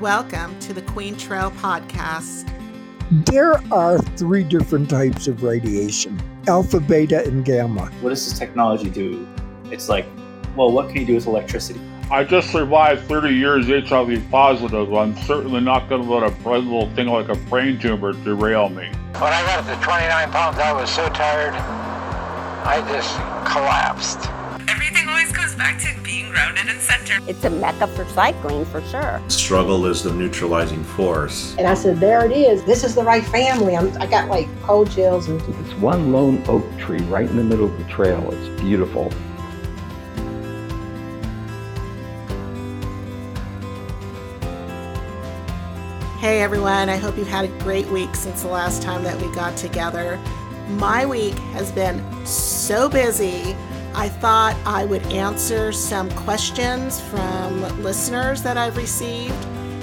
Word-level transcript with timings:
Welcome 0.00 0.56
to 0.60 0.72
the 0.72 0.82
Queen 0.82 1.16
Trail 1.16 1.50
Podcast. 1.50 2.48
There 3.10 3.60
are 3.72 3.98
three 3.98 4.44
different 4.44 4.88
types 4.88 5.26
of 5.26 5.42
radiation 5.42 6.22
alpha, 6.46 6.78
beta, 6.78 7.24
and 7.24 7.44
gamma. 7.44 7.86
What 8.00 8.10
does 8.10 8.24
this 8.24 8.38
technology 8.38 8.90
do? 8.90 9.26
It's 9.72 9.88
like, 9.88 10.06
well, 10.54 10.70
what 10.70 10.86
can 10.86 10.98
you 10.98 11.04
do 11.04 11.16
with 11.16 11.26
electricity? 11.26 11.80
I 12.12 12.22
just 12.22 12.52
survived 12.52 13.08
30 13.08 13.34
years 13.34 13.66
HIV 13.66 14.30
positive. 14.30 14.94
I'm 14.94 15.16
certainly 15.22 15.60
not 15.60 15.88
going 15.88 16.04
to 16.04 16.08
let 16.08 16.22
a 16.22 16.48
little 16.48 16.88
thing 16.94 17.08
like 17.08 17.28
a 17.28 17.34
brain 17.34 17.76
tumor 17.76 18.12
derail 18.12 18.68
me. 18.68 18.86
When 19.14 19.32
I 19.32 19.42
got 19.46 19.66
to 19.66 19.84
29 19.84 20.30
pounds, 20.30 20.58
I 20.58 20.72
was 20.72 20.88
so 20.88 21.08
tired, 21.08 21.54
I 21.54 22.86
just 22.92 23.16
collapsed. 23.52 24.30
Everything 24.70 25.08
always 25.08 25.32
goes 25.32 25.56
back 25.56 25.80
to 25.80 26.02
being 26.04 26.17
grounded 26.38 26.68
and 26.68 26.80
centered. 26.80 27.28
It's 27.28 27.44
a 27.44 27.50
mecca 27.50 27.88
for 27.88 28.04
cycling 28.06 28.64
for 28.64 28.80
sure. 28.82 29.20
Struggle 29.26 29.86
is 29.86 30.04
the 30.04 30.12
neutralizing 30.12 30.84
force. 30.84 31.56
And 31.58 31.66
I 31.66 31.74
said, 31.74 31.98
there 31.98 32.24
it 32.24 32.30
is. 32.30 32.64
This 32.64 32.84
is 32.84 32.94
the 32.94 33.02
right 33.02 33.24
family. 33.24 33.76
I'm, 33.76 33.90
I 34.00 34.06
got 34.06 34.28
like 34.28 34.46
cold 34.62 34.88
chills. 34.92 35.28
And... 35.28 35.40
It's 35.40 35.74
one 35.80 36.12
lone 36.12 36.44
oak 36.46 36.64
tree 36.78 37.00
right 37.06 37.28
in 37.28 37.36
the 37.36 37.42
middle 37.42 37.64
of 37.64 37.76
the 37.76 37.84
trail. 37.84 38.30
It's 38.30 38.60
beautiful. 38.60 39.10
Hey 46.20 46.40
everyone, 46.40 46.88
I 46.88 46.96
hope 46.96 47.16
you've 47.16 47.28
had 47.28 47.46
a 47.46 47.58
great 47.60 47.86
week 47.88 48.14
since 48.14 48.42
the 48.42 48.48
last 48.48 48.82
time 48.82 49.02
that 49.04 49.20
we 49.20 49.32
got 49.34 49.56
together. 49.56 50.20
My 50.70 51.04
week 51.04 51.34
has 51.54 51.72
been 51.72 52.04
so 52.26 52.88
busy. 52.88 53.56
I 53.98 54.08
thought 54.08 54.56
I 54.64 54.84
would 54.84 55.02
answer 55.06 55.72
some 55.72 56.08
questions 56.12 57.00
from 57.00 57.62
listeners 57.82 58.42
that 58.42 58.56
I've 58.56 58.76
received 58.76 59.34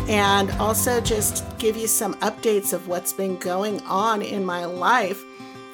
and 0.08 0.52
also 0.52 1.02
just 1.02 1.44
give 1.58 1.76
you 1.76 1.88
some 1.88 2.14
updates 2.22 2.72
of 2.72 2.88
what's 2.88 3.12
been 3.12 3.36
going 3.36 3.82
on 3.82 4.22
in 4.22 4.46
my 4.46 4.64
life. 4.64 5.22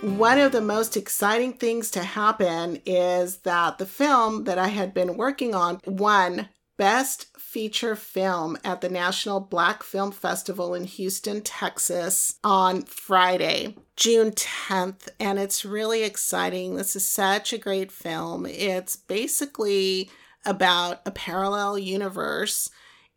One 0.02 0.40
of 0.40 0.54
the 0.54 0.60
most 0.60 0.98
exciting 0.98 1.54
things 1.54 1.92
to 1.92 2.02
happen 2.02 2.82
is 2.84 3.38
that 3.42 3.78
the 3.78 3.86
film 3.86 4.46
that 4.46 4.58
I 4.58 4.70
had 4.70 4.92
been 4.92 5.18
working 5.18 5.54
on 5.54 5.80
won 5.86 6.50
Best 6.82 7.31
feature 7.52 7.98
film 7.98 8.58
at 8.64 8.80
the 8.80 8.88
National 8.88 9.42
Black 9.42 9.84
Film 9.84 10.14
Festival 10.14 10.74
in 10.74 10.86
Houston, 10.86 11.42
Texas 11.42 12.40
on 12.46 12.84
Friday, 12.84 13.76
June 13.98 14.32
10th. 14.32 15.10
And 15.20 15.38
it's 15.38 15.66
really 15.66 16.04
exciting. 16.04 16.78
This 16.78 16.96
is 16.96 17.06
such 17.06 17.52
a 17.52 17.58
great 17.58 17.92
film. 17.92 18.46
It's 18.46 18.96
basically 18.96 20.10
about 20.46 21.02
a 21.06 21.12
parallel 21.12 21.78
universe 21.78 22.70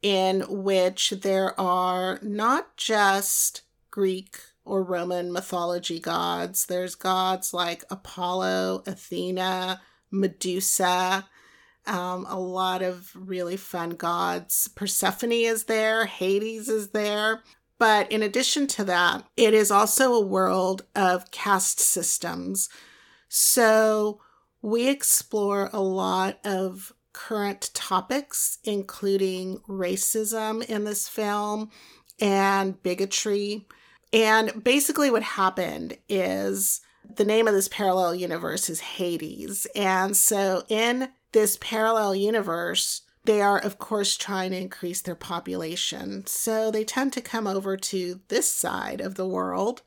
in 0.02 0.40
which 0.48 1.10
there 1.22 1.58
are 1.58 2.18
not 2.20 2.76
just 2.76 3.62
Greek 3.92 4.40
or 4.64 4.82
Roman 4.82 5.32
mythology 5.32 6.00
gods, 6.00 6.66
there's 6.66 6.96
gods 6.96 7.54
like 7.54 7.84
Apollo, 7.88 8.82
Athena, 8.84 9.80
Medusa 10.10 11.28
um, 11.86 12.26
a 12.28 12.38
lot 12.38 12.82
of 12.82 13.10
really 13.14 13.56
fun 13.56 13.90
gods. 13.90 14.68
Persephone 14.68 15.32
is 15.32 15.64
there, 15.64 16.06
Hades 16.06 16.68
is 16.68 16.90
there. 16.90 17.42
But 17.78 18.10
in 18.12 18.22
addition 18.22 18.66
to 18.68 18.84
that, 18.84 19.24
it 19.36 19.52
is 19.52 19.70
also 19.70 20.14
a 20.14 20.24
world 20.24 20.84
of 20.94 21.30
caste 21.30 21.80
systems. 21.80 22.68
So 23.28 24.20
we 24.62 24.88
explore 24.88 25.70
a 25.72 25.80
lot 25.80 26.38
of 26.44 26.92
current 27.12 27.70
topics, 27.74 28.58
including 28.64 29.58
racism 29.68 30.64
in 30.64 30.84
this 30.84 31.08
film 31.08 31.70
and 32.20 32.80
bigotry. 32.82 33.66
And 34.12 34.62
basically, 34.62 35.10
what 35.10 35.22
happened 35.22 35.98
is 36.08 36.80
the 37.16 37.24
name 37.24 37.48
of 37.48 37.54
this 37.54 37.68
parallel 37.68 38.14
universe 38.14 38.70
is 38.70 38.80
Hades. 38.80 39.66
And 39.74 40.16
so 40.16 40.64
in 40.68 41.08
this 41.34 41.58
parallel 41.60 42.14
universe, 42.14 43.02
they 43.24 43.42
are, 43.42 43.58
of 43.58 43.78
course, 43.78 44.16
trying 44.16 44.52
to 44.52 44.56
increase 44.56 45.02
their 45.02 45.16
population. 45.16 46.26
So 46.26 46.70
they 46.70 46.84
tend 46.84 47.12
to 47.14 47.20
come 47.20 47.46
over 47.46 47.76
to 47.76 48.20
this 48.28 48.48
side 48.50 49.00
of 49.00 49.16
the 49.16 49.26
world 49.26 49.82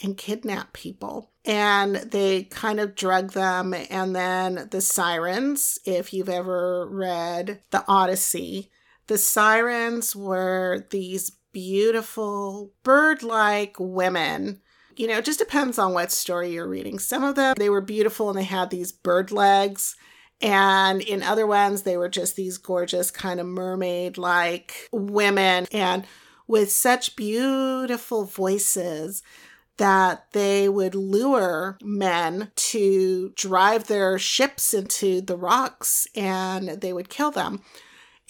and 0.00 0.16
kidnap 0.16 0.72
people. 0.72 1.32
And 1.44 1.96
they 1.96 2.44
kind 2.44 2.80
of 2.80 2.94
drug 2.94 3.32
them. 3.32 3.74
And 3.90 4.14
then 4.14 4.68
the 4.70 4.80
sirens, 4.80 5.78
if 5.84 6.12
you've 6.12 6.28
ever 6.28 6.86
read 6.86 7.60
The 7.70 7.84
Odyssey, 7.88 8.70
the 9.08 9.18
sirens 9.18 10.14
were 10.14 10.86
these 10.90 11.32
beautiful 11.52 12.72
bird 12.82 13.22
like 13.22 13.76
women. 13.78 14.60
You 14.96 15.08
know, 15.08 15.18
it 15.18 15.24
just 15.24 15.38
depends 15.40 15.78
on 15.78 15.92
what 15.92 16.12
story 16.12 16.52
you're 16.52 16.68
reading. 16.68 16.98
Some 16.98 17.24
of 17.24 17.34
them, 17.34 17.54
they 17.58 17.68
were 17.68 17.80
beautiful 17.80 18.30
and 18.30 18.38
they 18.38 18.44
had 18.44 18.70
these 18.70 18.92
bird 18.92 19.32
legs 19.32 19.96
and 20.40 21.00
in 21.00 21.22
other 21.22 21.46
ones, 21.46 21.82
they 21.82 21.96
were 21.96 22.08
just 22.08 22.36
these 22.36 22.58
gorgeous 22.58 23.10
kind 23.10 23.40
of 23.40 23.46
mermaid 23.46 24.18
like 24.18 24.88
women 24.92 25.66
and 25.72 26.06
with 26.46 26.70
such 26.70 27.16
beautiful 27.16 28.24
voices 28.24 29.22
that 29.76 30.30
they 30.32 30.68
would 30.68 30.94
lure 30.94 31.78
men 31.82 32.52
to 32.54 33.32
drive 33.34 33.86
their 33.86 34.18
ships 34.18 34.72
into 34.72 35.20
the 35.20 35.36
rocks 35.36 36.06
and 36.14 36.68
they 36.80 36.92
would 36.92 37.08
kill 37.08 37.30
them. 37.30 37.60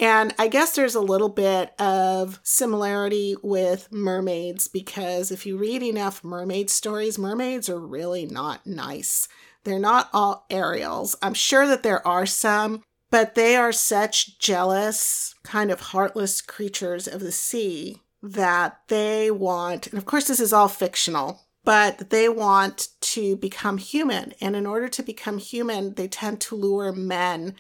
And 0.00 0.34
I 0.38 0.48
guess 0.48 0.75
there's 0.75 0.97
a 0.97 1.00
little 1.00 1.28
bit 1.28 1.78
of 1.81 2.41
similarity 2.43 3.37
with 3.43 3.93
mermaids 3.93 4.66
because 4.66 5.31
if 5.31 5.47
you 5.47 5.56
read 5.56 5.82
enough 5.82 6.25
mermaid 6.25 6.69
stories, 6.70 7.19
mermaids 7.19 7.69
are 7.69 7.78
really 7.78 8.26
not 8.26 8.66
nice. 8.66 9.28
They're 9.64 9.78
not 9.78 10.10
all 10.12 10.47
Ariels. 10.50 11.16
I'm 11.22 11.34
sure 11.34 11.66
that 11.66 11.82
there 11.82 12.06
are 12.06 12.26
some, 12.26 12.82
but 13.10 13.34
they 13.34 13.56
are 13.56 13.72
such 13.72 14.38
jealous, 14.38 15.34
kind 15.42 15.70
of 15.70 15.80
heartless 15.80 16.41
creatures 16.41 17.08
of 17.08 17.20
the 17.20 17.32
sea 17.32 18.02
that 18.22 18.80
they 18.88 19.30
want, 19.30 19.86
and 19.86 19.98
of 19.98 20.06
course, 20.06 20.28
this 20.28 20.41
is 20.41 20.52
all 20.52 20.69
fictional, 20.69 21.42
but 21.62 22.10
they 22.10 22.28
want 22.28 22.88
to 23.00 23.36
become 23.36 23.78
human. 23.78 24.32
And 24.41 24.56
in 24.56 24.66
order 24.66 24.88
to 24.88 25.02
become 25.02 25.38
human, 25.38 25.94
they 25.94 26.08
tend 26.08 26.41
to 26.42 26.54
lure 26.54 26.92
men 26.92 27.54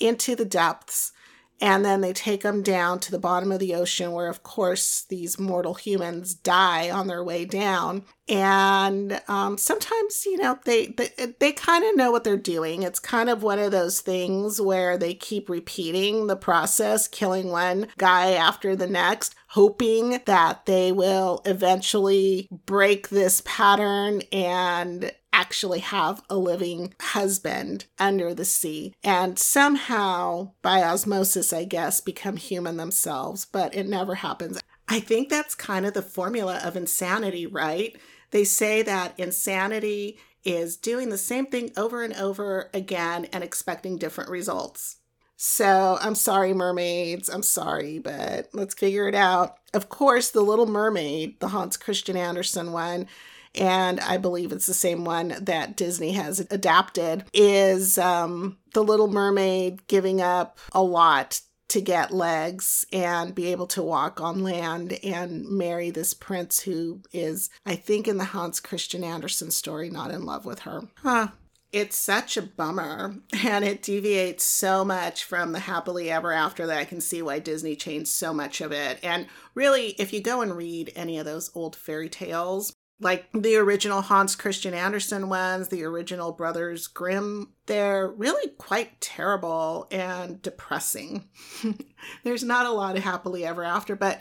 into 0.00 0.34
the 0.34 0.44
depths 0.44 1.12
and 1.60 1.84
then 1.84 2.00
they 2.00 2.12
take 2.12 2.42
them 2.42 2.62
down 2.62 3.00
to 3.00 3.10
the 3.10 3.18
bottom 3.18 3.50
of 3.50 3.58
the 3.58 3.74
ocean 3.74 4.12
where 4.12 4.28
of 4.28 4.42
course 4.42 5.04
these 5.08 5.38
mortal 5.38 5.74
humans 5.74 6.34
die 6.34 6.90
on 6.90 7.06
their 7.06 7.24
way 7.24 7.44
down. 7.44 8.04
And 8.28 9.20
um, 9.28 9.58
sometimes 9.58 10.24
you 10.26 10.36
know 10.36 10.58
they 10.64 10.88
they, 10.88 11.34
they 11.38 11.52
kind 11.52 11.84
of 11.84 11.96
know 11.96 12.10
what 12.10 12.24
they're 12.24 12.36
doing. 12.36 12.82
It's 12.82 13.00
kind 13.00 13.28
of 13.28 13.42
one 13.42 13.58
of 13.58 13.72
those 13.72 14.00
things 14.00 14.60
where 14.60 14.98
they 14.98 15.14
keep 15.14 15.48
repeating 15.48 16.26
the 16.26 16.36
process 16.36 17.08
killing 17.08 17.50
one 17.50 17.88
guy 17.96 18.32
after 18.32 18.76
the 18.76 18.86
next 18.86 19.34
hoping 19.48 20.20
that 20.26 20.66
they 20.66 20.92
will 20.92 21.40
eventually 21.44 22.48
break 22.66 23.08
this 23.08 23.42
pattern 23.44 24.22
and 24.32 25.12
actually 25.32 25.78
have 25.80 26.22
a 26.28 26.36
living 26.36 26.94
husband 27.00 27.86
under 27.98 28.34
the 28.34 28.44
sea 28.44 28.94
and 29.04 29.38
somehow, 29.38 30.50
by 30.62 30.82
osmosis, 30.82 31.52
I 31.52 31.64
guess, 31.64 32.00
become 32.00 32.36
human 32.36 32.76
themselves, 32.76 33.44
but 33.44 33.74
it 33.74 33.88
never 33.88 34.16
happens. 34.16 34.60
I 34.88 35.00
think 35.00 35.28
that's 35.28 35.54
kind 35.54 35.86
of 35.86 35.94
the 35.94 36.02
formula 36.02 36.60
of 36.64 36.76
insanity, 36.76 37.46
right? 37.46 37.96
They 38.30 38.44
say 38.44 38.82
that 38.82 39.18
insanity 39.18 40.18
is 40.44 40.76
doing 40.76 41.08
the 41.08 41.18
same 41.18 41.46
thing 41.46 41.70
over 41.76 42.02
and 42.02 42.14
over 42.14 42.70
again 42.72 43.26
and 43.26 43.44
expecting 43.44 43.98
different 43.98 44.30
results. 44.30 44.97
So 45.40 45.98
I'm 46.00 46.16
sorry, 46.16 46.52
mermaids. 46.52 47.28
I'm 47.28 47.44
sorry, 47.44 48.00
but 48.00 48.48
let's 48.52 48.74
figure 48.74 49.06
it 49.06 49.14
out. 49.14 49.58
Of 49.72 49.88
course, 49.88 50.30
The 50.30 50.40
Little 50.40 50.66
Mermaid, 50.66 51.38
the 51.38 51.48
Hans 51.48 51.76
Christian 51.76 52.16
Andersen 52.16 52.72
one, 52.72 53.06
and 53.54 54.00
I 54.00 54.16
believe 54.16 54.50
it's 54.50 54.66
the 54.66 54.74
same 54.74 55.04
one 55.04 55.36
that 55.40 55.76
Disney 55.76 56.12
has 56.12 56.40
adapted, 56.40 57.24
is 57.32 57.98
um, 57.98 58.58
The 58.74 58.82
Little 58.82 59.06
Mermaid 59.06 59.86
giving 59.86 60.20
up 60.20 60.58
a 60.72 60.82
lot 60.82 61.40
to 61.68 61.80
get 61.80 62.10
legs 62.10 62.84
and 62.92 63.32
be 63.34 63.46
able 63.52 63.66
to 63.68 63.82
walk 63.82 64.20
on 64.20 64.42
land 64.42 64.98
and 65.04 65.48
marry 65.48 65.90
this 65.90 66.14
prince 66.14 66.60
who 66.60 67.02
is, 67.12 67.48
I 67.64 67.76
think, 67.76 68.08
in 68.08 68.16
the 68.16 68.24
Hans 68.24 68.58
Christian 68.58 69.04
Andersen 69.04 69.52
story, 69.52 69.88
not 69.88 70.10
in 70.10 70.24
love 70.24 70.44
with 70.44 70.60
her. 70.60 70.88
Huh. 71.02 71.28
It's 71.70 71.96
such 71.96 72.36
a 72.36 72.42
bummer 72.42 73.16
and 73.44 73.64
it 73.64 73.82
deviates 73.82 74.44
so 74.44 74.84
much 74.84 75.24
from 75.24 75.52
the 75.52 75.60
happily 75.60 76.10
ever 76.10 76.32
after 76.32 76.66
that 76.66 76.78
I 76.78 76.84
can 76.84 77.00
see 77.00 77.20
why 77.20 77.40
Disney 77.40 77.76
changed 77.76 78.08
so 78.08 78.32
much 78.32 78.60
of 78.60 78.72
it. 78.72 78.98
And 79.02 79.26
really, 79.54 79.88
if 79.98 80.12
you 80.12 80.20
go 80.20 80.40
and 80.40 80.56
read 80.56 80.92
any 80.96 81.18
of 81.18 81.26
those 81.26 81.50
old 81.54 81.76
fairy 81.76 82.08
tales, 82.08 82.72
like 83.00 83.26
the 83.32 83.56
original 83.56 84.02
Hans 84.02 84.34
Christian 84.34 84.74
Andersen 84.74 85.28
ones, 85.28 85.68
the 85.68 85.84
original 85.84 86.32
Brothers 86.32 86.86
Grimm, 86.86 87.52
they're 87.66 88.08
really 88.08 88.50
quite 88.52 89.00
terrible 89.00 89.86
and 89.90 90.42
depressing. 90.42 91.28
There's 92.24 92.42
not 92.42 92.66
a 92.66 92.72
lot 92.72 92.96
of 92.96 93.04
happily 93.04 93.44
ever 93.44 93.62
after, 93.62 93.94
but 93.94 94.20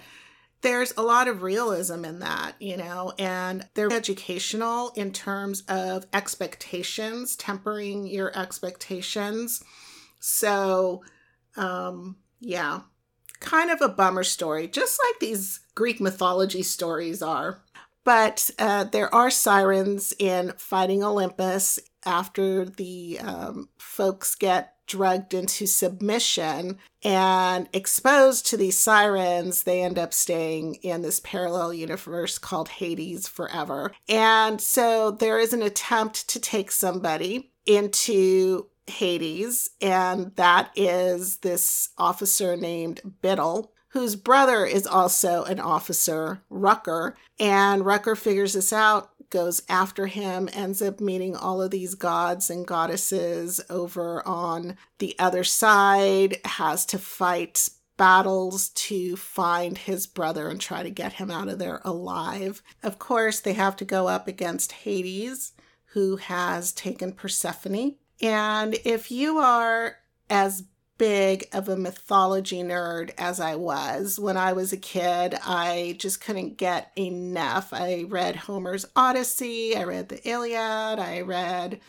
there's 0.62 0.94
a 0.98 1.04
lot 1.04 1.28
of 1.28 1.44
realism 1.44 2.04
in 2.04 2.20
that, 2.20 2.54
you 2.60 2.78
know, 2.78 3.14
and 3.20 3.68
they're 3.76 3.94
educational 3.94 4.92
in 4.96 5.12
terms 5.12 5.62
of 5.68 6.06
expectations, 6.14 7.36
tempering 7.36 8.08
your 8.08 8.36
expectations. 8.38 9.64
So, 10.20 11.04
um, 11.56 12.18
yeah, 12.40 12.82
kind 13.40 13.70
of 13.70 13.82
a 13.82 13.90
bummer 13.90 14.24
story, 14.24 14.68
just 14.68 15.00
like 15.08 15.20
these 15.20 15.60
Greek 15.76 16.02
mythology 16.02 16.64
stories 16.64 17.22
are. 17.22 17.62
But 18.04 18.50
uh, 18.58 18.86
there 18.86 19.14
are 19.14 19.30
sirens 19.30 20.14
in 20.18 20.54
Fighting 20.58 21.04
Olympus 21.04 21.78
after 22.06 22.66
the 22.66 23.20
um, 23.20 23.70
folks 23.78 24.34
get 24.34 24.77
drugged 24.88 25.34
into 25.34 25.68
submission 25.68 26.78
and 27.04 27.70
exposed 27.74 28.46
to 28.48 28.58
these 28.58 28.78
sirens, 28.78 29.64
they 29.64 29.82
end 29.82 30.00
up 30.00 30.14
staying 30.14 30.76
in 30.76 31.02
this 31.02 31.20
parallel 31.20 31.74
universe 31.74 32.38
called 32.38 32.70
Hades 32.70 33.28
forever. 33.28 33.94
And 34.10 34.60
so 34.60 35.12
there 35.12 35.40
is 35.40 35.54
an 35.54 35.62
attempt 35.62 36.28
to 36.30 36.40
take 36.40 36.72
somebody 36.72 37.52
into 37.66 38.68
Hades, 38.88 39.70
and 39.82 40.34
that 40.36 40.72
is 40.76 41.38
this 41.38 41.90
officer 41.98 42.56
named 42.56 43.02
Biddle 43.22 43.74
whose 43.90 44.16
brother 44.16 44.66
is 44.66 44.86
also 44.86 45.44
an 45.46 45.60
officer, 45.60 46.42
Rucker. 46.50 47.16
And 47.40 47.86
Rucker 47.86 48.16
figures 48.16 48.54
this 48.54 48.72
out, 48.72 49.10
goes 49.30 49.62
after 49.68 50.08
him, 50.08 50.50
ends 50.54 50.82
up 50.82 51.00
meeting 51.00 51.36
all 51.36 51.62
of 51.62 51.72
these 51.72 51.96
gods 51.96 52.50
and 52.50 52.68
goddesses 52.68 53.62
over 53.70 54.26
on 54.28 54.78
the 55.00 55.16
other 55.20 55.44
side, 55.44 56.38
has 56.46 56.86
to 56.88 56.98
fight 56.98 57.70
battles 57.98 58.70
to 58.70 59.16
find 59.16 59.78
his 59.78 60.08
brother 60.08 60.50
and 60.50 60.62
try 60.62 60.84
to 60.84 60.90
get 60.90 61.14
him 61.14 61.32
out 61.32 61.50
of 61.50 61.60
there 61.60 61.82
alive. 61.84 62.62
Of 62.84 63.00
course, 63.00 63.40
they 63.40 63.54
have 63.54 63.76
to 63.78 63.86
go 63.86 64.08
up 64.08 64.28
against 64.28 64.72
Hades, 64.72 65.54
who 65.92 66.18
has 66.18 66.72
taken 66.72 67.12
Persephone. 67.12 67.96
And 68.22 68.78
if 68.86 69.12
you 69.12 69.40
are 69.40 69.98
as 70.30 70.64
big 70.98 71.48
of 71.54 71.70
a 71.70 71.78
mythology 71.78 72.64
nerd 72.64 73.12
as 73.18 73.40
I 73.40 73.56
was. 73.56 74.20
When 74.20 74.38
I 74.38 74.54
was 74.54 74.74
a 74.74 74.78
kid, 74.78 75.38
I 75.46 75.96
just 76.00 76.22
couldn't 76.22 76.58
get 76.58 76.92
enough. 76.98 77.74
I 77.74 78.06
read 78.08 78.36
Homer's 78.36 78.86
Odyssey, 78.96 79.76
I 79.76 79.84
read 79.84 80.10
the 80.10 80.28
Iliad, 80.28 81.00
I 81.00 81.22
read 81.22 81.80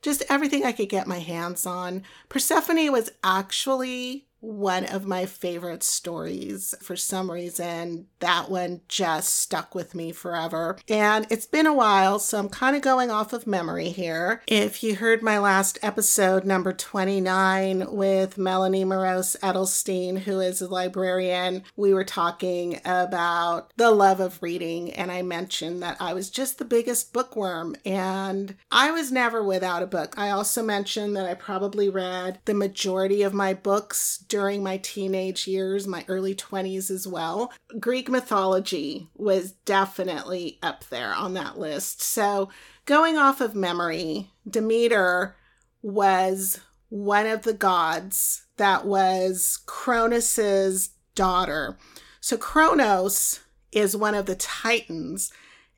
just 0.00 0.22
everything 0.28 0.64
I 0.64 0.72
could 0.72 0.88
get 0.88 1.06
my 1.06 1.18
hands 1.18 1.66
on. 1.66 2.04
Persephone 2.28 2.92
was 2.92 3.10
actually 3.24 4.27
one 4.40 4.84
of 4.84 5.06
my 5.06 5.26
favorite 5.26 5.82
stories. 5.82 6.74
For 6.80 6.96
some 6.96 7.30
reason, 7.30 8.06
that 8.20 8.50
one 8.50 8.80
just 8.88 9.34
stuck 9.34 9.74
with 9.74 9.94
me 9.94 10.12
forever. 10.12 10.78
And 10.88 11.26
it's 11.30 11.46
been 11.46 11.66
a 11.66 11.74
while, 11.74 12.18
so 12.18 12.38
I'm 12.38 12.48
kind 12.48 12.76
of 12.76 12.82
going 12.82 13.10
off 13.10 13.32
of 13.32 13.46
memory 13.46 13.90
here. 13.90 14.42
If 14.46 14.82
you 14.82 14.96
heard 14.96 15.22
my 15.22 15.38
last 15.38 15.78
episode, 15.82 16.44
number 16.44 16.72
29, 16.72 17.86
with 17.90 18.38
Melanie 18.38 18.84
Morose 18.84 19.36
Edelstein, 19.42 20.20
who 20.20 20.40
is 20.40 20.60
a 20.60 20.68
librarian, 20.68 21.64
we 21.76 21.92
were 21.92 22.04
talking 22.04 22.80
about 22.84 23.72
the 23.76 23.90
love 23.90 24.20
of 24.20 24.42
reading. 24.42 24.92
And 24.92 25.10
I 25.10 25.22
mentioned 25.22 25.82
that 25.82 25.96
I 26.00 26.14
was 26.14 26.30
just 26.30 26.58
the 26.58 26.64
biggest 26.64 27.12
bookworm, 27.12 27.76
and 27.84 28.54
I 28.70 28.90
was 28.90 29.10
never 29.10 29.42
without 29.42 29.82
a 29.82 29.86
book. 29.86 30.14
I 30.16 30.30
also 30.30 30.62
mentioned 30.62 31.16
that 31.16 31.26
I 31.26 31.34
probably 31.34 31.88
read 31.88 32.38
the 32.44 32.54
majority 32.54 33.22
of 33.22 33.34
my 33.34 33.54
books 33.54 34.24
during 34.28 34.62
my 34.62 34.76
teenage 34.78 35.46
years, 35.46 35.86
my 35.86 36.04
early 36.08 36.34
20s 36.34 36.90
as 36.90 37.06
well. 37.06 37.52
Greek 37.80 38.08
mythology 38.08 39.08
was 39.14 39.52
definitely 39.64 40.58
up 40.62 40.84
there 40.86 41.12
on 41.12 41.34
that 41.34 41.58
list. 41.58 42.02
So, 42.02 42.50
going 42.84 43.16
off 43.16 43.40
of 43.40 43.54
memory, 43.54 44.30
Demeter 44.48 45.36
was 45.82 46.60
one 46.90 47.26
of 47.26 47.42
the 47.42 47.54
gods 47.54 48.46
that 48.56 48.86
was 48.86 49.60
Cronus's 49.66 50.90
daughter. 51.14 51.78
So, 52.20 52.36
Cronos 52.36 53.40
is 53.72 53.96
one 53.96 54.14
of 54.14 54.26
the 54.26 54.36
Titans, 54.36 55.32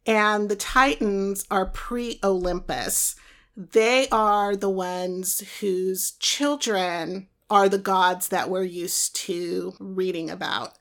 and 0.06 0.48
the 0.48 0.56
Titans 0.56 1.44
are 1.50 1.66
pre 1.66 2.18
Olympus. 2.22 3.16
They 3.56 4.08
are 4.10 4.56
the 4.56 4.70
ones 4.70 5.42
whose 5.60 6.12
children 6.12 7.28
are 7.50 7.68
the 7.68 7.78
gods 7.78 8.28
that 8.28 8.48
we're 8.48 8.62
used 8.62 9.16
to 9.16 9.74
reading 9.78 10.30
about. 10.30 10.78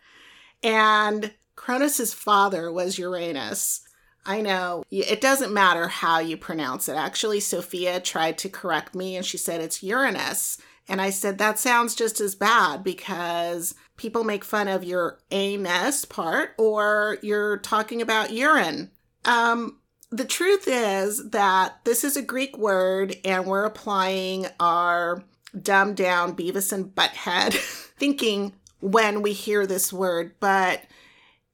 And 0.63 1.33
Cronus's 1.55 2.13
father 2.13 2.71
was 2.71 2.97
Uranus. 2.97 3.81
I 4.25 4.41
know 4.41 4.83
it 4.91 5.21
doesn't 5.21 5.53
matter 5.53 5.87
how 5.87 6.19
you 6.19 6.37
pronounce 6.37 6.87
it. 6.87 6.95
Actually, 6.95 7.39
Sophia 7.39 7.99
tried 7.99 8.37
to 8.39 8.49
correct 8.49 8.93
me 8.93 9.15
and 9.15 9.25
she 9.25 9.37
said 9.37 9.61
it's 9.61 9.81
Uranus. 9.81 10.57
And 10.87 11.01
I 11.01 11.09
said 11.09 11.37
that 11.37 11.59
sounds 11.59 11.95
just 11.95 12.19
as 12.19 12.35
bad 12.35 12.83
because 12.83 13.75
people 13.97 14.23
make 14.23 14.43
fun 14.43 14.67
of 14.67 14.83
your 14.83 15.19
anus 15.31 16.05
part 16.05 16.51
or 16.57 17.17
you're 17.21 17.57
talking 17.57 18.01
about 18.01 18.31
urine. 18.31 18.91
Um, 19.25 19.79
the 20.09 20.25
truth 20.25 20.67
is 20.67 21.29
that 21.29 21.79
this 21.85 22.03
is 22.03 22.17
a 22.17 22.21
Greek 22.21 22.57
word 22.57 23.15
and 23.23 23.45
we're 23.45 23.65
applying 23.65 24.47
our 24.59 25.23
dumb 25.59 25.93
down 25.93 26.35
Beavis 26.35 26.71
and 26.71 26.93
Butthead 26.93 27.53
thinking 27.97 28.53
when 28.79 29.21
we 29.21 29.33
hear 29.33 29.65
this 29.65 29.91
word, 29.91 30.33
but 30.39 30.83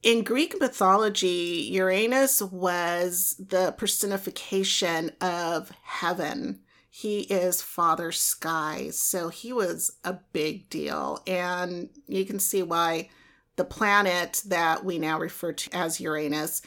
in 0.03 0.24
Greek 0.24 0.59
mythology, 0.59 1.68
Uranus 1.71 2.39
was 2.39 3.36
the 3.39 3.74
personification 3.75 5.12
of 5.19 5.71
heaven. 5.81 6.59
He 6.92 7.21
is 7.21 7.63
Father 7.63 8.12
Sky, 8.12 8.89
so 8.92 9.30
he 9.30 9.51
was 9.51 9.98
a 10.03 10.19
big 10.31 10.69
deal. 10.69 11.24
And 11.25 11.89
you 12.07 12.24
can 12.24 12.39
see 12.39 12.62
why 12.62 13.09
the 13.56 13.65
planet 13.65 14.44
that 14.45 14.86
we 14.86 15.00
now 15.00 15.18
refer 15.18 15.53
to 15.53 15.75
as 15.75 16.00
Uranus 16.00 16.62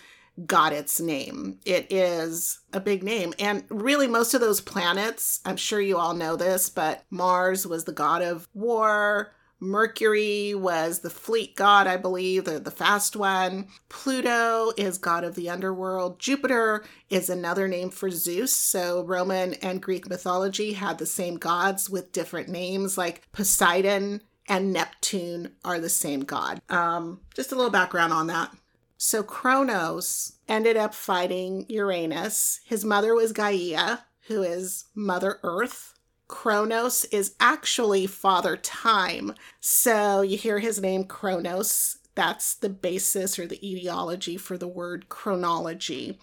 got 0.47 0.73
its 0.73 1.01
name. 1.01 1.59
It 1.65 1.93
is 1.93 2.61
a 2.73 2.81
big 2.81 3.03
name. 3.03 3.35
And 3.39 3.65
really, 3.69 4.07
most 4.07 4.35
of 4.35 4.41
those 4.41 4.61
planets, 4.61 5.41
I'm 5.45 5.57
sure 5.57 5.81
you 5.81 5.99
all 5.99 6.15
know 6.15 6.37
this, 6.37 6.69
but 6.71 7.05
Mars 7.11 7.67
was 7.67 7.85
the 7.85 7.93
god 7.93 8.23
of 8.23 8.49
war. 8.55 9.33
Mercury 9.61 10.55
was 10.55 11.01
the 11.01 11.11
fleet 11.11 11.57
god, 11.57 11.89
I 11.89 11.97
believe, 11.97 12.45
the, 12.45 12.61
the 12.61 12.71
fast 12.71 13.17
one. 13.17 13.67
Pluto 13.89 14.73
is 14.77 14.99
god 14.99 15.25
of 15.25 15.35
the 15.35 15.51
underworld. 15.51 16.21
Jupiter 16.21 16.85
is 17.11 17.29
another 17.29 17.67
name 17.67 17.91
for 17.91 18.11
Zeus. 18.11 18.53
So 18.53 19.03
Roman 19.03 19.55
and 19.55 19.83
Greek 19.83 20.09
mythology 20.09 20.75
had 20.75 20.99
the 20.99 21.07
same 21.07 21.39
gods 21.39 21.91
with 21.91 22.13
different 22.13 22.49
names, 22.49 22.97
like 22.97 23.23
Poseidon 23.33 24.23
and 24.47 24.73
Neptune 24.73 25.53
are 25.65 25.81
the 25.81 25.89
same 25.89 26.21
god. 26.21 26.61
Um, 26.69 27.21
just 27.35 27.51
a 27.51 27.57
little 27.57 27.71
background 27.71 28.13
on 28.13 28.29
that. 28.29 28.55
So 29.01 29.23
Kronos 29.23 30.33
ended 30.49 30.77
up 30.77 30.93
fighting 30.93 31.67
Uranus. 31.69 32.61
His 32.65 32.85
mother 32.85 33.15
was 33.15 33.33
Gaia, 33.33 33.99
who 34.23 34.43
is 34.43 34.87
Mother 34.93 35.39
Earth. 35.45 35.95
Kronos 36.27 37.05
is 37.07 37.37
actually 37.39 38.09
Father 38.09 38.57
Time. 38.57 39.35
So 39.61 40.21
you 40.23 40.37
hear 40.37 40.59
his 40.59 40.81
name 40.81 41.05
Kronos. 41.05 41.99
That's 42.17 42.57
the 42.57 42.69
basis 42.69 43.39
or 43.39 43.47
the 43.47 43.65
etiology 43.65 44.37
for 44.37 44.59
the 44.59 44.67
word 44.67 45.09
chronology, 45.09 46.19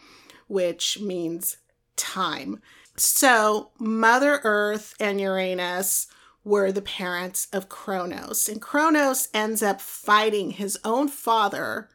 which 0.48 1.00
means 1.00 1.56
time. 1.96 2.62
So 2.98 3.70
Mother 3.80 4.42
Earth 4.44 4.96
and 5.00 5.22
Uranus 5.22 6.08
were 6.44 6.74
the 6.74 6.82
parents 6.82 7.48
of 7.54 7.70
Kronos. 7.70 8.50
And 8.50 8.62
Kronos 8.62 9.30
ends 9.34 9.64
up 9.64 9.80
fighting 9.80 10.52
his 10.52 10.78
own 10.84 11.08
father 11.08 11.90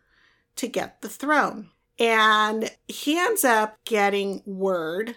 to 0.57 0.69
get 0.69 1.01
the 1.01 1.09
throne. 1.09 1.71
And 1.99 2.71
he 2.89 3.19
ends 3.19 3.45
up 3.45 3.79
getting 3.85 4.43
word. 4.47 5.17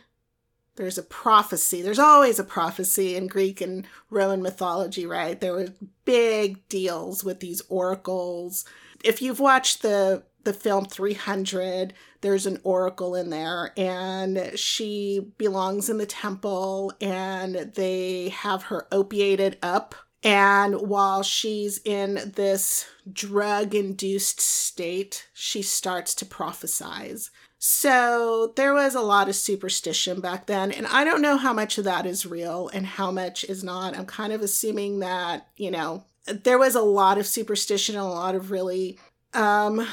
There's 0.75 0.97
a 0.97 1.03
prophecy. 1.03 1.81
There's 1.81 1.99
always 1.99 2.39
a 2.39 2.43
prophecy 2.43 3.15
in 3.15 3.27
Greek 3.27 3.61
and 3.61 3.85
Roman 4.09 4.41
mythology, 4.41 5.05
right? 5.05 5.39
There 5.39 5.53
were 5.53 5.73
big 6.03 6.67
deals 6.67 7.23
with 7.23 7.39
these 7.39 7.61
oracles. 7.69 8.65
If 9.03 9.21
you've 9.21 9.39
watched 9.39 9.81
the 9.81 10.23
the 10.43 10.53
film 10.53 10.85
300, 10.85 11.93
there's 12.21 12.45
an 12.45 12.59
oracle 12.63 13.15
in 13.15 13.29
there, 13.29 13.71
and 13.77 14.51
she 14.55 15.31
belongs 15.37 15.89
in 15.89 15.97
the 15.97 16.05
temple, 16.05 16.91
and 16.99 17.55
they 17.75 18.29
have 18.29 18.63
her 18.63 18.87
opiated 18.91 19.57
up 19.61 19.95
and 20.23 20.75
while 20.81 21.23
she's 21.23 21.79
in 21.83 22.31
this 22.35 22.87
drug 23.11 23.75
induced 23.75 24.39
state, 24.39 25.27
she 25.33 25.61
starts 25.61 26.15
to 26.15 26.25
prophesize. 26.25 27.29
So 27.59 28.51
there 28.55 28.73
was 28.73 28.93
a 28.93 29.01
lot 29.01 29.29
of 29.29 29.35
superstition 29.35 30.19
back 30.19 30.47
then, 30.47 30.71
and 30.71 30.85
I 30.87 31.03
don't 31.03 31.21
know 31.21 31.37
how 31.37 31.53
much 31.53 31.77
of 31.77 31.85
that 31.85 32.05
is 32.05 32.25
real 32.25 32.69
and 32.73 32.85
how 32.85 33.09
much 33.11 33.43
is 33.45 33.63
not. 33.63 33.97
I'm 33.97 34.05
kind 34.05 34.33
of 34.33 34.41
assuming 34.41 34.99
that, 34.99 35.47
you 35.55 35.71
know, 35.71 36.03
there 36.25 36.57
was 36.57 36.75
a 36.75 36.81
lot 36.81 37.17
of 37.17 37.27
superstition, 37.27 37.95
and 37.95 38.03
a 38.03 38.07
lot 38.07 38.35
of 38.35 38.51
really 38.51 38.97
um 39.33 39.87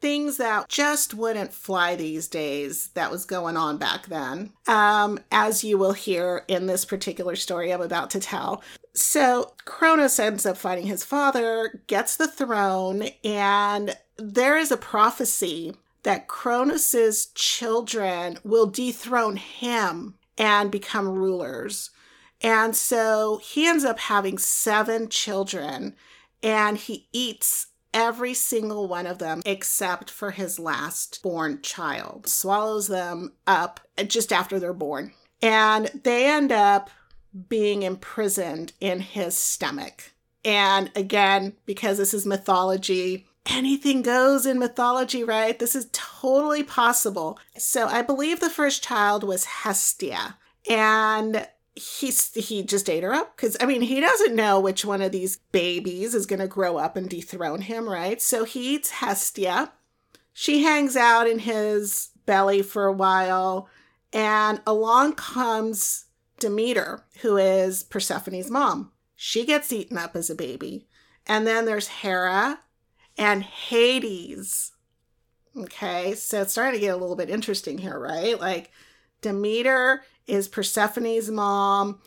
things 0.00 0.36
that 0.36 0.68
just 0.68 1.14
wouldn't 1.14 1.52
fly 1.52 1.96
these 1.96 2.28
days 2.28 2.88
that 2.88 3.10
was 3.10 3.24
going 3.24 3.56
on 3.56 3.78
back 3.78 4.06
then, 4.08 4.52
um, 4.68 5.18
as 5.32 5.64
you 5.64 5.78
will 5.78 5.94
hear 5.94 6.44
in 6.48 6.66
this 6.66 6.84
particular 6.84 7.34
story 7.34 7.72
I'm 7.72 7.80
about 7.80 8.10
to 8.10 8.20
tell. 8.20 8.62
So 8.96 9.52
Kronos 9.66 10.18
ends 10.18 10.46
up 10.46 10.56
fighting 10.56 10.86
his 10.86 11.04
father, 11.04 11.82
gets 11.86 12.16
the 12.16 12.26
throne, 12.26 13.10
and 13.22 13.94
there 14.16 14.56
is 14.56 14.72
a 14.72 14.78
prophecy 14.78 15.74
that 16.02 16.28
Kronos's 16.28 17.26
children 17.34 18.38
will 18.42 18.66
dethrone 18.66 19.36
him 19.36 20.14
and 20.38 20.70
become 20.70 21.10
rulers. 21.10 21.90
And 22.40 22.74
so 22.74 23.38
he 23.42 23.66
ends 23.66 23.84
up 23.84 23.98
having 23.98 24.38
seven 24.38 25.08
children 25.10 25.94
and 26.42 26.78
he 26.78 27.08
eats 27.12 27.66
every 27.92 28.32
single 28.32 28.88
one 28.88 29.06
of 29.06 29.18
them 29.18 29.42
except 29.44 30.10
for 30.10 30.30
his 30.30 30.58
last 30.58 31.22
born 31.22 31.60
child, 31.60 32.28
swallows 32.28 32.88
them 32.88 33.32
up 33.46 33.80
just 34.06 34.32
after 34.32 34.58
they're 34.58 34.72
born. 34.72 35.12
And 35.42 35.90
they 36.04 36.30
end 36.30 36.52
up 36.52 36.88
being 37.48 37.82
imprisoned 37.82 38.72
in 38.80 39.00
his 39.00 39.36
stomach. 39.36 40.12
And 40.44 40.90
again, 40.94 41.54
because 41.66 41.98
this 41.98 42.14
is 42.14 42.24
mythology, 42.24 43.26
anything 43.46 44.02
goes 44.02 44.46
in 44.46 44.58
mythology, 44.58 45.24
right? 45.24 45.58
This 45.58 45.74
is 45.74 45.88
totally 45.92 46.62
possible. 46.62 47.38
So 47.56 47.86
I 47.86 48.02
believe 48.02 48.40
the 48.40 48.50
first 48.50 48.82
child 48.82 49.24
was 49.24 49.44
Hestia. 49.44 50.36
And 50.68 51.46
he's 51.76 52.32
he 52.32 52.62
just 52.62 52.88
ate 52.88 53.02
her 53.02 53.12
up 53.12 53.36
because 53.36 53.56
I 53.60 53.66
mean 53.66 53.82
he 53.82 54.00
doesn't 54.00 54.34
know 54.34 54.58
which 54.58 54.84
one 54.84 55.02
of 55.02 55.12
these 55.12 55.36
babies 55.52 56.14
is 56.14 56.24
going 56.24 56.40
to 56.40 56.48
grow 56.48 56.78
up 56.78 56.96
and 56.96 57.08
dethrone 57.08 57.60
him, 57.60 57.88
right? 57.88 58.20
So 58.20 58.44
he 58.44 58.74
eats 58.74 58.90
Hestia. 58.90 59.72
She 60.32 60.62
hangs 60.62 60.96
out 60.96 61.28
in 61.28 61.40
his 61.40 62.10
belly 62.24 62.62
for 62.62 62.86
a 62.86 62.92
while, 62.92 63.68
and 64.12 64.60
along 64.66 65.14
comes 65.14 66.05
Demeter, 66.38 67.04
who 67.22 67.36
is 67.36 67.82
Persephone's 67.82 68.50
mom. 68.50 68.92
She 69.14 69.44
gets 69.46 69.72
eaten 69.72 69.96
up 69.96 70.14
as 70.14 70.28
a 70.28 70.34
baby, 70.34 70.86
and 71.26 71.46
then 71.46 71.64
there's 71.64 71.88
Hera 71.88 72.60
and 73.16 73.42
Hades. 73.42 74.72
Okay, 75.56 76.14
so 76.14 76.42
it's 76.42 76.52
starting 76.52 76.78
to 76.78 76.86
get 76.86 76.94
a 76.94 76.98
little 76.98 77.16
bit 77.16 77.30
interesting 77.30 77.78
here, 77.78 77.98
right? 77.98 78.38
Like 78.38 78.70
Demeter 79.22 80.02
is 80.26 80.48
Persephone's 80.48 81.30
mom, 81.30 82.00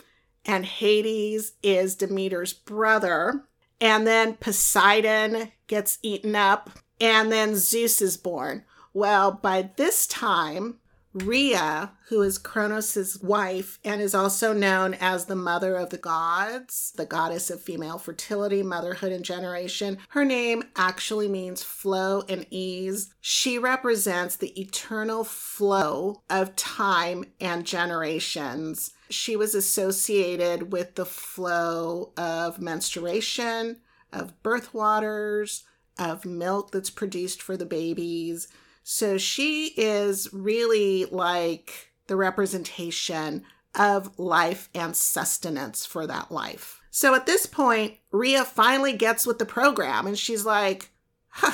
and 0.45 0.65
Hades 0.65 1.53
is 1.63 1.95
Demeter's 1.95 2.53
brother. 2.53 3.45
And 3.81 4.05
then 4.05 4.35
Poseidon 4.35 5.51
gets 5.67 5.99
eaten 6.03 6.35
up, 6.35 6.69
and 6.99 7.31
then 7.31 7.55
Zeus 7.55 8.01
is 8.01 8.17
born. 8.17 8.65
Well, 8.93 9.31
by 9.31 9.69
this 9.77 10.05
time, 10.05 10.79
Rhea, 11.13 11.93
who 12.09 12.21
is 12.21 12.37
Kronos' 12.37 13.21
wife 13.23 13.79
and 13.83 13.99
is 13.99 14.13
also 14.13 14.53
known 14.53 14.93
as 14.93 15.25
the 15.25 15.35
mother 15.35 15.75
of 15.75 15.89
the 15.89 15.97
gods, 15.97 16.93
the 16.95 17.05
goddess 17.05 17.49
of 17.49 17.61
female 17.61 17.97
fertility, 17.97 18.61
motherhood, 18.61 19.11
and 19.11 19.25
generation, 19.25 19.97
her 20.09 20.23
name 20.23 20.63
actually 20.75 21.27
means 21.27 21.63
flow 21.63 22.23
and 22.29 22.45
ease. 22.51 23.13
She 23.21 23.57
represents 23.57 24.35
the 24.35 24.59
eternal 24.59 25.23
flow 25.23 26.21
of 26.29 26.55
time 26.55 27.25
and 27.41 27.65
generations. 27.65 28.91
She 29.09 29.35
was 29.35 29.55
associated 29.55 30.71
with 30.71 30.93
the 30.93 31.05
flow 31.05 32.13
of 32.17 32.61
menstruation, 32.61 33.77
of 34.13 34.41
birth 34.43 34.75
waters, 34.75 35.63
of 35.97 36.23
milk 36.23 36.71
that's 36.71 36.91
produced 36.91 37.41
for 37.41 37.57
the 37.57 37.65
babies 37.65 38.47
so 38.91 39.19
she 39.19 39.67
is 39.77 40.33
really 40.33 41.05
like 41.05 41.91
the 42.07 42.15
representation 42.15 43.43
of 43.75 44.17
life 44.17 44.67
and 44.73 44.95
sustenance 44.95 45.85
for 45.85 46.07
that 46.07 46.31
life. 46.31 46.81
So 46.89 47.13
at 47.13 47.27
this 47.27 47.45
point, 47.45 47.97
Rhea 48.11 48.43
finally 48.43 48.93
gets 48.93 49.27
with 49.27 49.37
the 49.37 49.45
program 49.45 50.07
and 50.07 50.17
she's 50.17 50.43
like, 50.43 50.89
huh, 51.27 51.51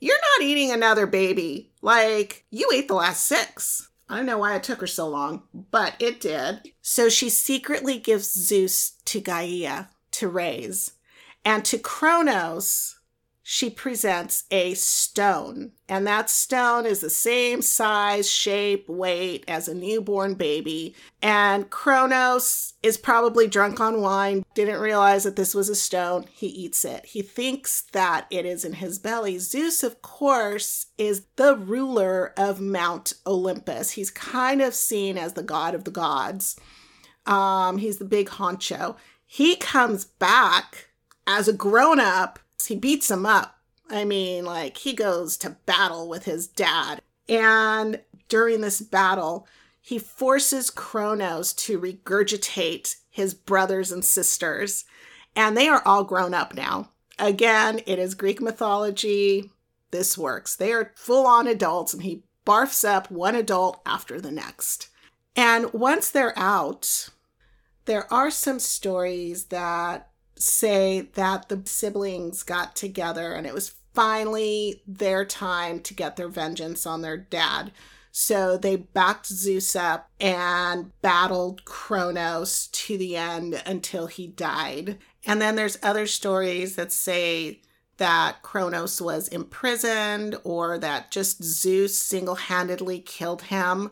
You're 0.00 0.18
not 0.38 0.46
eating 0.46 0.70
another 0.70 1.06
baby. 1.06 1.72
Like, 1.80 2.44
you 2.50 2.70
ate 2.74 2.88
the 2.88 2.94
last 2.94 3.24
six. 3.24 3.88
I 4.06 4.18
don't 4.18 4.26
know 4.26 4.36
why 4.36 4.54
it 4.54 4.62
took 4.62 4.82
her 4.82 4.86
so 4.86 5.08
long, 5.08 5.44
but 5.54 5.94
it 5.98 6.20
did. 6.20 6.72
So 6.82 7.08
she 7.08 7.30
secretly 7.30 7.98
gives 7.98 8.30
Zeus 8.30 8.90
to 9.06 9.20
Gaia 9.20 9.86
to 10.10 10.28
raise. 10.28 10.92
And 11.42 11.64
to 11.64 11.78
Kronos, 11.78 12.95
she 13.48 13.70
presents 13.70 14.42
a 14.50 14.74
stone, 14.74 15.70
and 15.88 16.04
that 16.04 16.28
stone 16.28 16.84
is 16.84 16.98
the 16.98 17.08
same 17.08 17.62
size, 17.62 18.28
shape, 18.28 18.88
weight 18.88 19.44
as 19.46 19.68
a 19.68 19.74
newborn 19.74 20.34
baby. 20.34 20.96
And 21.22 21.70
Kronos 21.70 22.74
is 22.82 22.96
probably 22.98 23.46
drunk 23.46 23.78
on 23.78 24.00
wine, 24.00 24.44
didn't 24.56 24.80
realize 24.80 25.22
that 25.22 25.36
this 25.36 25.54
was 25.54 25.68
a 25.68 25.76
stone. 25.76 26.24
He 26.32 26.48
eats 26.48 26.84
it. 26.84 27.06
He 27.06 27.22
thinks 27.22 27.82
that 27.92 28.26
it 28.30 28.44
is 28.44 28.64
in 28.64 28.72
his 28.72 28.98
belly. 28.98 29.38
Zeus, 29.38 29.84
of 29.84 30.02
course, 30.02 30.86
is 30.98 31.26
the 31.36 31.54
ruler 31.56 32.34
of 32.36 32.60
Mount 32.60 33.12
Olympus. 33.24 33.92
He's 33.92 34.10
kind 34.10 34.60
of 34.60 34.74
seen 34.74 35.16
as 35.16 35.34
the 35.34 35.44
god 35.44 35.76
of 35.76 35.84
the 35.84 35.92
gods. 35.92 36.58
Um, 37.26 37.78
he's 37.78 37.98
the 37.98 38.04
big 38.04 38.28
honcho. 38.28 38.96
He 39.24 39.54
comes 39.54 40.04
back 40.04 40.88
as 41.28 41.46
a 41.46 41.52
grown 41.52 42.00
up 42.00 42.40
he 42.66 42.76
beats 42.76 43.10
him 43.10 43.26
up. 43.26 43.58
I 43.88 44.04
mean, 44.04 44.44
like, 44.44 44.78
he 44.78 44.92
goes 44.92 45.36
to 45.38 45.56
battle 45.66 46.08
with 46.08 46.24
his 46.24 46.46
dad. 46.46 47.00
And 47.28 48.00
during 48.28 48.60
this 48.60 48.80
battle, 48.80 49.46
he 49.80 49.98
forces 49.98 50.70
Kronos 50.70 51.52
to 51.54 51.78
regurgitate 51.78 52.96
his 53.10 53.34
brothers 53.34 53.92
and 53.92 54.04
sisters. 54.04 54.84
And 55.34 55.56
they 55.56 55.68
are 55.68 55.82
all 55.84 56.04
grown 56.04 56.34
up 56.34 56.54
now. 56.54 56.90
Again, 57.18 57.80
it 57.86 57.98
is 57.98 58.14
Greek 58.14 58.40
mythology. 58.40 59.52
This 59.90 60.18
works. 60.18 60.56
They 60.56 60.72
are 60.72 60.92
full 60.96 61.26
on 61.26 61.46
adults, 61.46 61.94
and 61.94 62.02
he 62.02 62.24
barfs 62.44 62.86
up 62.86 63.10
one 63.10 63.34
adult 63.34 63.80
after 63.86 64.20
the 64.20 64.32
next. 64.32 64.88
And 65.34 65.72
once 65.72 66.10
they're 66.10 66.36
out, 66.38 67.10
there 67.84 68.12
are 68.12 68.30
some 68.30 68.58
stories 68.58 69.46
that 69.46 70.10
say 70.38 71.02
that 71.14 71.48
the 71.48 71.62
siblings 71.64 72.42
got 72.42 72.76
together 72.76 73.32
and 73.32 73.46
it 73.46 73.54
was 73.54 73.74
finally 73.94 74.82
their 74.86 75.24
time 75.24 75.80
to 75.80 75.94
get 75.94 76.16
their 76.16 76.28
vengeance 76.28 76.86
on 76.86 77.02
their 77.02 77.16
dad. 77.16 77.72
So 78.12 78.56
they 78.56 78.76
backed 78.76 79.26
Zeus 79.26 79.76
up 79.76 80.10
and 80.18 80.90
battled 81.02 81.64
Kronos 81.64 82.68
to 82.68 82.96
the 82.96 83.16
end 83.16 83.62
until 83.66 84.06
he 84.06 84.26
died. 84.26 84.98
And 85.26 85.40
then 85.40 85.56
there's 85.56 85.78
other 85.82 86.06
stories 86.06 86.76
that 86.76 86.92
say 86.92 87.60
that 87.98 88.42
Kronos 88.42 89.00
was 89.00 89.28
imprisoned 89.28 90.36
or 90.44 90.78
that 90.78 91.10
just 91.10 91.42
Zeus 91.42 91.98
single 91.98 92.36
handedly 92.36 93.00
killed 93.00 93.42
him. 93.42 93.90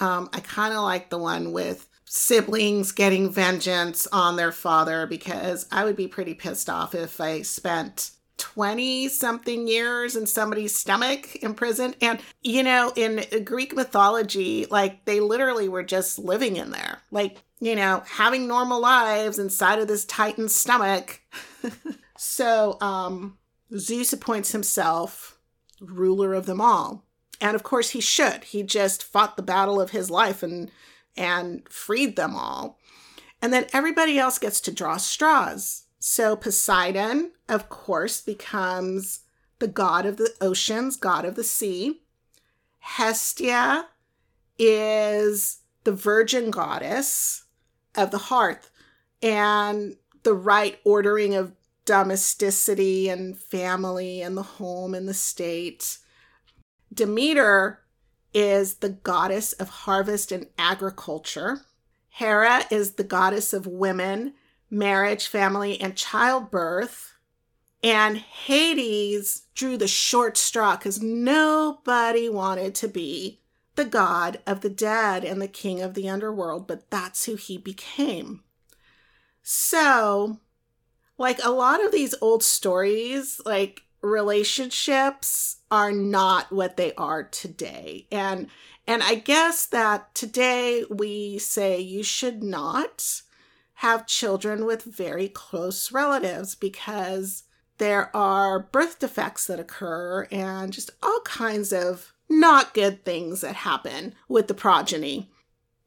Um, 0.00 0.28
I 0.32 0.40
kind 0.40 0.74
of 0.74 0.82
like 0.82 1.10
the 1.10 1.18
one 1.18 1.52
with 1.52 1.88
siblings 2.04 2.92
getting 2.92 3.30
vengeance 3.30 4.06
on 4.12 4.36
their 4.36 4.52
father 4.52 5.06
because 5.06 5.66
I 5.72 5.84
would 5.84 5.96
be 5.96 6.08
pretty 6.08 6.34
pissed 6.34 6.68
off 6.68 6.94
if 6.94 7.20
I 7.20 7.42
spent 7.42 8.10
20 8.38 9.08
something 9.08 9.68
years 9.68 10.16
in 10.16 10.26
somebody's 10.26 10.76
stomach 10.76 11.36
imprisoned. 11.42 11.96
And, 12.00 12.20
you 12.42 12.62
know, 12.62 12.92
in 12.96 13.24
Greek 13.44 13.74
mythology, 13.74 14.66
like 14.70 15.04
they 15.04 15.20
literally 15.20 15.68
were 15.68 15.82
just 15.82 16.18
living 16.18 16.56
in 16.56 16.70
there, 16.70 17.00
like, 17.10 17.42
you 17.60 17.76
know, 17.76 18.02
having 18.06 18.46
normal 18.46 18.80
lives 18.80 19.38
inside 19.38 19.78
of 19.78 19.88
this 19.88 20.04
Titan's 20.04 20.54
stomach. 20.54 21.20
so, 22.16 22.78
um, 22.80 23.38
Zeus 23.76 24.12
appoints 24.12 24.52
himself 24.52 25.38
ruler 25.80 26.34
of 26.34 26.46
them 26.46 26.60
all. 26.60 27.04
And 27.40 27.54
of 27.54 27.62
course, 27.62 27.90
he 27.90 28.00
should. 28.00 28.44
He 28.44 28.62
just 28.62 29.02
fought 29.02 29.36
the 29.36 29.42
battle 29.42 29.80
of 29.80 29.90
his 29.90 30.10
life 30.10 30.42
and 30.42 30.70
and 31.16 31.68
freed 31.68 32.16
them 32.16 32.34
all. 32.34 32.78
And 33.40 33.52
then 33.52 33.66
everybody 33.72 34.18
else 34.18 34.38
gets 34.38 34.60
to 34.62 34.72
draw 34.72 34.96
straws. 34.96 35.84
So 35.98 36.36
Poseidon, 36.36 37.32
of 37.48 37.68
course, 37.68 38.20
becomes 38.20 39.20
the 39.58 39.68
god 39.68 40.06
of 40.06 40.16
the 40.16 40.34
oceans, 40.40 40.96
god 40.96 41.24
of 41.24 41.34
the 41.34 41.44
sea. 41.44 42.02
Hestia 42.78 43.86
is 44.58 45.58
the 45.84 45.92
virgin 45.92 46.50
goddess 46.50 47.44
of 47.94 48.10
the 48.10 48.18
hearth 48.18 48.70
and 49.22 49.96
the 50.22 50.34
right 50.34 50.78
ordering 50.84 51.34
of 51.34 51.52
domesticity 51.84 53.08
and 53.08 53.38
family 53.38 54.22
and 54.22 54.36
the 54.36 54.42
home 54.42 54.94
and 54.94 55.08
the 55.08 55.14
state. 55.14 55.98
Demeter 56.92 57.80
is 58.34 58.74
the 58.76 58.90
goddess 58.90 59.52
of 59.54 59.68
harvest 59.68 60.32
and 60.32 60.48
agriculture. 60.58 61.62
Hera 62.08 62.64
is 62.70 62.92
the 62.92 63.04
goddess 63.04 63.52
of 63.52 63.66
women, 63.66 64.34
marriage, 64.68 65.26
family, 65.28 65.80
and 65.80 65.96
childbirth. 65.96 67.14
And 67.82 68.18
Hades 68.18 69.42
drew 69.54 69.76
the 69.76 69.88
short 69.88 70.36
straw 70.36 70.76
because 70.76 71.02
nobody 71.02 72.28
wanted 72.28 72.74
to 72.76 72.88
be 72.88 73.40
the 73.76 73.84
god 73.84 74.38
of 74.46 74.60
the 74.60 74.70
dead 74.70 75.24
and 75.24 75.40
the 75.40 75.48
king 75.48 75.80
of 75.80 75.94
the 75.94 76.08
underworld, 76.08 76.66
but 76.66 76.90
that's 76.90 77.24
who 77.24 77.34
he 77.34 77.58
became. 77.58 78.42
So, 79.42 80.40
like 81.18 81.38
a 81.42 81.50
lot 81.50 81.84
of 81.84 81.92
these 81.92 82.14
old 82.20 82.42
stories, 82.42 83.40
like 83.44 83.82
relationships 84.00 85.58
are 85.74 85.90
not 85.90 86.52
what 86.52 86.76
they 86.76 86.94
are 86.94 87.24
today. 87.24 88.06
And 88.12 88.46
and 88.86 89.02
I 89.02 89.16
guess 89.16 89.66
that 89.66 90.14
today 90.14 90.84
we 90.88 91.36
say 91.38 91.80
you 91.80 92.04
should 92.04 92.44
not 92.44 93.22
have 93.78 94.06
children 94.06 94.66
with 94.66 94.84
very 94.84 95.28
close 95.28 95.90
relatives 95.90 96.54
because 96.54 97.42
there 97.78 98.14
are 98.14 98.60
birth 98.60 99.00
defects 99.00 99.48
that 99.48 99.58
occur 99.58 100.28
and 100.30 100.72
just 100.72 100.90
all 101.02 101.18
kinds 101.24 101.72
of 101.72 102.12
not 102.28 102.72
good 102.72 103.04
things 103.04 103.40
that 103.40 103.56
happen 103.56 104.14
with 104.28 104.46
the 104.46 104.54
progeny. 104.54 105.28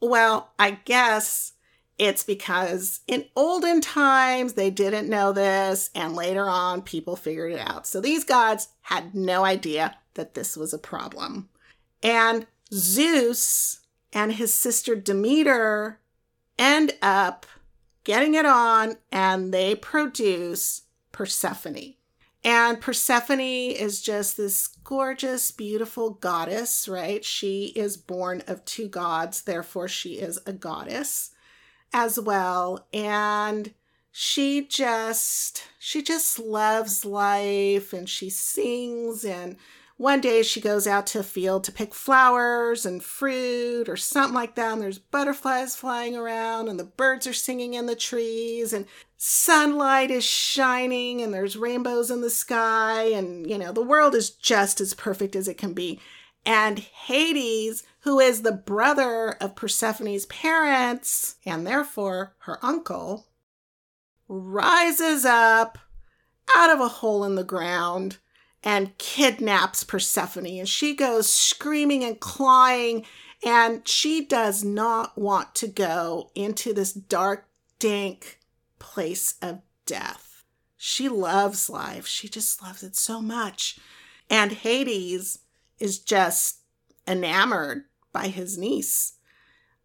Well, 0.01 0.51
I 0.60 0.72
guess 0.72 1.53
it's 1.98 2.24
because 2.24 3.00
in 3.08 3.25
olden 3.36 3.82
times 3.82 4.54
they 4.54 4.70
didn't 4.70 5.10
know 5.10 5.32
this, 5.32 5.89
and 5.96 6.16
later 6.16 6.48
on 6.48 6.82
people 6.82 7.16
figured 7.16 7.54
it 7.54 7.60
out. 7.60 7.88
So 7.88 8.00
these 8.00 8.24
gods 8.24 8.68
had 8.82 9.16
no 9.16 9.44
idea 9.44 9.98
that 10.13 10.34
this 10.34 10.56
was 10.56 10.74
a 10.74 10.80
problem. 10.80 11.50
And 12.04 12.46
Zeus 12.72 13.80
and 14.13 14.34
his 14.34 14.54
sister 14.54 14.96
Demeter 14.96 16.00
end 16.60 16.94
up 17.01 17.46
getting 18.04 18.36
it 18.36 18.46
on, 18.46 18.98
and 19.12 19.54
they 19.54 19.75
produce 19.75 20.84
Persephone. 21.12 21.96
And 22.44 22.80
Persephone 22.80 23.39
is 23.39 24.01
just 24.01 24.38
this 24.38 24.68
gorgeous, 24.68 25.51
beautiful 25.51 26.12
goddess, 26.12 26.88
right? 26.88 27.25
She 27.25 27.74
is 27.75 27.98
born 27.98 28.44
of 28.48 28.63
two 28.63 28.88
gods, 28.88 29.42
therefore, 29.42 29.88
she 29.88 30.13
is 30.13 30.39
a 30.46 30.54
goddess 30.54 31.32
as 31.94 32.20
well. 32.20 32.88
And 32.94 33.74
she 34.12 34.65
just 34.65 35.63
she 35.79 36.01
just 36.01 36.39
loves 36.39 37.06
life 37.06 37.94
and 37.94 38.10
she 38.10 38.29
sings 38.29 39.24
and 39.24 39.58
one 39.98 40.22
day 40.22 40.44
she 40.44 40.62
goes 40.62 40.86
out 40.86 41.08
to 41.08 41.20
a 41.20 41.24
field 41.24 41.63
to 41.63 41.72
pick 41.72 41.94
flowers 41.94 42.86
and 42.86 43.03
fruit 43.03 43.89
or 43.89 43.98
something 43.98 44.36
like 44.36 44.53
that. 44.53 44.74
And 44.74 44.82
there's 44.82 45.00
butterflies 45.00 45.75
flying 45.75 46.15
around 46.15 46.70
and 46.70 46.79
the 46.79 46.84
birds 46.84 47.25
are 47.25 47.34
singing 47.34 47.74
in 47.74 47.88
the 47.88 47.96
trees 47.96 48.74
and 48.74 48.86
sunlight 49.17 50.12
is 50.12 50.24
shining 50.24 51.24
and 51.24 51.34
there's 51.34 51.58
rainbows 51.58 52.12
in 52.12 52.22
the 52.22 52.29
sky. 52.29 53.06
And, 53.06 53.50
you 53.50 53.58
know, 53.58 53.72
the 53.72 53.82
world 53.82 54.13
is 54.13 54.29
just 54.29 54.79
as 54.79 54.94
perfect 54.94 55.36
as 55.36 55.48
it 55.48 55.58
can 55.58 55.74
be. 55.74 56.00
And 56.46 56.77
Hades, 56.77 57.84
who 58.07 58.21
is 58.21 58.41
the 58.41 58.53
brother 58.53 59.31
of 59.41 59.53
Persephone's 59.53 60.25
parents 60.27 61.35
and 61.45 61.67
therefore 61.67 62.37
her 62.43 62.57
uncle, 62.63 63.27
rises 64.29 65.25
up 65.25 65.77
out 66.55 66.73
of 66.73 66.79
a 66.79 66.87
hole 66.87 67.25
in 67.25 67.35
the 67.35 67.43
ground 67.43 68.19
and 68.63 68.97
kidnaps 68.97 69.83
Persephone. 69.83 70.45
And 70.45 70.69
she 70.69 70.95
goes 70.95 71.29
screaming 71.29 72.01
and 72.05 72.17
clawing, 72.17 73.05
and 73.43 73.85
she 73.85 74.25
does 74.25 74.63
not 74.63 75.17
want 75.17 75.53
to 75.55 75.67
go 75.67 76.31
into 76.33 76.71
this 76.71 76.93
dark, 76.93 77.49
dank 77.77 78.39
place 78.79 79.35
of 79.41 79.59
death. 79.85 80.45
She 80.77 81.09
loves 81.09 81.70
life. 81.70 82.07
She 82.07 82.29
just 82.29 82.63
loves 82.63 82.83
it 82.83 82.96
so 82.96 83.22
much. 83.22 83.77
And 84.29 84.53
Hades 84.53 85.39
is 85.77 86.00
just 86.00 86.61
enamored 87.05 87.83
by 88.11 88.27
his 88.27 88.57
niece. 88.57 89.13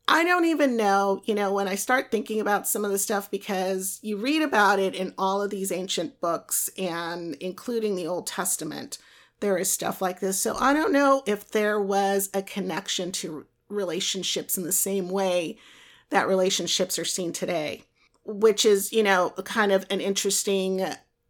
I 0.09 0.25
don't 0.25 0.45
even 0.47 0.77
know, 0.77 1.23
you 1.25 1.35
know, 1.35 1.53
when 1.53 1.69
I 1.69 1.77
start 1.77 2.11
thinking 2.11 2.41
about 2.41 2.67
some 2.67 2.85
of 2.85 2.91
the 2.91 2.99
stuff 2.99 3.31
because 3.31 4.01
you 4.03 4.17
read 4.17 4.43
about 4.43 4.79
it 4.81 4.95
in 4.95 5.15
all 5.17 5.41
of 5.41 5.51
these 5.51 5.71
ancient 5.71 6.21
books 6.21 6.69
and 6.77 7.35
including 7.37 7.95
the 7.95 8.07
Old 8.07 8.27
Testament, 8.27 8.99
there 9.41 9.57
is 9.57 9.71
stuff 9.71 10.03
like 10.03 10.21
this. 10.21 10.39
So 10.39 10.57
I 10.59 10.73
don't 10.73 10.93
know 10.93 11.23
if 11.27 11.51
there 11.51 11.81
was 11.81 12.31
a 12.35 12.43
connection 12.43 13.13
to 13.13 13.47
relationships 13.69 14.59
in 14.59 14.65
the 14.65 14.73
same 14.73 15.09
way 15.09 15.57
that 16.11 16.29
relationships 16.29 16.99
are 16.99 17.05
seen 17.05 17.33
today, 17.33 17.85
which 18.25 18.65
is, 18.65 18.93
you 18.93 19.03
know, 19.03 19.31
kind 19.45 19.73
of 19.73 19.87
an 19.89 20.01
interesting 20.01 20.85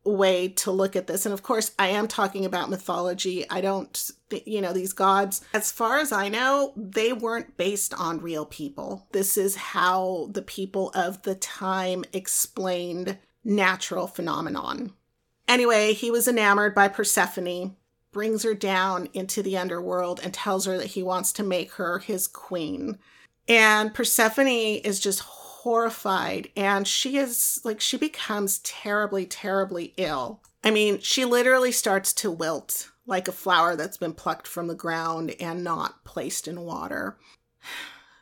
way 0.05 0.49
to 0.49 0.71
look 0.71 0.97
at 0.97 1.07
this. 1.07 1.25
And 1.25 1.33
of 1.33 1.43
course, 1.43 1.73
I 1.79 1.89
am 1.89 2.09
talking 2.09 2.45
about 2.45 2.71
mythology. 2.71 3.49
I 3.49 3.61
don't, 3.61 4.11
you 4.45 4.61
know, 4.61 4.73
these 4.73 4.93
gods, 4.93 5.43
as 5.55 5.71
far 5.71 5.99
as 5.99 6.13
I 6.13 6.29
know, 6.29 6.73
they 6.77 7.13
weren't 7.13 7.57
based 7.57 7.95
on 7.95 8.21
real 8.21 8.45
people. 8.45 9.07
This 9.13 9.37
is 9.37 9.55
how 9.57 10.29
the 10.33 10.43
people 10.43 10.91
of 10.95 11.23
the 11.23 11.35
time 11.37 12.05
explained 12.13 13.19
natural 13.45 14.07
phenomenon. 14.07 14.93
Anyway, 15.49 15.93
he 15.93 16.11
was 16.11 16.29
enamored 16.29 16.75
by 16.75 16.89
Persephone, 16.89 17.77
brings 18.13 18.43
her 18.43 18.55
down 18.55 19.09
into 19.13 19.43
the 19.43 19.57
underworld, 19.57 20.21
and 20.23 20.33
tells 20.35 20.67
her 20.67 20.79
that 20.79 20.89
he 20.89 21.03
wants 21.03 21.33
to 21.33 21.43
make 21.43 21.73
her 21.73 21.99
his 21.99 22.27
queen. 22.27 22.99
And 23.49 23.93
Persephone 23.93 24.47
is 24.47 25.01
just 25.01 25.21
horrified 25.63 26.49
and 26.57 26.89
she 26.89 27.17
is 27.17 27.61
like 27.63 27.81
she 27.81 27.97
becomes 27.97 28.59
terribly 28.59 29.25
terribly 29.25 29.95
ill. 29.97 30.41
I 30.65 30.73
mean 30.73 30.99
she 30.99 31.25
literally 31.25 31.71
starts 31.71 32.13
to 32.15 32.31
wilt 32.33 32.91
like 33.07 33.29
a 33.29 33.33
flower 33.33 33.77
that's 33.77 33.97
been 33.97 34.13
plucked 34.13 34.49
from 34.49 34.67
the 34.67 34.75
ground 34.75 35.37
and 35.39 35.63
not 35.63 36.05
placed 36.05 36.49
in 36.49 36.63
water. 36.63 37.17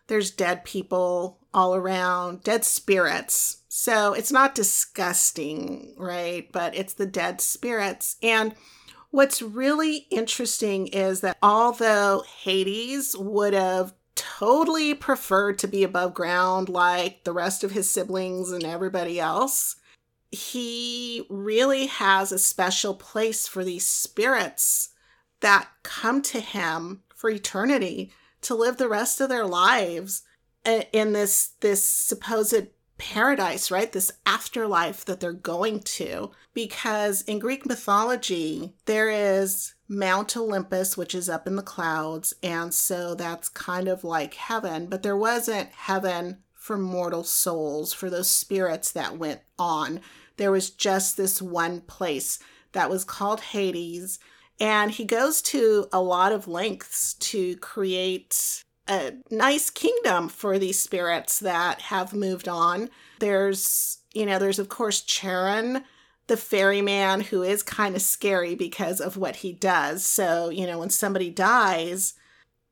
There's 0.06 0.30
dead 0.30 0.64
people 0.64 1.38
all 1.54 1.74
around 1.74 2.42
dead 2.42 2.64
spirits. 2.64 3.62
So 3.68 4.12
it's 4.12 4.32
not 4.32 4.54
disgusting 4.54 5.94
right? 5.96 6.46
But 6.52 6.76
it's 6.76 6.92
the 6.92 7.06
dead 7.06 7.40
spirits. 7.40 8.16
And 8.22 8.54
What's 9.12 9.42
really 9.42 10.06
interesting 10.10 10.86
is 10.86 11.20
that 11.22 11.36
although 11.42 12.22
Hades 12.42 13.16
would 13.16 13.54
have 13.54 13.92
totally 14.20 14.92
preferred 14.92 15.58
to 15.58 15.66
be 15.66 15.82
above 15.82 16.12
ground 16.12 16.68
like 16.68 17.24
the 17.24 17.32
rest 17.32 17.64
of 17.64 17.70
his 17.70 17.88
siblings 17.88 18.52
and 18.52 18.64
everybody 18.64 19.18
else. 19.18 19.76
He 20.30 21.26
really 21.30 21.86
has 21.86 22.30
a 22.30 22.38
special 22.38 22.94
place 22.94 23.48
for 23.48 23.64
these 23.64 23.86
spirits 23.86 24.90
that 25.40 25.68
come 25.82 26.20
to 26.22 26.40
him 26.40 27.02
for 27.14 27.30
eternity 27.30 28.12
to 28.42 28.54
live 28.54 28.76
the 28.76 28.88
rest 28.88 29.20
of 29.20 29.30
their 29.30 29.46
lives 29.46 30.22
in 30.64 31.12
this 31.14 31.52
this 31.60 31.82
supposed 31.82 32.66
paradise, 33.00 33.70
right? 33.70 33.90
This 33.90 34.12
afterlife 34.26 35.04
that 35.06 35.18
they're 35.20 35.32
going 35.32 35.80
to. 35.80 36.30
Because 36.52 37.22
in 37.22 37.38
Greek 37.38 37.66
mythology, 37.66 38.74
there 38.84 39.10
is 39.10 39.74
Mount 39.88 40.36
Olympus, 40.36 40.96
which 40.96 41.14
is 41.14 41.28
up 41.28 41.46
in 41.46 41.56
the 41.56 41.62
clouds. 41.62 42.34
And 42.42 42.72
so 42.72 43.14
that's 43.14 43.48
kind 43.48 43.88
of 43.88 44.04
like 44.04 44.34
heaven, 44.34 44.86
but 44.86 45.02
there 45.02 45.16
wasn't 45.16 45.70
heaven 45.70 46.38
for 46.52 46.76
mortal 46.76 47.24
souls, 47.24 47.92
for 47.92 48.10
those 48.10 48.30
spirits 48.30 48.92
that 48.92 49.16
went 49.16 49.40
on. 49.58 50.00
There 50.36 50.52
was 50.52 50.70
just 50.70 51.16
this 51.16 51.40
one 51.40 51.80
place 51.80 52.38
that 52.72 52.90
was 52.90 53.04
called 53.04 53.40
Hades. 53.40 54.18
And 54.60 54.90
he 54.90 55.06
goes 55.06 55.40
to 55.42 55.88
a 55.90 56.02
lot 56.02 56.32
of 56.32 56.46
lengths 56.46 57.14
to 57.14 57.56
create 57.56 58.62
a 58.90 59.14
nice 59.30 59.70
kingdom 59.70 60.28
for 60.28 60.58
these 60.58 60.80
spirits 60.80 61.38
that 61.38 61.80
have 61.82 62.12
moved 62.12 62.48
on. 62.48 62.90
There's, 63.20 63.98
you 64.12 64.26
know, 64.26 64.38
there's 64.38 64.58
of 64.58 64.68
course 64.68 65.00
Charon, 65.00 65.84
the 66.26 66.36
ferryman 66.36 67.22
who 67.22 67.42
is 67.42 67.62
kind 67.62 67.96
of 67.96 68.02
scary 68.02 68.54
because 68.54 69.00
of 69.00 69.16
what 69.16 69.36
he 69.36 69.52
does. 69.52 70.04
So, 70.04 70.50
you 70.50 70.66
know, 70.66 70.78
when 70.78 70.90
somebody 70.90 71.30
dies, 71.30 72.14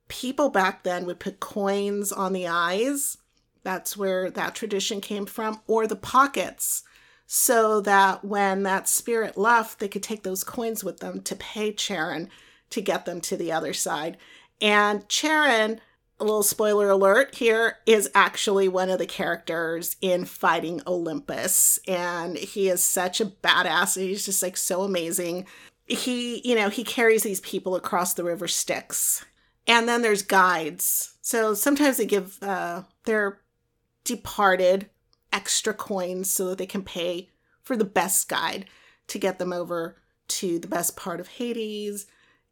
people 0.08 0.48
back 0.48 0.82
then 0.82 1.06
would 1.06 1.20
put 1.20 1.40
coins 1.40 2.12
on 2.12 2.32
the 2.32 2.46
eyes. 2.46 3.18
That's 3.62 3.96
where 3.96 4.30
that 4.30 4.54
tradition 4.54 5.00
came 5.00 5.26
from, 5.26 5.60
or 5.66 5.86
the 5.86 5.96
pockets, 5.96 6.82
so 7.26 7.80
that 7.82 8.24
when 8.24 8.62
that 8.62 8.88
spirit 8.88 9.36
left, 9.36 9.78
they 9.78 9.88
could 9.88 10.02
take 10.02 10.22
those 10.22 10.44
coins 10.44 10.82
with 10.82 11.00
them 11.00 11.20
to 11.22 11.36
pay 11.36 11.72
Charon 11.72 12.30
to 12.70 12.80
get 12.80 13.04
them 13.04 13.20
to 13.22 13.36
the 13.36 13.52
other 13.52 13.74
side. 13.74 14.16
And 14.60 15.08
Charon 15.08 15.80
a 16.20 16.24
little 16.24 16.42
spoiler 16.42 16.90
alert 16.90 17.34
here 17.36 17.76
is 17.86 18.10
actually 18.14 18.68
one 18.68 18.90
of 18.90 18.98
the 18.98 19.06
characters 19.06 19.96
in 20.00 20.24
fighting 20.24 20.82
olympus 20.86 21.78
and 21.86 22.36
he 22.36 22.68
is 22.68 22.82
such 22.82 23.20
a 23.20 23.26
badass 23.26 24.00
he's 24.00 24.24
just 24.24 24.42
like 24.42 24.56
so 24.56 24.82
amazing 24.82 25.46
he 25.86 26.40
you 26.48 26.54
know 26.54 26.68
he 26.68 26.84
carries 26.84 27.22
these 27.22 27.40
people 27.40 27.76
across 27.76 28.14
the 28.14 28.24
river 28.24 28.48
styx 28.48 29.24
And 29.68 29.86
then 29.86 30.00
there's 30.00 30.22
guides. 30.22 31.14
So 31.20 31.52
sometimes 31.54 31.98
they 31.98 32.06
give 32.06 32.42
uh, 32.42 32.84
their 33.04 33.40
departed 34.02 34.88
extra 35.30 35.74
coins 35.74 36.30
so 36.30 36.48
that 36.48 36.58
they 36.58 36.66
can 36.66 36.82
pay 36.82 37.28
for 37.62 37.76
the 37.76 37.84
best 37.84 38.28
guide 38.30 38.64
to 39.08 39.18
get 39.18 39.38
them 39.38 39.52
over 39.52 40.00
to 40.28 40.58
the 40.58 40.68
best 40.68 40.96
part 40.96 41.20
of 41.20 41.28
Hades 41.28 42.06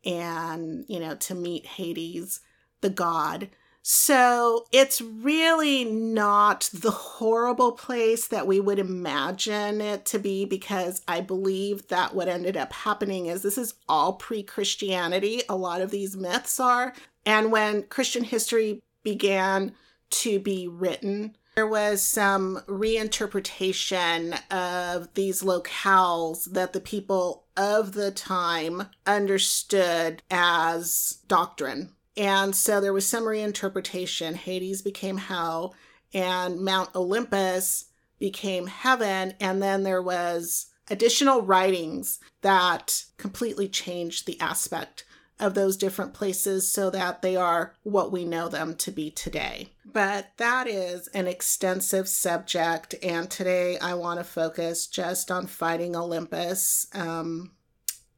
and, 0.04 0.84
you 0.88 1.00
know, 1.00 1.14
to 1.16 1.34
meet 1.34 1.64
Hades, 1.66 2.40
the 2.80 2.90
god. 2.90 3.48
So 3.88 4.66
it's 4.72 5.00
really 5.00 5.84
not 5.84 6.68
the 6.74 6.90
horrible 6.90 7.70
place 7.70 8.26
that 8.26 8.48
we 8.48 8.58
would 8.58 8.80
imagine 8.80 9.80
it 9.80 10.04
to 10.06 10.18
be 10.18 10.44
because 10.44 11.02
I 11.06 11.20
believe 11.20 11.86
that 11.86 12.12
what 12.12 12.26
ended 12.26 12.56
up 12.56 12.72
happening 12.72 13.26
is 13.26 13.42
this 13.42 13.56
is 13.56 13.74
all 13.88 14.14
pre 14.14 14.42
Christianity. 14.42 15.42
A 15.48 15.54
lot 15.54 15.80
of 15.80 15.92
these 15.92 16.16
myths 16.16 16.58
are. 16.58 16.94
And 17.24 17.52
when 17.52 17.84
Christian 17.84 18.24
history 18.24 18.82
began 19.04 19.72
to 20.10 20.40
be 20.40 20.66
written, 20.66 21.36
there 21.56 21.66
was 21.66 22.02
some 22.02 22.62
reinterpretation 22.66 24.36
of 24.52 25.14
these 25.14 25.42
locales 25.42 26.52
that 26.52 26.72
the 26.72 26.80
people 26.80 27.46
of 27.56 27.92
the 27.92 28.10
time 28.10 28.88
understood 29.06 30.22
as 30.30 31.20
doctrine. 31.28 31.92
And 32.16 32.54
so 32.54 32.80
there 32.80 32.92
was 32.92 33.06
some 33.06 33.24
reinterpretation. 33.24 34.34
Hades 34.34 34.82
became 34.82 35.18
hell, 35.18 35.74
and 36.14 36.60
Mount 36.60 36.94
Olympus 36.94 37.86
became 38.18 38.66
heaven. 38.66 39.34
And 39.40 39.62
then 39.62 39.82
there 39.82 40.02
was 40.02 40.66
additional 40.88 41.42
writings 41.42 42.18
that 42.42 43.04
completely 43.18 43.68
changed 43.68 44.26
the 44.26 44.40
aspect 44.40 45.04
of 45.38 45.54
those 45.54 45.76
different 45.76 46.14
places 46.14 46.72
so 46.72 46.88
that 46.90 47.20
they 47.20 47.36
are 47.36 47.74
what 47.82 48.10
we 48.10 48.24
know 48.24 48.48
them 48.48 48.74
to 48.74 48.90
be 48.90 49.10
today. 49.10 49.68
But 49.84 50.30
that 50.38 50.66
is 50.66 51.08
an 51.08 51.26
extensive 51.26 52.08
subject, 52.08 52.94
and 53.02 53.30
today 53.30 53.78
I 53.78 53.94
want 53.94 54.18
to 54.18 54.24
focus 54.24 54.86
just 54.86 55.30
on 55.30 55.46
fighting 55.46 55.94
Olympus. 55.94 56.86
Um, 56.94 57.52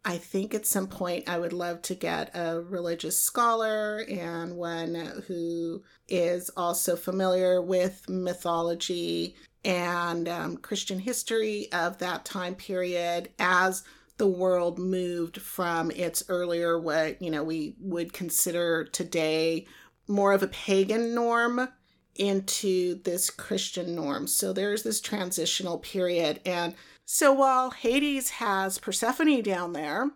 I 0.04 0.16
think 0.18 0.54
at 0.54 0.66
some 0.66 0.87
point 0.87 1.28
I 1.28 1.38
would 1.38 1.52
love 1.52 1.82
to 1.82 1.94
get 1.94 2.34
a 2.34 2.61
religious 2.61 3.20
scholar 3.20 4.04
and 4.08 4.56
one 4.56 5.22
who 5.26 5.82
is 6.08 6.50
also 6.56 6.96
familiar 6.96 7.61
with 7.61 8.08
mythology 8.08 9.37
and 9.64 10.28
um, 10.28 10.56
Christian 10.56 10.98
history 10.98 11.70
of 11.72 11.98
that 11.98 12.24
time 12.24 12.54
period 12.54 13.30
as 13.38 13.82
the 14.18 14.26
world 14.26 14.78
moved 14.78 15.40
from 15.40 15.90
its 15.92 16.24
earlier 16.28 16.78
what 16.78 17.20
you 17.22 17.30
know 17.30 17.44
we 17.44 17.74
would 17.80 18.12
consider 18.12 18.84
today 18.84 19.66
more 20.08 20.32
of 20.32 20.42
a 20.42 20.48
pagan 20.48 21.14
norm 21.14 21.68
into 22.16 23.00
this 23.02 23.30
christian 23.30 23.94
norm. 23.94 24.26
So 24.26 24.52
there's 24.52 24.82
this 24.82 25.00
transitional 25.00 25.78
period 25.78 26.40
and 26.44 26.74
so 27.10 27.32
while 27.32 27.70
hades 27.70 28.30
has 28.30 28.78
persephone 28.78 29.40
down 29.42 29.72
there 29.72 30.10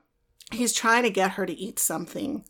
he's 0.51 0.75
trying 0.75 1.03
to 1.03 1.11
get 1.11 1.33
her 1.33 1.47
to 1.47 1.55
eat 1.55 1.79
something 1.79 2.45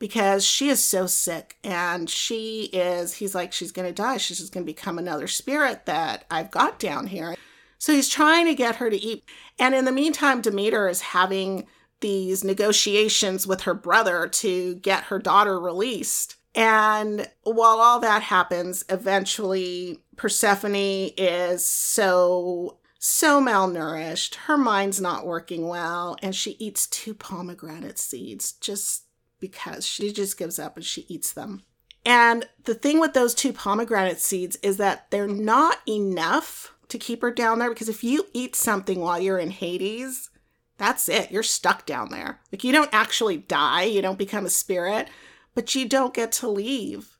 because 0.00 0.44
she 0.44 0.68
is 0.68 0.84
so 0.84 1.06
sick 1.06 1.56
and 1.62 2.10
she 2.10 2.64
is 2.72 3.14
he's 3.14 3.34
like 3.34 3.52
she's 3.52 3.70
going 3.70 3.86
to 3.86 3.94
die 3.94 4.16
she's 4.16 4.38
just 4.38 4.52
going 4.52 4.66
to 4.66 4.72
become 4.72 4.98
another 4.98 5.28
spirit 5.28 5.86
that 5.86 6.24
i've 6.30 6.50
got 6.50 6.78
down 6.78 7.06
here 7.06 7.36
so 7.84 7.92
he's 7.92 8.08
trying 8.08 8.46
to 8.46 8.54
get 8.54 8.76
her 8.76 8.88
to 8.88 8.96
eat. 8.96 9.24
And 9.58 9.74
in 9.74 9.84
the 9.84 9.92
meantime, 9.92 10.40
Demeter 10.40 10.88
is 10.88 11.02
having 11.02 11.66
these 12.00 12.42
negotiations 12.42 13.46
with 13.46 13.60
her 13.64 13.74
brother 13.74 14.26
to 14.26 14.76
get 14.76 15.04
her 15.04 15.18
daughter 15.18 15.60
released. 15.60 16.36
And 16.54 17.28
while 17.42 17.80
all 17.80 18.00
that 18.00 18.22
happens, 18.22 18.86
eventually 18.88 19.98
Persephone 20.16 20.74
is 20.74 21.62
so 21.62 22.78
so 23.04 23.38
malnourished. 23.38 24.34
Her 24.34 24.56
mind's 24.56 24.98
not 24.98 25.26
working 25.26 25.68
well, 25.68 26.16
and 26.22 26.34
she 26.34 26.52
eats 26.52 26.86
two 26.86 27.12
pomegranate 27.12 27.98
seeds 27.98 28.52
just 28.52 29.04
because 29.38 29.86
she 29.86 30.10
just 30.10 30.38
gives 30.38 30.58
up 30.58 30.76
and 30.76 30.84
she 30.84 31.04
eats 31.06 31.30
them. 31.30 31.64
And 32.06 32.48
the 32.64 32.74
thing 32.74 33.00
with 33.00 33.12
those 33.12 33.34
two 33.34 33.52
pomegranate 33.52 34.20
seeds 34.20 34.56
is 34.62 34.78
that 34.78 35.10
they're 35.10 35.28
not 35.28 35.78
enough 35.86 36.74
to 36.88 36.98
keep 36.98 37.20
her 37.20 37.30
down 37.30 37.58
there 37.58 37.68
because 37.68 37.90
if 37.90 38.02
you 38.02 38.26
eat 38.32 38.56
something 38.56 39.00
while 39.00 39.20
you're 39.20 39.38
in 39.38 39.50
Hades, 39.50 40.30
that's 40.78 41.08
it. 41.08 41.30
You're 41.30 41.42
stuck 41.42 41.84
down 41.84 42.10
there. 42.10 42.40
Like 42.50 42.64
you 42.64 42.72
don't 42.72 42.92
actually 42.92 43.36
die, 43.36 43.84
you 43.84 44.00
don't 44.00 44.18
become 44.18 44.46
a 44.46 44.50
spirit, 44.50 45.08
but 45.54 45.74
you 45.74 45.86
don't 45.86 46.14
get 46.14 46.32
to 46.32 46.48
leave. 46.48 47.13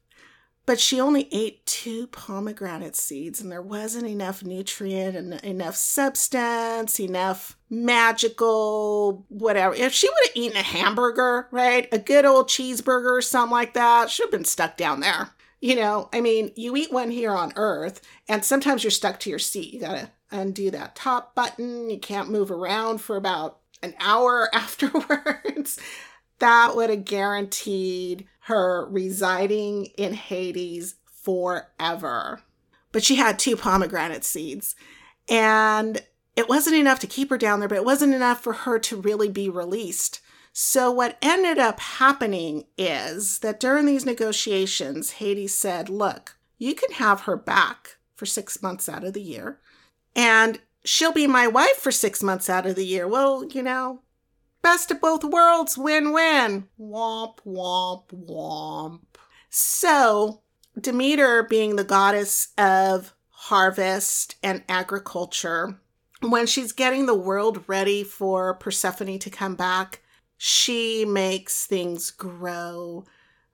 But 0.66 0.81
she 0.81 0.98
only 0.98 1.29
ate 1.31 1.66
two 1.66 2.07
pomegranate 2.07 2.96
seeds, 2.96 3.40
and 3.40 3.53
there 3.53 3.61
wasn't 3.61 4.07
enough 4.07 4.42
nutrient 4.42 5.14
and 5.14 5.35
enough 5.44 5.77
substance, 5.77 6.98
enough 6.98 7.59
magical 7.68 9.27
whatever. 9.29 9.74
If 9.74 9.92
she 9.92 10.09
would 10.09 10.29
have 10.29 10.37
eaten 10.37 10.57
a 10.57 10.62
hamburger, 10.62 11.48
right, 11.50 11.87
a 11.92 11.98
good 11.98 12.24
old 12.24 12.48
cheeseburger 12.48 13.18
or 13.18 13.22
something 13.22 13.53
like 13.53 13.74
that, 13.74 14.09
she'd 14.11 14.22
have 14.24 14.31
been 14.31 14.46
stuck 14.46 14.79
down 14.79 15.00
there. 15.00 15.31
You 15.61 15.77
know, 15.77 16.09
I 16.12 16.20
mean, 16.20 16.53
you 16.57 16.77
eat 16.77 16.92
one 16.92 17.11
here 17.11 17.33
on 17.33 17.53
Earth, 17.57 18.00
and 18.29 18.44
sometimes 18.44 18.85
you're 18.85 18.90
stuck 18.90 19.20
to 19.20 19.31
your 19.31 19.38
seat. 19.38 19.72
You 19.72 19.81
gotta 19.81 20.11
undo 20.31 20.70
that 20.70 20.94
top 20.94 21.35
button. 21.35 21.90
You 21.90 21.98
can't 21.98 22.31
move 22.31 22.50
around 22.50 22.98
for 22.98 23.16
about 23.16 23.59
an 23.83 23.94
hour 24.00 24.48
afterwards. 24.55 25.79
that 26.38 26.74
would 26.74 26.90
have 26.90 27.05
guaranteed 27.05 28.27
her 28.44 28.87
residing 28.90 29.87
in 29.96 30.12
Hades 30.12 30.96
forever. 31.07 32.42
But 32.92 33.02
she 33.02 33.16
had 33.16 33.38
two 33.38 33.57
pomegranate 33.57 34.24
seeds, 34.24 34.76
and 35.28 36.02
it 36.37 36.48
wasn't 36.48 36.76
enough 36.76 37.00
to 37.00 37.07
keep 37.07 37.30
her 37.30 37.38
down 37.38 37.61
there, 37.61 37.68
but 37.68 37.78
it 37.78 37.85
wasn't 37.85 38.14
enough 38.14 38.42
for 38.42 38.52
her 38.52 38.78
to 38.80 39.00
really 39.00 39.28
be 39.28 39.48
released. 39.48 40.20
So, 40.52 40.90
what 40.90 41.18
ended 41.22 41.59
up 41.59 41.80
happening 41.80 42.64
is 42.76 43.40
that 43.40 43.59
during 43.59 43.87
these 43.87 44.07
negotiations, 44.07 45.12
Hades 45.12 45.57
said, 45.57 45.88
Look, 45.88 46.37
you 46.59 46.74
can 46.74 46.92
have 46.92 47.22
her 47.22 47.37
back 47.37 47.96
for 48.14 48.26
six 48.26 48.62
months 48.62 48.88
out 48.88 49.04
of 49.04 49.14
the 49.14 49.22
year, 49.22 49.59
and 50.14 50.61
she'll 50.85 51.12
be 51.12 51.26
my 51.26 51.46
wife 51.46 51.76
for 51.78 51.90
six 51.90 52.22
months 52.22 52.48
out 52.50 52.66
of 52.66 52.76
the 52.76 52.87
year. 52.87 53.09
Well, 53.09 53.46
you 53.46 53.62
know, 53.62 54.02
best 54.64 54.90
of 54.90 55.00
both 55.00 55.22
worlds, 55.22 55.79
win 55.79 56.12
win. 56.12 56.66
Womp, 56.81 57.37
womp, 57.46 58.09
womp. 58.09 59.00
So, 59.50 60.40
Demeter, 60.81 61.44
being 61.44 61.77
the 61.77 61.85
goddess 61.85 62.48
of 62.59 63.14
harvest 63.29 64.37
and 64.42 64.64
agriculture, 64.68 65.79
when 66.20 66.46
she's 66.46 66.72
getting 66.72 67.05
the 67.05 67.14
world 67.14 67.62
ready 67.66 68.03
for 68.03 68.55
Persephone 68.55 69.18
to 69.18 69.31
come 69.31 69.55
back, 69.55 70.00
she 70.38 71.05
makes 71.05 71.66
things 71.66 72.11
grow. 72.11 73.05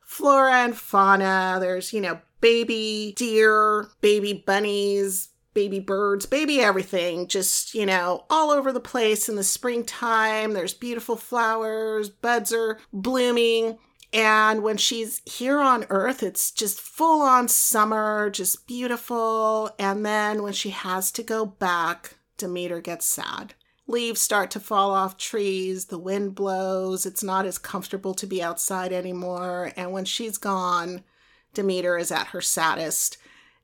Flora 0.00 0.60
and 0.64 0.76
fauna, 0.76 1.58
there's, 1.60 1.92
you 1.92 2.00
know, 2.00 2.20
baby 2.40 3.14
deer, 3.16 3.88
baby 4.00 4.32
bunnies, 4.32 5.29
baby 5.54 5.80
birds, 5.80 6.26
baby 6.26 6.60
everything, 6.60 7.26
just, 7.26 7.74
you 7.74 7.86
know, 7.86 8.24
all 8.30 8.50
over 8.50 8.72
the 8.72 8.80
place 8.80 9.28
in 9.28 9.36
the 9.36 9.42
springtime. 9.42 10.52
There's 10.52 10.74
beautiful 10.74 11.16
flowers, 11.16 12.08
buds 12.08 12.52
are 12.52 12.78
blooming. 12.92 13.78
And 14.12 14.62
when 14.62 14.76
she's 14.76 15.22
here 15.24 15.60
on 15.60 15.86
Earth, 15.88 16.22
it's 16.22 16.50
just 16.50 16.80
full 16.80 17.22
on 17.22 17.46
summer, 17.48 18.28
just 18.30 18.66
beautiful. 18.66 19.70
And 19.78 20.04
then 20.04 20.42
when 20.42 20.52
she 20.52 20.70
has 20.70 21.12
to 21.12 21.22
go 21.22 21.46
back, 21.46 22.16
Demeter 22.36 22.80
gets 22.80 23.06
sad 23.06 23.54
leaves 23.90 24.20
start 24.20 24.50
to 24.52 24.60
fall 24.60 24.92
off 24.92 25.18
trees, 25.18 25.86
the 25.86 25.98
wind 25.98 26.34
blows, 26.34 27.04
it's 27.04 27.22
not 27.22 27.44
as 27.44 27.58
comfortable 27.58 28.14
to 28.14 28.26
be 28.26 28.42
outside 28.42 28.92
anymore. 28.92 29.72
And 29.76 29.92
when 29.92 30.04
she's 30.04 30.38
gone, 30.38 31.02
Demeter 31.52 31.98
is 31.98 32.12
at 32.12 32.28
her 32.28 32.40
saddest. 32.40 33.18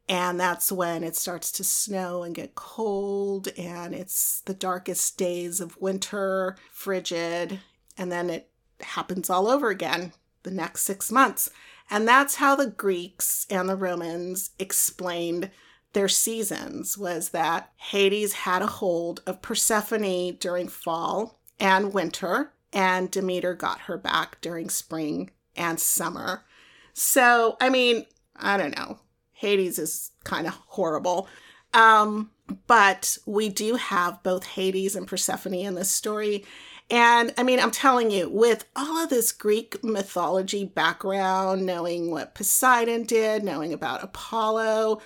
And 0.09 0.39
that's 0.39 0.71
when 0.71 1.03
it 1.03 1.17
starts 1.17 1.51
to 1.53 1.65
snow 1.65 2.23
and 2.23 2.35
get 2.35 2.55
cold, 2.55 3.49
and 3.59 3.93
it's 3.93 4.41
the 4.43 4.55
darkest 4.55 5.19
days 5.19 5.61
of 5.61 5.81
winter, 5.81 6.57
frigid, 6.71 7.59
and 7.99 8.13
then 8.13 8.31
it 8.31 8.49
happens 8.81 9.29
all 9.29 9.49
over 9.49 9.69
again 9.69 10.13
the 10.45 10.51
next 10.53 10.83
six 10.83 11.11
months. 11.11 11.51
And 11.91 12.07
that's 12.07 12.37
how 12.37 12.55
the 12.55 12.71
Greeks 12.71 13.47
and 13.51 13.69
the 13.69 13.77
Romans 13.77 14.51
explained 14.59 15.51
their 15.93 16.09
seasons 16.09 16.99
was 16.99 17.31
that 17.31 17.73
Hades 17.77 18.33
had 18.33 18.63
a 18.63 18.67
hold 18.67 19.23
of 19.27 19.43
Persephone 19.43 20.37
during 20.37 20.69
fall 20.69 21.41
and 21.59 21.95
winter, 21.95 22.53
and 22.73 23.11
Demeter 23.11 23.55
got 23.55 23.83
her 23.83 23.97
back 23.97 24.41
during 24.41 24.69
spring 24.69 25.31
and 25.57 25.81
summer. 25.81 26.45
So, 26.93 27.57
I 27.61 27.71
mean, 27.71 28.07
I 28.37 28.57
don't 28.57 28.77
know. 28.77 29.01
Hades 29.37 29.79
is 29.79 30.13
kind 30.25 30.47
of 30.47 30.55
horrible. 30.67 31.29
Um, 31.75 32.31
but 32.67 33.19
we 33.27 33.49
do 33.51 33.75
have 33.75 34.23
both 34.23 34.45
Hades 34.45 34.97
and 34.97 35.07
Persephone 35.07 35.55
in 35.55 35.75
this 35.75 35.91
story. 35.91 36.45
And 36.89 37.35
I 37.37 37.43
mean, 37.43 37.61
I'm 37.61 37.71
telling 37.71 38.11
you, 38.11 38.31
with 38.31 38.65
all 38.75 39.05
of 39.05 39.11
this 39.11 39.33
Greek 39.33 39.83
mythology 39.85 40.65
background, 40.65 41.67
knowing 41.67 42.11
what 42.11 42.35
Poseidon 42.35 43.03
did, 43.05 43.45
knowing 43.45 43.73
about 43.73 44.05
Apollo, 44.05 45.03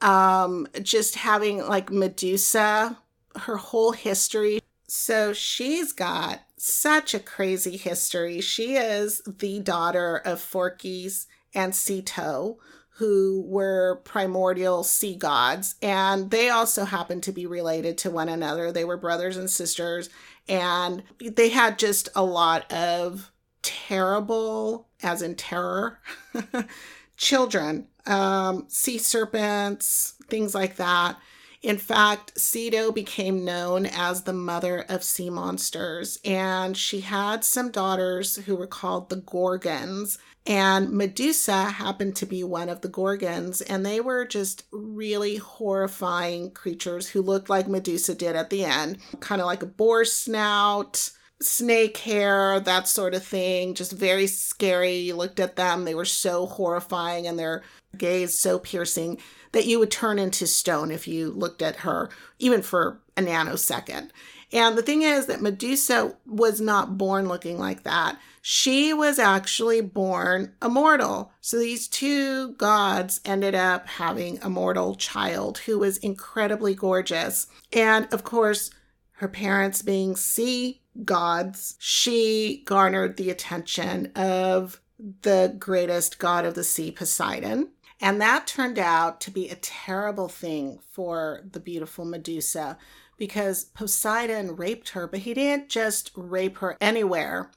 um, 0.00 0.66
just 0.82 1.16
having 1.16 1.58
like 1.58 1.90
Medusa, 1.90 2.98
her 3.36 3.56
whole 3.56 3.92
history. 3.92 4.60
So 4.86 5.32
she's 5.32 5.92
got 5.92 6.40
such 6.56 7.12
a 7.12 7.20
crazy 7.20 7.76
history. 7.76 8.40
She 8.40 8.76
is 8.76 9.20
the 9.26 9.60
daughter 9.60 10.16
of 10.24 10.38
Phorkys 10.38 11.26
and 11.52 11.72
Ceto, 11.72 12.56
who 12.96 13.42
were 13.46 14.00
primordial 14.04 14.84
sea 14.84 15.16
gods, 15.16 15.74
and 15.82 16.30
they 16.30 16.48
also 16.48 16.84
happened 16.84 17.24
to 17.24 17.32
be 17.32 17.44
related 17.44 17.98
to 17.98 18.10
one 18.10 18.28
another. 18.28 18.70
They 18.70 18.84
were 18.84 18.96
brothers 18.96 19.36
and 19.36 19.50
sisters, 19.50 20.10
and 20.48 21.02
they 21.18 21.48
had 21.48 21.78
just 21.78 22.08
a 22.14 22.24
lot 22.24 22.70
of 22.72 23.32
terrible, 23.62 24.86
as 25.02 25.22
in 25.22 25.34
terror, 25.34 25.98
children, 27.16 27.88
um, 28.06 28.66
sea 28.68 28.98
serpents, 28.98 30.14
things 30.28 30.54
like 30.54 30.76
that. 30.76 31.16
In 31.62 31.78
fact, 31.78 32.34
Ceto 32.34 32.94
became 32.94 33.44
known 33.44 33.86
as 33.86 34.22
the 34.22 34.34
mother 34.34 34.84
of 34.88 35.02
sea 35.02 35.30
monsters, 35.30 36.20
and 36.22 36.76
she 36.76 37.00
had 37.00 37.42
some 37.42 37.70
daughters 37.70 38.36
who 38.36 38.54
were 38.54 38.66
called 38.66 39.08
the 39.08 39.16
Gorgons. 39.16 40.18
And 40.46 40.92
Medusa 40.92 41.64
happened 41.64 42.16
to 42.16 42.26
be 42.26 42.44
one 42.44 42.68
of 42.68 42.82
the 42.82 42.88
Gorgons, 42.88 43.62
and 43.62 43.84
they 43.84 43.98
were 43.98 44.26
just 44.26 44.64
really 44.70 45.36
horrifying 45.36 46.50
creatures 46.50 47.08
who 47.08 47.22
looked 47.22 47.48
like 47.48 47.66
Medusa 47.66 48.14
did 48.14 48.36
at 48.36 48.50
the 48.50 48.64
end 48.64 48.98
kind 49.20 49.40
of 49.40 49.46
like 49.46 49.62
a 49.62 49.66
boar 49.66 50.04
snout, 50.04 51.10
snake 51.40 51.96
hair, 51.98 52.60
that 52.60 52.88
sort 52.88 53.14
of 53.14 53.24
thing. 53.24 53.74
Just 53.74 53.92
very 53.92 54.26
scary. 54.26 54.96
You 54.96 55.16
looked 55.16 55.40
at 55.40 55.56
them, 55.56 55.84
they 55.84 55.94
were 55.94 56.04
so 56.04 56.44
horrifying, 56.46 57.26
and 57.26 57.38
their 57.38 57.62
gaze 57.96 58.38
so 58.38 58.58
piercing 58.58 59.18
that 59.54 59.66
you 59.66 59.78
would 59.78 59.90
turn 59.90 60.18
into 60.18 60.46
stone 60.46 60.90
if 60.90 61.06
you 61.08 61.30
looked 61.30 61.62
at 61.62 61.76
her, 61.76 62.10
even 62.38 62.60
for 62.60 63.00
a 63.16 63.22
nanosecond. 63.22 64.10
And 64.52 64.76
the 64.76 64.82
thing 64.82 65.02
is 65.02 65.26
that 65.26 65.40
Medusa 65.40 66.16
was 66.26 66.60
not 66.60 66.98
born 66.98 67.28
looking 67.28 67.58
like 67.58 67.84
that. 67.84 68.18
She 68.42 68.92
was 68.92 69.18
actually 69.18 69.80
born 69.80 70.52
immortal. 70.62 71.32
So 71.40 71.56
these 71.56 71.88
two 71.88 72.52
gods 72.52 73.20
ended 73.24 73.54
up 73.54 73.86
having 73.88 74.38
a 74.42 74.50
mortal 74.50 74.96
child 74.96 75.58
who 75.58 75.78
was 75.78 75.98
incredibly 75.98 76.74
gorgeous. 76.74 77.46
And 77.72 78.12
of 78.12 78.24
course, 78.24 78.70
her 79.18 79.28
parents 79.28 79.82
being 79.82 80.16
sea 80.16 80.82
gods, 81.04 81.76
she 81.78 82.62
garnered 82.66 83.16
the 83.16 83.30
attention 83.30 84.12
of 84.14 84.80
the 85.22 85.54
greatest 85.58 86.18
god 86.18 86.44
of 86.44 86.54
the 86.54 86.64
sea, 86.64 86.90
Poseidon. 86.90 87.70
And 88.04 88.20
that 88.20 88.46
turned 88.46 88.78
out 88.78 89.18
to 89.22 89.30
be 89.30 89.48
a 89.48 89.54
terrible 89.54 90.28
thing 90.28 90.78
for 90.90 91.40
the 91.50 91.58
beautiful 91.58 92.04
Medusa 92.04 92.76
because 93.16 93.64
Poseidon 93.64 94.56
raped 94.56 94.90
her, 94.90 95.06
but 95.06 95.20
he 95.20 95.32
didn't 95.32 95.70
just 95.70 96.10
rape 96.14 96.58
her 96.58 96.76
anywhere, 96.82 97.50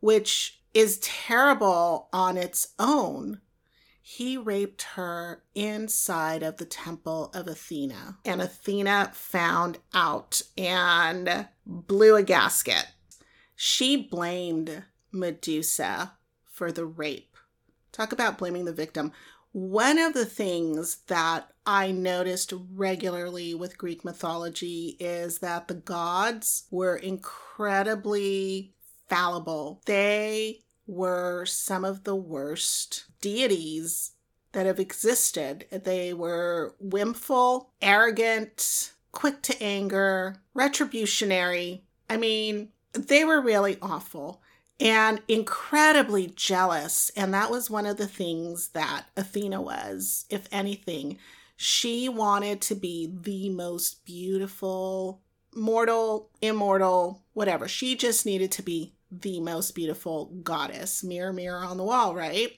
which 0.00 0.62
is 0.72 1.00
terrible 1.00 2.08
on 2.14 2.38
its 2.38 2.68
own. 2.78 3.42
He 4.00 4.38
raped 4.38 4.80
her 4.94 5.42
inside 5.54 6.42
of 6.42 6.56
the 6.56 6.64
temple 6.64 7.30
of 7.34 7.46
Athena. 7.46 8.16
And 8.24 8.40
Athena 8.40 9.10
found 9.12 9.80
out 9.92 10.40
and 10.56 11.46
blew 11.66 12.16
a 12.16 12.22
gasket. 12.22 12.86
She 13.54 13.98
blamed 13.98 14.84
Medusa 15.12 16.12
for 16.50 16.72
the 16.72 16.86
rape. 16.86 17.36
Talk 17.92 18.12
about 18.12 18.38
blaming 18.38 18.64
the 18.64 18.72
victim. 18.72 19.12
One 19.52 19.98
of 19.98 20.14
the 20.14 20.26
things 20.26 20.98
that 21.08 21.50
I 21.66 21.90
noticed 21.90 22.52
regularly 22.72 23.52
with 23.54 23.78
Greek 23.78 24.04
mythology 24.04 24.96
is 25.00 25.38
that 25.38 25.66
the 25.66 25.74
gods 25.74 26.64
were 26.70 26.96
incredibly 26.96 28.74
fallible. 29.08 29.82
They 29.86 30.60
were 30.86 31.46
some 31.46 31.84
of 31.84 32.04
the 32.04 32.14
worst 32.14 33.06
deities 33.20 34.12
that 34.52 34.66
have 34.66 34.78
existed. 34.78 35.66
They 35.70 36.14
were 36.14 36.76
whimful, 36.78 37.70
arrogant, 37.82 38.92
quick 39.10 39.42
to 39.42 39.62
anger, 39.62 40.36
retributionary. 40.56 41.82
I 42.08 42.16
mean, 42.16 42.68
they 42.92 43.24
were 43.24 43.40
really 43.40 43.78
awful 43.82 44.42
and 44.80 45.20
incredibly 45.28 46.28
jealous. 46.28 47.10
And 47.14 47.34
that 47.34 47.50
was 47.50 47.70
one 47.70 47.86
of 47.86 47.98
the 47.98 48.06
things 48.06 48.68
that 48.68 49.06
Athena 49.16 49.60
was, 49.60 50.24
if 50.30 50.48
anything. 50.50 51.18
She 51.56 52.08
wanted 52.08 52.62
to 52.62 52.74
be 52.74 53.12
the 53.22 53.50
most 53.50 54.04
beautiful, 54.06 55.20
mortal, 55.54 56.30
immortal, 56.40 57.22
whatever. 57.34 57.68
She 57.68 57.94
just 57.94 58.24
needed 58.24 58.50
to 58.52 58.62
be 58.62 58.94
the 59.10 59.40
most 59.40 59.74
beautiful 59.74 60.26
goddess. 60.42 61.04
Mirror, 61.04 61.34
mirror 61.34 61.64
on 61.64 61.76
the 61.76 61.84
wall, 61.84 62.14
right? 62.14 62.52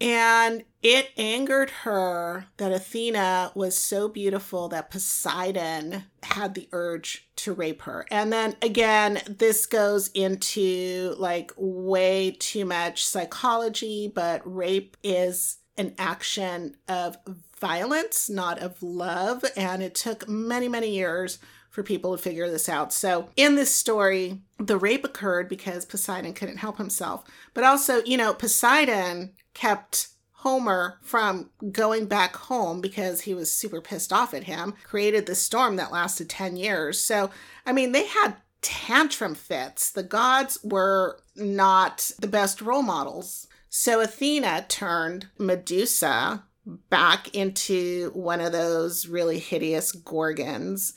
And 0.00 0.64
it 0.80 1.10
angered 1.16 1.70
her 1.70 2.46
that 2.56 2.70
Athena 2.70 3.50
was 3.54 3.76
so 3.76 4.08
beautiful 4.08 4.68
that 4.68 4.90
Poseidon 4.90 6.04
had 6.22 6.54
the 6.54 6.68
urge 6.70 7.28
to 7.36 7.52
rape 7.52 7.82
her. 7.82 8.06
And 8.10 8.32
then 8.32 8.56
again, 8.62 9.20
this 9.26 9.66
goes 9.66 10.08
into 10.08 11.16
like 11.18 11.52
way 11.56 12.36
too 12.38 12.64
much 12.64 13.04
psychology, 13.04 14.10
but 14.14 14.40
rape 14.44 14.96
is 15.02 15.58
an 15.76 15.94
action 15.98 16.76
of 16.88 17.18
violence, 17.58 18.30
not 18.30 18.60
of 18.60 18.80
love. 18.82 19.44
And 19.56 19.82
it 19.82 19.96
took 19.96 20.28
many, 20.28 20.68
many 20.68 20.90
years 20.90 21.38
for 21.70 21.82
people 21.82 22.16
to 22.16 22.22
figure 22.22 22.50
this 22.50 22.68
out. 22.68 22.92
So, 22.92 23.28
in 23.36 23.54
this 23.54 23.72
story, 23.72 24.40
the 24.58 24.78
rape 24.78 25.04
occurred 25.04 25.48
because 25.48 25.84
Poseidon 25.84 26.32
couldn't 26.32 26.56
help 26.56 26.78
himself. 26.78 27.24
But 27.54 27.62
also, 27.62 28.02
you 28.04 28.16
know, 28.16 28.32
Poseidon 28.34 29.34
kept 29.58 30.08
Homer 30.42 30.98
from 31.02 31.50
going 31.72 32.06
back 32.06 32.36
home 32.36 32.80
because 32.80 33.22
he 33.22 33.34
was 33.34 33.50
super 33.50 33.80
pissed 33.80 34.12
off 34.12 34.32
at 34.32 34.44
him, 34.44 34.74
created 34.84 35.26
the 35.26 35.34
storm 35.34 35.74
that 35.76 35.90
lasted 35.90 36.30
10 36.30 36.56
years. 36.56 37.00
So, 37.00 37.30
I 37.66 37.72
mean, 37.72 37.90
they 37.90 38.06
had 38.06 38.36
tantrum 38.62 39.34
fits. 39.34 39.90
The 39.90 40.04
gods 40.04 40.60
were 40.62 41.18
not 41.34 42.12
the 42.20 42.28
best 42.28 42.62
role 42.62 42.82
models. 42.82 43.48
So, 43.68 44.00
Athena 44.00 44.66
turned 44.68 45.26
Medusa 45.38 46.44
back 46.88 47.34
into 47.34 48.10
one 48.14 48.40
of 48.40 48.52
those 48.52 49.08
really 49.08 49.40
hideous 49.40 49.90
gorgons 49.90 50.92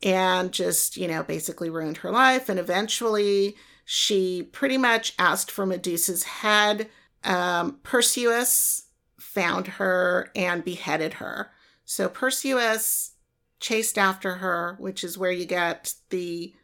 and 0.00 0.52
just, 0.52 0.96
you 0.96 1.08
know, 1.08 1.24
basically 1.24 1.70
ruined 1.70 1.96
her 1.98 2.12
life. 2.12 2.48
And 2.48 2.60
eventually, 2.60 3.56
she 3.84 4.44
pretty 4.44 4.78
much 4.78 5.12
asked 5.18 5.50
for 5.50 5.66
Medusa's 5.66 6.22
head 6.22 6.88
um, 7.26 7.80
Perseus 7.82 8.84
found 9.18 9.66
her 9.66 10.30
and 10.34 10.64
beheaded 10.64 11.14
her. 11.14 11.50
So 11.84 12.08
Perseus 12.08 13.12
chased 13.60 13.98
after 13.98 14.36
her, 14.36 14.76
which 14.78 15.04
is 15.04 15.18
where 15.18 15.32
you 15.32 15.44
get 15.44 15.94
the 16.10 16.54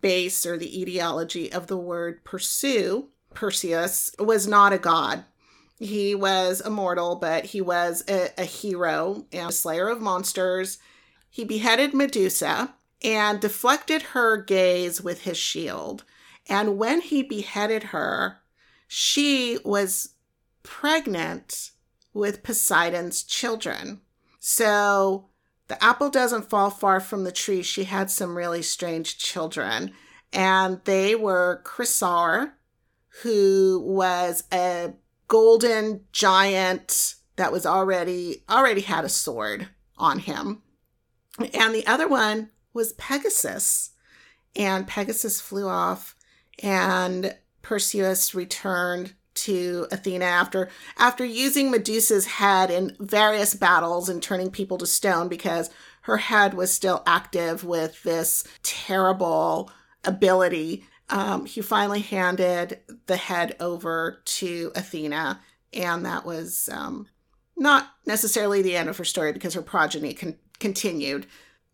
base 0.00 0.46
or 0.46 0.56
the 0.56 0.80
etiology 0.80 1.52
of 1.52 1.66
the 1.66 1.76
word 1.76 2.24
pursue. 2.24 3.08
Perseus 3.34 4.14
was 4.18 4.46
not 4.46 4.72
a 4.72 4.78
god. 4.78 5.24
He 5.78 6.14
was 6.14 6.62
immortal, 6.64 7.16
but 7.16 7.46
he 7.46 7.60
was 7.60 8.02
a, 8.08 8.30
a 8.38 8.44
hero 8.44 9.26
and 9.30 9.50
a 9.50 9.52
slayer 9.52 9.88
of 9.88 10.00
monsters. 10.00 10.78
He 11.28 11.44
beheaded 11.44 11.92
Medusa 11.92 12.74
and 13.04 13.40
deflected 13.40 14.02
her 14.02 14.38
gaze 14.38 15.02
with 15.02 15.22
his 15.22 15.36
shield. 15.36 16.04
And 16.48 16.78
when 16.78 17.02
he 17.02 17.22
beheaded 17.22 17.84
her, 17.84 18.38
she 18.86 19.58
was 19.64 20.14
pregnant 20.62 21.70
with 22.12 22.42
Poseidon's 22.42 23.22
children. 23.22 24.00
So 24.40 25.28
the 25.68 25.82
apple 25.82 26.10
doesn't 26.10 26.48
fall 26.48 26.70
far 26.70 27.00
from 27.00 27.24
the 27.24 27.32
tree. 27.32 27.62
She 27.62 27.84
had 27.84 28.10
some 28.10 28.36
really 28.36 28.62
strange 28.62 29.18
children, 29.18 29.92
and 30.32 30.80
they 30.84 31.14
were 31.14 31.62
Chrysaor, 31.64 32.52
who 33.22 33.82
was 33.84 34.44
a 34.52 34.94
golden 35.28 36.04
giant 36.12 37.16
that 37.36 37.52
was 37.52 37.66
already 37.66 38.44
already 38.48 38.82
had 38.82 39.04
a 39.04 39.08
sword 39.08 39.68
on 39.98 40.20
him. 40.20 40.62
And 41.52 41.74
the 41.74 41.86
other 41.86 42.08
one 42.08 42.50
was 42.72 42.92
Pegasus. 42.94 43.90
And 44.54 44.86
Pegasus 44.86 45.40
flew 45.40 45.68
off 45.68 46.16
and 46.62 47.36
Perseus 47.66 48.32
returned 48.32 49.14
to 49.34 49.88
Athena 49.90 50.24
after 50.24 50.68
after 50.96 51.24
using 51.24 51.68
Medusa's 51.68 52.26
head 52.26 52.70
in 52.70 52.96
various 53.00 53.54
battles 53.54 54.08
and 54.08 54.22
turning 54.22 54.52
people 54.52 54.78
to 54.78 54.86
stone 54.86 55.26
because 55.26 55.68
her 56.02 56.16
head 56.16 56.54
was 56.54 56.72
still 56.72 57.02
active 57.06 57.64
with 57.64 58.00
this 58.04 58.44
terrible 58.62 59.68
ability. 60.04 60.84
um, 61.10 61.44
he 61.44 61.60
finally 61.60 62.00
handed 62.00 62.78
the 63.06 63.16
head 63.16 63.56
over 63.58 64.22
to 64.24 64.70
Athena, 64.76 65.40
and 65.72 66.06
that 66.06 66.24
was 66.24 66.68
um, 66.72 67.08
not 67.56 67.90
necessarily 68.06 68.62
the 68.62 68.76
end 68.76 68.88
of 68.88 68.96
her 68.96 69.04
story 69.04 69.32
because 69.32 69.54
her 69.54 69.62
progeny 69.62 70.14
con- 70.14 70.38
continued. 70.60 71.26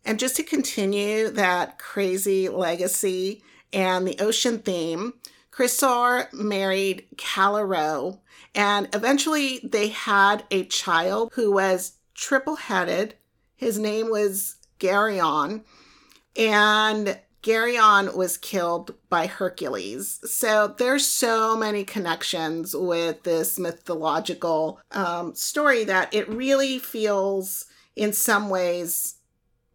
And 0.05 0.17
just 0.19 0.35
to 0.37 0.43
continue 0.43 1.29
that 1.29 1.77
crazy 1.77 2.49
legacy 2.49 3.43
and 3.71 4.07
the 4.07 4.17
ocean 4.19 4.57
theme, 4.57 5.13
Chrysaor 5.55 6.33
married 6.33 7.05
Callirrhoe, 7.15 8.19
and 8.55 8.89
eventually 8.91 9.59
they 9.63 9.89
had 9.89 10.45
a 10.49 10.65
child 10.65 11.31
who 11.35 11.51
was 11.51 11.93
triple 12.15 12.55
headed. 12.55 13.13
His 13.55 13.77
name 13.77 14.09
was 14.09 14.55
Geryon, 14.79 15.61
and 16.35 17.19
Geryon 17.43 18.15
was 18.15 18.37
killed 18.37 18.95
by 19.09 19.27
Hercules. 19.27 20.21
So 20.25 20.73
there's 20.75 21.05
so 21.05 21.55
many 21.55 21.83
connections 21.83 22.75
with 22.75 23.21
this 23.21 23.59
mythological 23.59 24.79
um, 24.91 25.35
story 25.35 25.83
that 25.83 26.11
it 26.11 26.27
really 26.29 26.79
feels, 26.79 27.65
in 27.95 28.11
some 28.11 28.49
ways, 28.49 29.17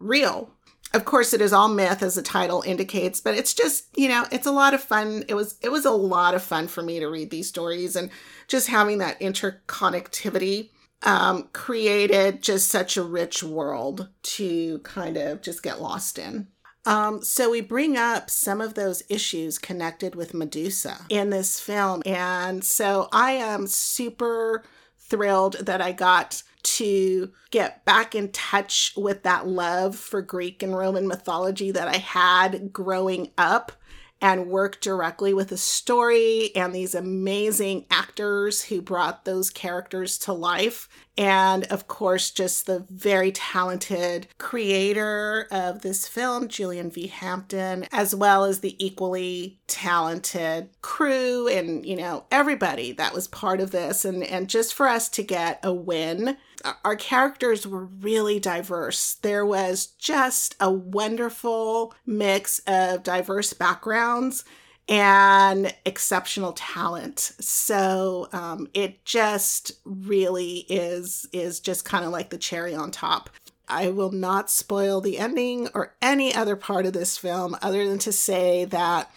real. 0.01 0.51
Of 0.95 1.05
course, 1.05 1.35
it 1.35 1.41
is 1.41 1.53
all 1.53 1.69
myth, 1.69 2.03
as 2.03 2.15
the 2.15 2.23
title 2.23 2.63
indicates, 2.67 3.21
but 3.21 3.35
it's 3.35 3.55
just 3.55 3.87
you 3.97 4.09
know, 4.09 4.27
it's 4.33 4.47
a 4.47 4.53
lot 4.53 4.75
of 4.75 4.83
fun. 4.83 5.25
It 5.29 5.35
was 5.35 5.59
it 5.63 5.71
was 5.71 5.85
a 5.85 5.91
lot 5.91 6.35
of 6.35 6.43
fun 6.43 6.69
for 6.69 6.83
me 6.83 7.01
to 7.01 7.09
read 7.09 7.31
these 7.31 7.49
stories 7.49 7.97
and 7.97 8.11
just 8.47 8.69
having 8.69 8.99
that 8.99 9.21
interconnectivity 9.21 10.71
um, 11.03 11.49
created 11.53 12.43
just 12.43 12.69
such 12.69 12.97
a 12.97 13.03
rich 13.03 13.43
world 13.43 14.09
to 14.23 14.79
kind 14.81 15.17
of 15.17 15.43
just 15.43 15.63
get 15.63 15.81
lost 15.81 16.19
in. 16.19 16.49
Um, 16.87 17.23
so 17.23 17.51
we 17.51 17.61
bring 17.61 17.97
up 17.97 18.31
some 18.31 18.61
of 18.61 18.75
those 18.75 19.03
issues 19.11 19.59
connected 19.59 20.15
with 20.15 20.33
Medusa 20.33 21.05
in 21.11 21.31
this 21.31 21.61
film. 21.61 22.03
And 22.07 22.65
so 22.65 23.09
I 23.13 23.33
am 23.33 23.67
super 23.67 24.65
thrilled 24.97 25.67
that 25.67 25.83
I 25.83 25.93
got 25.93 26.43
to 26.63 27.33
get 27.51 27.85
back 27.85 28.15
in 28.15 28.31
touch 28.33 28.93
with 28.97 29.23
that 29.23 29.47
love 29.47 29.97
for 29.97 30.23
Greek 30.23 30.63
and 30.63 30.77
Roman 30.77 31.07
mythology 31.07 31.71
that 31.71 31.89
I 31.89 31.99
had 31.99 32.73
growing 32.73 33.31
up 33.39 33.73
and 34.21 34.49
work 34.49 34.81
directly 34.81 35.33
with 35.33 35.49
the 35.49 35.57
story 35.57 36.51
and 36.57 36.75
these 36.75 36.95
amazing 36.95 37.87
actors 37.91 38.65
who 38.65 38.83
brought 38.83 39.25
those 39.25 39.51
characters 39.51 40.19
to 40.19 40.33
life. 40.33 40.89
And 41.17 41.65
of 41.65 41.89
course, 41.89 42.31
just 42.31 42.67
the 42.67 42.85
very 42.91 43.33
talented 43.33 44.27
creator 44.39 45.47
of 45.51 45.83
this 45.83 46.09
film, 46.09 46.49
Julian 46.49 46.91
V. 46.91 47.07
Hampton, 47.09 47.87
as 47.93 48.15
well 48.15 48.45
as 48.45 48.61
the 48.61 48.85
equally 48.85 49.61
talented 49.67 50.71
crew 50.83 51.49
and, 51.49 51.87
you 51.87 51.97
know, 51.97 52.25
everybody 52.31 52.93
that 52.93 53.15
was 53.15 53.29
part 53.29 53.61
of 53.61 53.71
this. 53.71 54.05
And, 54.05 54.25
and 54.25 54.49
just 54.49 54.75
for 54.75 54.89
us 54.89 55.09
to 55.11 55.23
get 55.23 55.61
a 55.63 55.73
win 55.73 56.37
our 56.85 56.97
characters 56.97 57.67
were 57.67 57.85
really 57.85 58.41
diverse. 58.41 59.15
There 59.15 59.45
was 59.45 59.87
just 59.99 60.57
a 60.61 60.71
wonderful 60.71 61.95
mix 62.07 62.61
of 62.67 63.03
diverse 63.03 63.53
backgrounds 63.53 64.45
and 64.89 65.75
exceptional 65.85 66.53
talent. 66.53 67.19
So 67.41 68.29
um, 68.33 68.69
it 68.73 69.05
just 69.05 69.73
really 69.85 70.65
is 70.69 71.27
is 71.33 71.61
just 71.61 71.85
kind 71.85 72.05
of 72.05 72.11
like 72.11 72.31
the 72.31 72.39
cherry 72.39 72.75
on 72.75 72.91
top. 72.91 73.31
I 73.69 73.91
will 73.91 74.13
not 74.13 74.51
spoil 74.51 75.01
the 75.01 75.19
ending 75.19 75.69
or 75.75 75.95
any 76.01 76.35
other 76.35 76.57
part 76.57 76.87
of 76.87 76.95
this 76.95 77.19
film 77.19 77.55
other 77.61 77.87
than 77.87 77.99
to 78.01 78.13
say 78.13 78.65
that 78.67 79.13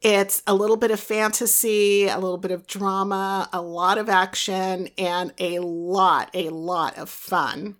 it's 0.00 0.42
a 0.46 0.54
little 0.54 0.76
bit 0.76 0.90
of 0.90 1.00
fantasy, 1.00 2.06
a 2.06 2.18
little 2.18 2.38
bit 2.38 2.50
of 2.50 2.66
drama, 2.66 3.48
a 3.52 3.60
lot 3.60 3.98
of 3.98 4.08
action, 4.08 4.88
and 4.96 5.32
a 5.38 5.58
lot, 5.58 6.30
a 6.32 6.48
lot 6.48 6.96
of 6.96 7.10
fun. 7.10 7.76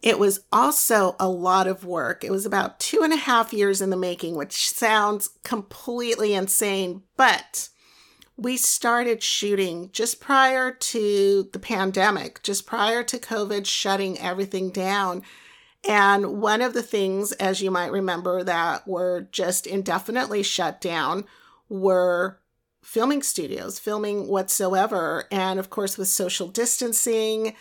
It 0.00 0.18
was 0.18 0.40
also 0.52 1.16
a 1.18 1.28
lot 1.28 1.66
of 1.66 1.84
work. 1.84 2.24
It 2.24 2.30
was 2.30 2.44
about 2.44 2.78
two 2.78 3.00
and 3.02 3.12
a 3.12 3.16
half 3.16 3.52
years 3.52 3.80
in 3.80 3.90
the 3.90 3.96
making, 3.96 4.36
which 4.36 4.68
sounds 4.70 5.30
completely 5.42 6.34
insane, 6.34 7.02
but 7.16 7.68
we 8.36 8.56
started 8.56 9.22
shooting 9.22 9.90
just 9.92 10.20
prior 10.20 10.72
to 10.72 11.48
the 11.52 11.58
pandemic, 11.58 12.42
just 12.42 12.66
prior 12.66 13.02
to 13.04 13.18
COVID 13.18 13.64
shutting 13.66 14.18
everything 14.18 14.70
down. 14.70 15.22
And 15.86 16.40
one 16.40 16.62
of 16.62 16.72
the 16.72 16.82
things, 16.82 17.32
as 17.32 17.60
you 17.60 17.70
might 17.70 17.92
remember, 17.92 18.42
that 18.42 18.86
were 18.88 19.28
just 19.30 19.66
indefinitely 19.66 20.42
shut 20.42 20.80
down 20.80 21.24
were 21.68 22.40
filming 22.82 23.22
studios, 23.22 23.78
filming 23.78 24.28
whatsoever. 24.28 25.24
And 25.30 25.58
of 25.58 25.70
course, 25.70 25.98
with 25.98 26.08
social 26.08 26.48
distancing, 26.48 27.54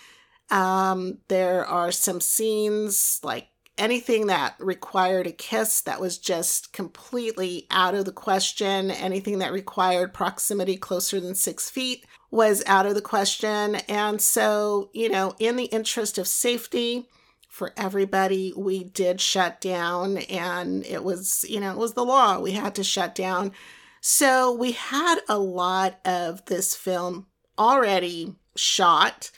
um, 0.49 1.19
there 1.27 1.65
are 1.65 1.91
some 1.91 2.21
scenes 2.21 3.19
like 3.23 3.47
anything 3.77 4.27
that 4.27 4.55
required 4.59 5.25
a 5.25 5.31
kiss 5.31 5.81
that 5.81 5.99
was 5.99 6.17
just 6.17 6.73
completely 6.73 7.65
out 7.71 7.95
of 7.95 8.05
the 8.05 8.11
question. 8.11 8.91
Anything 8.91 9.39
that 9.39 9.51
required 9.51 10.13
proximity 10.13 10.77
closer 10.77 11.19
than 11.19 11.35
six 11.35 11.69
feet 11.69 12.05
was 12.29 12.63
out 12.67 12.85
of 12.85 12.95
the 12.95 13.01
question. 13.01 13.75
And 13.87 14.21
so, 14.21 14.89
you 14.93 15.09
know, 15.09 15.33
in 15.39 15.55
the 15.55 15.65
interest 15.65 16.17
of 16.17 16.27
safety, 16.27 17.07
for 17.53 17.71
everybody. 17.77 18.51
We 18.57 18.83
did 18.83 19.21
shut 19.21 19.61
down, 19.61 20.17
and 20.17 20.83
it 20.87 21.03
was, 21.03 21.45
you 21.47 21.59
know, 21.59 21.69
it 21.69 21.77
was 21.77 21.93
the 21.93 22.03
law. 22.03 22.39
We 22.39 22.53
had 22.53 22.73
to 22.73 22.83
shut 22.83 23.13
down. 23.13 23.51
So 24.01 24.51
we 24.51 24.71
had 24.71 25.19
a 25.29 25.37
lot 25.37 25.99
of 26.03 26.43
this 26.45 26.75
film 26.75 27.27
already 27.59 28.33
shot. 28.55 29.29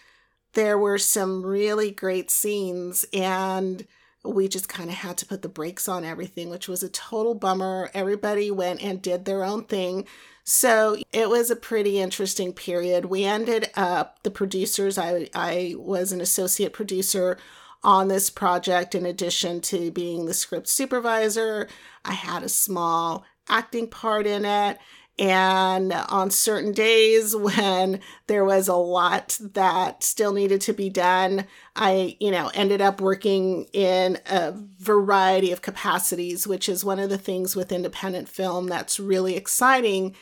There 0.53 0.77
were 0.77 0.97
some 0.97 1.45
really 1.45 1.91
great 1.91 2.31
scenes, 2.31 3.05
and 3.11 3.85
we 4.23 4.47
just 4.47 4.69
kind 4.69 4.89
of 4.89 4.95
had 4.95 5.17
to 5.17 5.25
put 5.25 5.41
the 5.41 5.49
brakes 5.49 5.89
on 5.89 6.05
everything, 6.05 6.49
which 6.49 6.69
was 6.69 6.83
a 6.83 6.89
total 6.89 7.35
bummer. 7.35 7.91
Everybody 7.93 8.49
went 8.49 8.81
and 8.81 9.01
did 9.01 9.25
their 9.25 9.43
own 9.43 9.65
thing. 9.65 10.07
So 10.45 10.95
it 11.11 11.27
was 11.27 11.51
a 11.51 11.55
pretty 11.57 11.99
interesting 11.99 12.53
period. 12.53 13.05
We 13.05 13.25
ended 13.25 13.71
up, 13.75 14.23
the 14.23 14.31
producers, 14.31 14.97
I, 14.97 15.29
I 15.35 15.75
was 15.77 16.13
an 16.13 16.21
associate 16.21 16.71
producer 16.71 17.37
on 17.85 18.07
this 18.07 18.31
project 18.31 18.95
in 18.95 19.05
addition 19.05 19.61
to 19.61 19.91
being 19.91 20.25
the 20.25 20.33
script 20.33 20.67
supervisor. 20.67 21.69
I 22.03 22.13
had 22.13 22.41
a 22.41 22.49
small 22.49 23.23
acting 23.47 23.87
part 23.87 24.25
in 24.25 24.43
it. 24.43 24.79
And 25.17 25.93
on 25.93 26.31
certain 26.31 26.73
days 26.73 27.35
when 27.35 28.01
there 28.25 28.43
was 28.43 28.67
a 28.67 28.75
lot 28.75 29.37
that 29.39 30.03
still 30.03 30.33
needed 30.33 30.61
to 30.61 30.73
be 30.73 30.89
done, 30.89 31.45
I, 31.75 32.17
you 32.19 32.31
know, 32.31 32.49
ended 32.55 32.81
up 32.81 32.99
working 32.99 33.65
in 33.71 34.17
a 34.25 34.53
variety 34.79 35.51
of 35.51 35.61
capacities, 35.61 36.47
which 36.47 36.67
is 36.67 36.83
one 36.83 36.99
of 36.99 37.11
the 37.11 37.19
things 37.19 37.55
with 37.55 37.71
independent 37.71 38.27
film 38.27 38.67
that's 38.67 38.99
really 38.99 39.35
exciting 39.35 40.15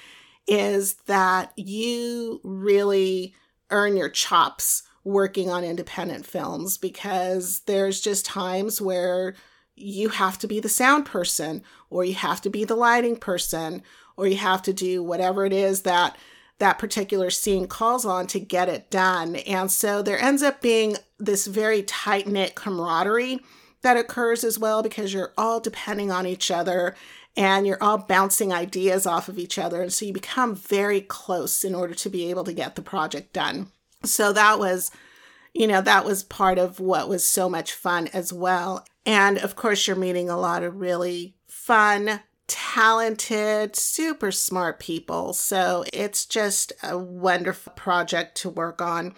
is 0.47 0.95
that 1.05 1.53
you 1.55 2.41
really 2.43 3.33
earn 3.69 3.95
your 3.95 4.09
chops 4.09 4.83
working 5.03 5.49
on 5.49 5.63
independent 5.63 6.25
films 6.25 6.77
because 6.77 7.61
there's 7.61 8.01
just 8.01 8.25
times 8.25 8.81
where 8.81 9.35
you 9.75 10.09
have 10.09 10.37
to 10.39 10.47
be 10.47 10.59
the 10.59 10.69
sound 10.69 11.05
person 11.05 11.63
or 11.89 12.05
you 12.05 12.13
have 12.13 12.41
to 12.41 12.49
be 12.49 12.63
the 12.63 12.75
lighting 12.75 13.17
person 13.17 13.81
or 14.15 14.27
you 14.27 14.37
have 14.37 14.61
to 14.61 14.73
do 14.73 15.01
whatever 15.01 15.45
it 15.45 15.53
is 15.53 15.81
that 15.81 16.15
that 16.59 16.79
particular 16.79 17.29
scene 17.29 17.67
calls 17.67 18.05
on 18.05 18.27
to 18.27 18.39
get 18.39 18.69
it 18.69 18.89
done. 18.89 19.35
And 19.35 19.71
so 19.71 20.01
there 20.01 20.19
ends 20.19 20.43
up 20.43 20.61
being 20.61 20.97
this 21.17 21.47
very 21.47 21.83
tight 21.83 22.27
knit 22.27 22.55
camaraderie 22.55 23.39
that 23.81 23.97
occurs 23.97 24.43
as 24.43 24.59
well 24.59 24.81
because 24.83 25.13
you're 25.13 25.33
all 25.37 25.59
depending 25.59 26.11
on 26.11 26.25
each 26.25 26.51
other 26.51 26.95
and 27.35 27.65
you're 27.65 27.81
all 27.81 27.97
bouncing 27.97 28.53
ideas 28.53 29.07
off 29.07 29.27
of 29.27 29.39
each 29.39 29.57
other. 29.57 29.81
And 29.81 29.91
so 29.91 30.05
you 30.05 30.13
become 30.13 30.55
very 30.55 31.01
close 31.01 31.63
in 31.63 31.73
order 31.73 31.95
to 31.95 32.09
be 32.09 32.29
able 32.29 32.43
to 32.43 32.53
get 32.53 32.75
the 32.75 32.81
project 32.81 33.33
done. 33.33 33.67
So 34.03 34.33
that 34.33 34.59
was, 34.59 34.91
you 35.53 35.67
know, 35.67 35.81
that 35.81 36.05
was 36.05 36.23
part 36.23 36.57
of 36.57 36.79
what 36.79 37.07
was 37.09 37.25
so 37.25 37.49
much 37.49 37.73
fun 37.73 38.07
as 38.13 38.33
well. 38.33 38.85
And 39.05 39.37
of 39.37 39.55
course, 39.55 39.87
you're 39.87 39.95
meeting 39.95 40.29
a 40.29 40.39
lot 40.39 40.63
of 40.63 40.79
really 40.79 41.35
fun, 41.47 42.21
talented, 42.47 43.75
super 43.75 44.31
smart 44.31 44.79
people. 44.79 45.33
So 45.33 45.83
it's 45.93 46.25
just 46.25 46.73
a 46.81 46.97
wonderful 46.97 47.73
project 47.73 48.35
to 48.37 48.49
work 48.49 48.81
on. 48.81 49.13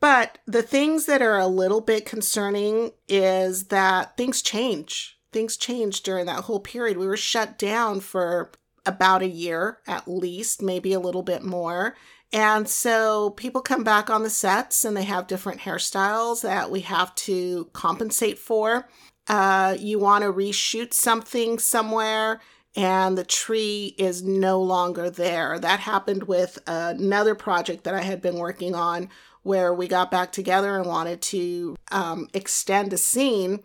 But 0.00 0.38
the 0.46 0.62
things 0.62 1.06
that 1.06 1.22
are 1.22 1.38
a 1.38 1.46
little 1.46 1.80
bit 1.80 2.06
concerning 2.06 2.92
is 3.08 3.64
that 3.64 4.16
things 4.16 4.42
change. 4.42 5.18
Things 5.32 5.56
change 5.56 6.02
during 6.02 6.26
that 6.26 6.44
whole 6.44 6.60
period. 6.60 6.96
We 6.96 7.06
were 7.06 7.16
shut 7.16 7.58
down 7.58 8.00
for 8.00 8.52
about 8.86 9.22
a 9.22 9.28
year 9.28 9.78
at 9.86 10.08
least, 10.08 10.62
maybe 10.62 10.92
a 10.92 11.00
little 11.00 11.22
bit 11.22 11.42
more. 11.42 11.96
And 12.32 12.68
so 12.68 13.30
people 13.30 13.62
come 13.62 13.84
back 13.84 14.10
on 14.10 14.22
the 14.22 14.30
sets 14.30 14.84
and 14.84 14.96
they 14.96 15.04
have 15.04 15.26
different 15.26 15.60
hairstyles 15.60 16.42
that 16.42 16.70
we 16.70 16.80
have 16.80 17.14
to 17.16 17.70
compensate 17.72 18.38
for. 18.38 18.88
Uh, 19.28 19.76
you 19.78 19.98
want 19.98 20.24
to 20.24 20.32
reshoot 20.32 20.92
something 20.92 21.58
somewhere 21.58 22.40
and 22.76 23.16
the 23.16 23.24
tree 23.24 23.94
is 23.98 24.22
no 24.22 24.60
longer 24.60 25.10
there. 25.10 25.58
That 25.58 25.80
happened 25.80 26.24
with 26.24 26.58
another 26.66 27.34
project 27.34 27.84
that 27.84 27.94
I 27.94 28.02
had 28.02 28.20
been 28.20 28.36
working 28.36 28.74
on 28.74 29.08
where 29.42 29.72
we 29.72 29.88
got 29.88 30.10
back 30.10 30.30
together 30.30 30.76
and 30.76 30.86
wanted 30.86 31.22
to 31.22 31.76
um, 31.90 32.28
extend 32.34 32.92
a 32.92 32.98
scene 32.98 33.60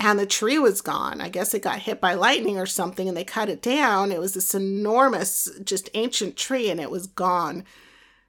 and 0.00 0.18
the 0.18 0.26
tree 0.26 0.58
was 0.58 0.80
gone. 0.80 1.20
I 1.20 1.28
guess 1.28 1.54
it 1.54 1.62
got 1.62 1.80
hit 1.80 2.00
by 2.00 2.14
lightning 2.14 2.58
or 2.58 2.66
something 2.66 3.08
and 3.08 3.16
they 3.16 3.24
cut 3.24 3.48
it 3.48 3.60
down. 3.60 4.12
It 4.12 4.20
was 4.20 4.34
this 4.34 4.54
enormous, 4.54 5.48
just 5.64 5.90
ancient 5.94 6.36
tree 6.36 6.70
and 6.70 6.80
it 6.80 6.90
was 6.90 7.06
gone. 7.06 7.64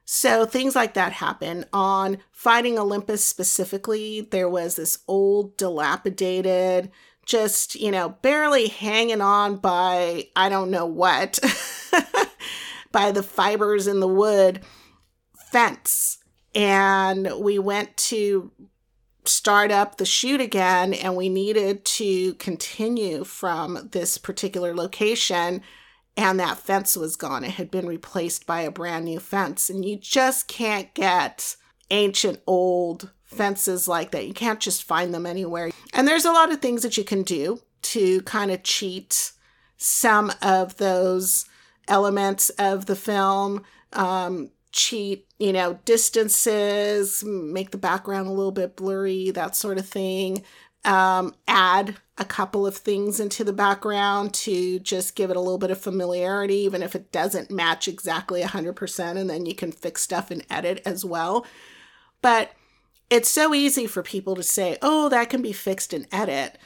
So 0.04 0.44
things 0.44 0.74
like 0.74 0.94
that 0.94 1.12
happen. 1.12 1.64
On 1.72 2.18
Fighting 2.32 2.76
Olympus 2.78 3.24
specifically, 3.24 4.22
there 4.22 4.48
was 4.48 4.74
this 4.74 4.98
old, 5.06 5.56
dilapidated, 5.56 6.90
just, 7.24 7.76
you 7.76 7.92
know, 7.92 8.08
barely 8.08 8.66
hanging 8.66 9.20
on 9.20 9.56
by 9.56 10.26
I 10.34 10.48
don't 10.48 10.72
know 10.72 10.86
what, 10.86 11.38
by 12.92 13.12
the 13.12 13.22
fibers 13.22 13.86
in 13.86 14.00
the 14.00 14.08
wood 14.08 14.62
fence. 15.50 16.18
And 16.56 17.30
we 17.38 17.60
went 17.60 17.96
to 17.96 18.50
start 19.24 19.70
up 19.70 19.96
the 19.96 20.04
shoot 20.04 20.40
again, 20.40 20.94
and 20.94 21.16
we 21.16 21.28
needed 21.28 21.84
to 21.84 22.34
continue 22.34 23.24
from 23.24 23.88
this 23.92 24.18
particular 24.18 24.74
location 24.74 25.62
and 26.16 26.38
that 26.38 26.58
fence 26.58 26.96
was 26.96 27.16
gone. 27.16 27.44
It 27.44 27.52
had 27.52 27.70
been 27.70 27.86
replaced 27.86 28.46
by 28.46 28.60
a 28.62 28.70
brand 28.70 29.04
new 29.04 29.20
fence. 29.20 29.70
And 29.70 29.84
you 29.84 29.96
just 29.96 30.48
can't 30.48 30.92
get 30.94 31.56
ancient 31.90 32.40
old 32.46 33.10
fences 33.24 33.88
like 33.88 34.10
that. 34.10 34.26
You 34.26 34.34
can't 34.34 34.60
just 34.60 34.84
find 34.84 35.14
them 35.14 35.24
anywhere. 35.24 35.70
And 35.94 36.06
there's 36.06 36.24
a 36.24 36.32
lot 36.32 36.52
of 36.52 36.60
things 36.60 36.82
that 36.82 36.96
you 36.96 37.04
can 37.04 37.22
do 37.22 37.62
to 37.82 38.20
kind 38.22 38.50
of 38.50 38.62
cheat 38.62 39.32
some 39.76 40.32
of 40.42 40.76
those 40.76 41.46
elements 41.88 42.50
of 42.50 42.86
the 42.86 42.96
film. 42.96 43.62
Um, 43.92 44.50
cheat, 44.72 45.26
you 45.38 45.52
know, 45.52 45.78
distances, 45.84 47.24
make 47.24 47.70
the 47.70 47.78
background 47.78 48.28
a 48.28 48.32
little 48.32 48.52
bit 48.52 48.76
blurry, 48.76 49.30
that 49.30 49.56
sort 49.56 49.78
of 49.78 49.86
thing. 49.86 50.44
Um, 50.84 51.34
add 51.46 51.96
a 52.16 52.24
couple 52.24 52.66
of 52.66 52.76
things 52.76 53.20
into 53.20 53.44
the 53.44 53.52
background 53.52 54.32
to 54.32 54.78
just 54.78 55.14
give 55.14 55.30
it 55.30 55.36
a 55.36 55.40
little 55.40 55.58
bit 55.58 55.70
of 55.70 55.80
familiarity, 55.80 56.56
even 56.56 56.82
if 56.82 56.94
it 56.94 57.12
doesn't 57.12 57.50
match 57.50 57.86
exactly 57.86 58.42
100%, 58.42 59.16
and 59.16 59.28
then 59.28 59.44
you 59.44 59.54
can 59.54 59.72
fix 59.72 60.02
stuff 60.02 60.30
and 60.30 60.44
edit 60.48 60.80
as 60.86 61.04
well. 61.04 61.44
But 62.22 62.52
it's 63.10 63.28
so 63.28 63.54
easy 63.54 63.86
for 63.86 64.02
people 64.02 64.34
to 64.36 64.42
say, 64.42 64.78
oh, 64.80 65.08
that 65.08 65.28
can 65.28 65.42
be 65.42 65.52
fixed 65.52 65.92
and 65.92 66.06
edit. 66.12 66.58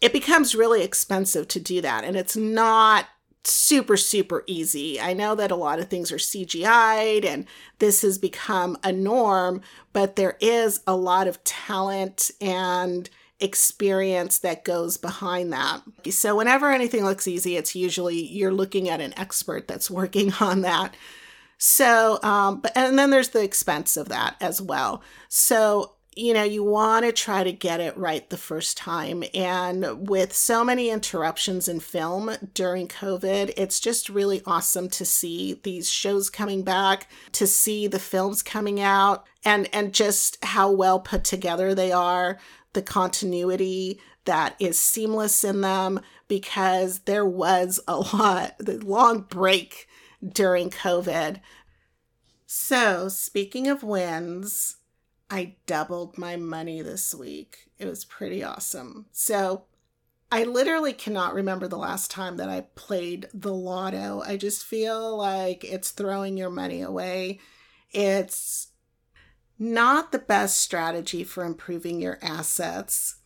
It 0.00 0.12
becomes 0.12 0.54
really 0.54 0.82
expensive 0.82 1.48
to 1.48 1.60
do 1.60 1.80
that, 1.80 2.04
and 2.04 2.16
it's 2.16 2.36
not 2.36 3.06
super, 3.44 3.96
super 3.96 4.44
easy. 4.46 5.00
I 5.00 5.12
know 5.12 5.34
that 5.34 5.50
a 5.50 5.56
lot 5.56 5.78
of 5.78 5.88
things 5.88 6.12
are 6.12 6.16
CGI'd 6.16 7.24
and 7.24 7.46
this 7.78 8.02
has 8.02 8.18
become 8.18 8.76
a 8.82 8.92
norm, 8.92 9.62
but 9.92 10.16
there 10.16 10.36
is 10.40 10.80
a 10.86 10.96
lot 10.96 11.28
of 11.28 11.42
talent 11.44 12.30
and 12.40 13.08
experience 13.40 14.38
that 14.38 14.64
goes 14.64 14.96
behind 14.96 15.52
that. 15.52 15.82
So, 16.10 16.36
whenever 16.36 16.70
anything 16.70 17.04
looks 17.04 17.28
easy, 17.28 17.56
it's 17.56 17.74
usually 17.74 18.20
you're 18.20 18.52
looking 18.52 18.88
at 18.88 19.00
an 19.00 19.16
expert 19.18 19.68
that's 19.68 19.90
working 19.90 20.32
on 20.40 20.62
that. 20.62 20.96
So, 21.58 22.20
um, 22.22 22.60
but 22.60 22.72
and 22.76 22.98
then 22.98 23.10
there's 23.10 23.30
the 23.30 23.42
expense 23.42 23.96
of 23.96 24.08
that 24.08 24.36
as 24.40 24.62
well. 24.62 25.02
So, 25.28 25.94
you 26.18 26.34
know, 26.34 26.42
you 26.42 26.64
want 26.64 27.04
to 27.04 27.12
try 27.12 27.44
to 27.44 27.52
get 27.52 27.78
it 27.78 27.96
right 27.96 28.28
the 28.28 28.36
first 28.36 28.76
time. 28.76 29.22
And 29.34 30.08
with 30.08 30.34
so 30.34 30.64
many 30.64 30.90
interruptions 30.90 31.68
in 31.68 31.78
film 31.78 32.32
during 32.54 32.88
COVID, 32.88 33.52
it's 33.56 33.78
just 33.78 34.08
really 34.08 34.42
awesome 34.44 34.88
to 34.90 35.04
see 35.04 35.60
these 35.62 35.88
shows 35.88 36.28
coming 36.28 36.64
back, 36.64 37.08
to 37.32 37.46
see 37.46 37.86
the 37.86 38.00
films 38.00 38.42
coming 38.42 38.80
out, 38.80 39.26
and 39.44 39.68
and 39.72 39.94
just 39.94 40.44
how 40.44 40.72
well 40.72 40.98
put 40.98 41.22
together 41.22 41.72
they 41.72 41.92
are 41.92 42.38
the 42.72 42.82
continuity 42.82 44.00
that 44.24 44.56
is 44.58 44.76
seamless 44.78 45.44
in 45.44 45.60
them 45.60 46.00
because 46.26 47.00
there 47.00 47.24
was 47.24 47.78
a 47.86 47.96
lot, 48.12 48.56
the 48.58 48.78
long 48.84 49.20
break 49.20 49.86
during 50.26 50.68
COVID. 50.68 51.40
So, 52.44 53.08
speaking 53.08 53.68
of 53.68 53.84
wins, 53.84 54.78
I 55.30 55.56
doubled 55.66 56.16
my 56.16 56.36
money 56.36 56.82
this 56.82 57.14
week. 57.14 57.70
It 57.78 57.86
was 57.86 58.04
pretty 58.04 58.42
awesome. 58.42 59.06
So, 59.12 59.64
I 60.30 60.44
literally 60.44 60.92
cannot 60.92 61.32
remember 61.32 61.68
the 61.68 61.78
last 61.78 62.10
time 62.10 62.36
that 62.36 62.50
I 62.50 62.66
played 62.74 63.28
the 63.32 63.52
lotto. 63.52 64.22
I 64.26 64.36
just 64.36 64.64
feel 64.64 65.16
like 65.16 65.64
it's 65.64 65.90
throwing 65.90 66.36
your 66.36 66.50
money 66.50 66.82
away. 66.82 67.40
It's 67.90 68.68
not 69.58 70.12
the 70.12 70.18
best 70.18 70.58
strategy 70.58 71.24
for 71.24 71.44
improving 71.44 72.00
your 72.00 72.18
assets. 72.20 73.16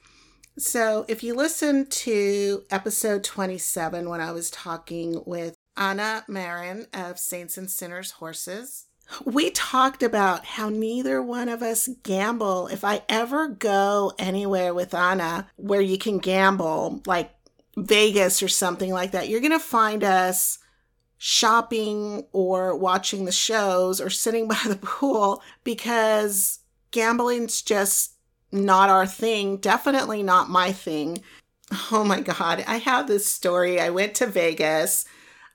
So, 0.58 1.04
if 1.08 1.22
you 1.22 1.34
listen 1.34 1.86
to 1.86 2.62
episode 2.70 3.24
27 3.24 4.08
when 4.08 4.20
I 4.20 4.32
was 4.32 4.50
talking 4.50 5.22
with 5.26 5.56
Anna 5.76 6.24
Marin 6.28 6.86
of 6.92 7.18
Saints 7.18 7.56
and 7.56 7.70
Sinners 7.70 8.12
Horses, 8.12 8.86
we 9.24 9.50
talked 9.50 10.02
about 10.02 10.44
how 10.44 10.68
neither 10.68 11.22
one 11.22 11.48
of 11.48 11.62
us 11.62 11.88
gamble. 12.02 12.68
If 12.68 12.84
I 12.84 13.02
ever 13.08 13.48
go 13.48 14.12
anywhere 14.18 14.74
with 14.74 14.94
Anna 14.94 15.48
where 15.56 15.80
you 15.80 15.98
can 15.98 16.18
gamble, 16.18 17.02
like 17.06 17.30
Vegas 17.76 18.42
or 18.42 18.48
something 18.48 18.92
like 18.92 19.12
that, 19.12 19.28
you're 19.28 19.40
going 19.40 19.52
to 19.52 19.58
find 19.58 20.04
us 20.04 20.58
shopping 21.18 22.24
or 22.32 22.76
watching 22.76 23.24
the 23.24 23.32
shows 23.32 24.00
or 24.00 24.10
sitting 24.10 24.48
by 24.48 24.60
the 24.66 24.76
pool 24.76 25.42
because 25.64 26.60
gambling's 26.90 27.62
just 27.62 28.14
not 28.50 28.90
our 28.90 29.06
thing. 29.06 29.56
Definitely 29.56 30.22
not 30.22 30.50
my 30.50 30.72
thing. 30.72 31.22
Oh 31.90 32.04
my 32.04 32.20
God. 32.20 32.64
I 32.66 32.76
have 32.76 33.06
this 33.06 33.26
story. 33.26 33.80
I 33.80 33.90
went 33.90 34.14
to 34.16 34.26
Vegas. 34.26 35.06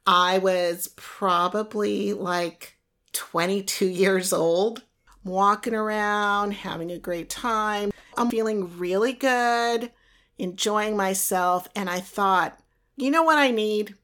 I 0.08 0.40
was 0.40 0.90
probably 0.96 2.14
like 2.14 2.77
22 3.18 3.88
years 3.88 4.32
old, 4.32 4.84
walking 5.24 5.74
around, 5.74 6.52
having 6.52 6.92
a 6.92 7.00
great 7.00 7.32
time. 7.32 7.92
I'm 8.16 8.30
feeling 8.30 8.78
really 8.78 9.12
good, 9.12 9.92
enjoying 10.38 10.96
myself. 10.96 11.68
And 11.76 11.90
I 11.90 12.00
thought, 12.00 12.60
you 12.96 13.10
know 13.10 13.24
what 13.24 13.40
I 13.40 13.50
need? 13.50 13.96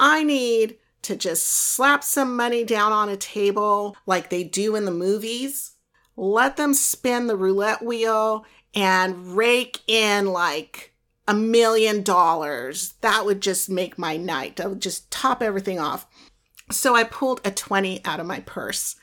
I 0.00 0.22
need 0.22 0.78
to 1.02 1.14
just 1.14 1.44
slap 1.44 2.02
some 2.02 2.34
money 2.34 2.64
down 2.64 2.90
on 2.90 3.10
a 3.10 3.18
table 3.18 3.98
like 4.06 4.30
they 4.30 4.44
do 4.44 4.76
in 4.76 4.86
the 4.86 4.90
movies, 4.90 5.72
let 6.16 6.56
them 6.56 6.72
spin 6.72 7.26
the 7.26 7.36
roulette 7.36 7.84
wheel 7.84 8.46
and 8.74 9.36
rake 9.36 9.80
in 9.86 10.26
like 10.26 10.94
a 11.28 11.34
million 11.34 12.02
dollars. 12.02 12.94
That 13.02 13.26
would 13.26 13.42
just 13.42 13.68
make 13.68 13.98
my 13.98 14.16
night. 14.16 14.58
I 14.58 14.66
would 14.68 14.80
just 14.80 15.10
top 15.10 15.42
everything 15.42 15.78
off. 15.78 16.06
So 16.72 16.96
I 16.96 17.04
pulled 17.04 17.40
a 17.44 17.50
20 17.50 18.04
out 18.04 18.20
of 18.20 18.26
my 18.26 18.40
purse, 18.40 18.96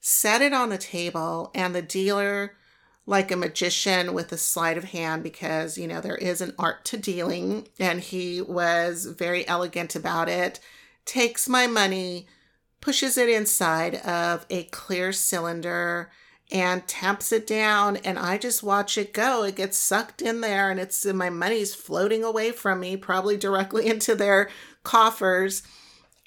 set 0.00 0.42
it 0.42 0.52
on 0.52 0.68
the 0.68 0.78
table, 0.78 1.50
and 1.54 1.74
the 1.74 1.82
dealer 1.82 2.56
like 3.06 3.30
a 3.32 3.36
magician 3.36 4.14
with 4.14 4.30
a 4.32 4.36
sleight 4.36 4.76
of 4.76 4.84
hand 4.84 5.22
because, 5.22 5.76
you 5.76 5.88
know, 5.88 6.00
there 6.00 6.16
is 6.16 6.40
an 6.40 6.54
art 6.58 6.84
to 6.84 6.96
dealing. 6.96 7.66
And 7.78 8.00
he 8.00 8.40
was 8.40 9.06
very 9.06 9.46
elegant 9.48 9.96
about 9.96 10.28
it. 10.28 10.60
Takes 11.04 11.48
my 11.48 11.66
money, 11.66 12.28
pushes 12.80 13.18
it 13.18 13.28
inside 13.28 13.96
of 13.96 14.46
a 14.50 14.64
clear 14.64 15.12
cylinder 15.12 16.10
and 16.52 16.86
tamps 16.86 17.32
it 17.32 17.46
down 17.46 17.96
and 17.96 18.18
I 18.18 18.36
just 18.36 18.62
watch 18.62 18.98
it 18.98 19.14
go. 19.14 19.42
It 19.42 19.56
gets 19.56 19.78
sucked 19.78 20.20
in 20.20 20.42
there 20.42 20.70
and 20.70 20.78
it's 20.78 21.04
my 21.06 21.30
money's 21.30 21.74
floating 21.74 22.22
away 22.22 22.52
from 22.52 22.80
me, 22.80 22.96
probably 22.96 23.36
directly 23.36 23.86
into 23.90 24.14
their 24.14 24.50
coffers. 24.84 25.62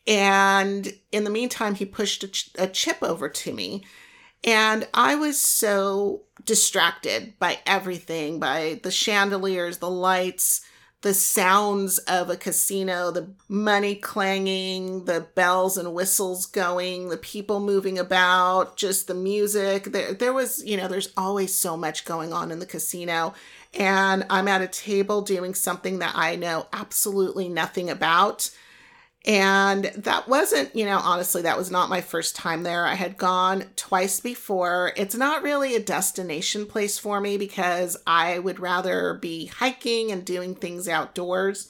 And 0.08 0.94
in 1.12 1.24
the 1.24 1.30
meantime, 1.30 1.76
he 1.76 1.86
pushed 1.86 2.24
a, 2.24 2.28
ch- 2.28 2.52
a 2.58 2.68
chip 2.68 2.98
over 3.02 3.28
to 3.28 3.54
me 3.54 3.84
and 4.46 4.88
I 4.94 5.16
was 5.16 5.40
so 5.40 6.22
distracted 6.46 7.34
by 7.40 7.60
everything, 7.66 8.40
by 8.40 8.80
the 8.84 8.92
chandeliers, 8.92 9.80
the 9.80 9.90
lights, 9.90 10.62
the 11.02 11.16
sounds 11.16 11.98
of 12.00 12.30
a 12.30 12.38
casino, 12.38 13.10
the 13.10 13.32
money 13.48 13.96
clanging, 13.96 15.06
the 15.06 15.22
bells 15.34 15.78
and 15.78 15.96
whistles 15.96 16.46
going, 16.46 17.10
the 17.10 17.18
people 17.18 17.60
moving 17.60 17.98
about, 17.98 18.78
just 18.78 19.08
the 19.08 19.16
music. 19.16 19.86
There, 19.86 20.14
there 20.14 20.34
was, 20.34 20.64
you 20.64 20.78
know, 20.78 20.88
there's 20.88 21.12
always 21.18 21.54
so 21.54 21.76
much 21.76 22.06
going 22.06 22.32
on 22.32 22.52
in 22.52 22.60
the 22.60 22.66
casino. 22.68 23.34
And 23.74 24.26
I'm 24.30 24.48
at 24.48 24.62
a 24.62 24.68
table 24.68 25.24
doing 25.24 25.56
something 25.56 26.00
that 26.00 26.14
I 26.16 26.36
know 26.36 26.68
absolutely 26.72 27.50
nothing 27.50 27.90
about. 27.90 28.52
And 29.26 29.86
that 29.96 30.28
wasn't, 30.28 30.76
you 30.76 30.86
know, 30.86 31.00
honestly, 31.00 31.42
that 31.42 31.58
was 31.58 31.72
not 31.72 31.90
my 31.90 32.00
first 32.02 32.36
time 32.36 32.62
there. 32.62 32.86
I 32.86 32.94
had 32.94 33.18
gone 33.18 33.66
twice 33.76 34.20
before. 34.20 34.94
It's 34.96 35.16
not 35.16 35.42
really 35.42 35.76
a 35.76 35.80
destination 35.80 36.68
place 36.68 37.00
for 37.00 37.20
me 37.20 37.36
because 37.38 37.98
I 38.06 38.38
would 38.38 38.60
rather 38.60 39.16
be 39.16 39.48
hiking 39.48 40.12
and 40.12 40.24
doing 40.24 40.54
things 40.54 40.88
outdoors. 40.88 41.70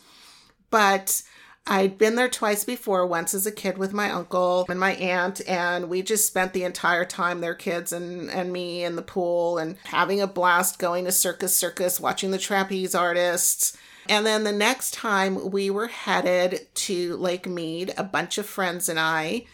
But 0.69 1.21
I'd 1.65 1.97
been 1.97 2.15
there 2.15 2.29
twice 2.29 2.65
before, 2.65 3.07
once 3.07 3.33
as 3.33 3.47
a 3.47 3.51
kid 3.51 3.77
with 3.77 3.93
my 3.93 4.11
uncle 4.11 4.65
and 4.67 4.79
my 4.79 4.93
aunt, 4.95 5.41
and 5.47 5.89
we 5.89 6.01
just 6.01 6.27
spent 6.27 6.51
the 6.51 6.63
entire 6.63 7.05
time, 7.05 7.39
their 7.39 7.55
kids 7.55 7.91
and, 7.93 8.29
and 8.29 8.51
me 8.51 8.83
in 8.83 8.97
the 8.97 9.01
pool 9.01 9.57
and 9.57 9.77
having 9.85 10.19
a 10.19 10.27
blast 10.27 10.77
going 10.77 11.05
to 11.05 11.11
Circus 11.11 11.55
Circus, 11.55 12.01
watching 12.01 12.31
the 12.31 12.37
trapeze 12.37 12.93
artists. 12.93 13.77
And 14.07 14.25
then 14.25 14.43
the 14.43 14.51
next 14.51 14.93
time 14.93 15.51
we 15.51 15.69
were 15.69 15.87
headed 15.87 16.67
to 16.75 17.17
Lake 17.17 17.47
Mead, 17.47 17.93
a 17.97 18.03
bunch 18.03 18.37
of 18.37 18.45
friends 18.45 18.87
and 18.89 18.99
I, 18.99 19.45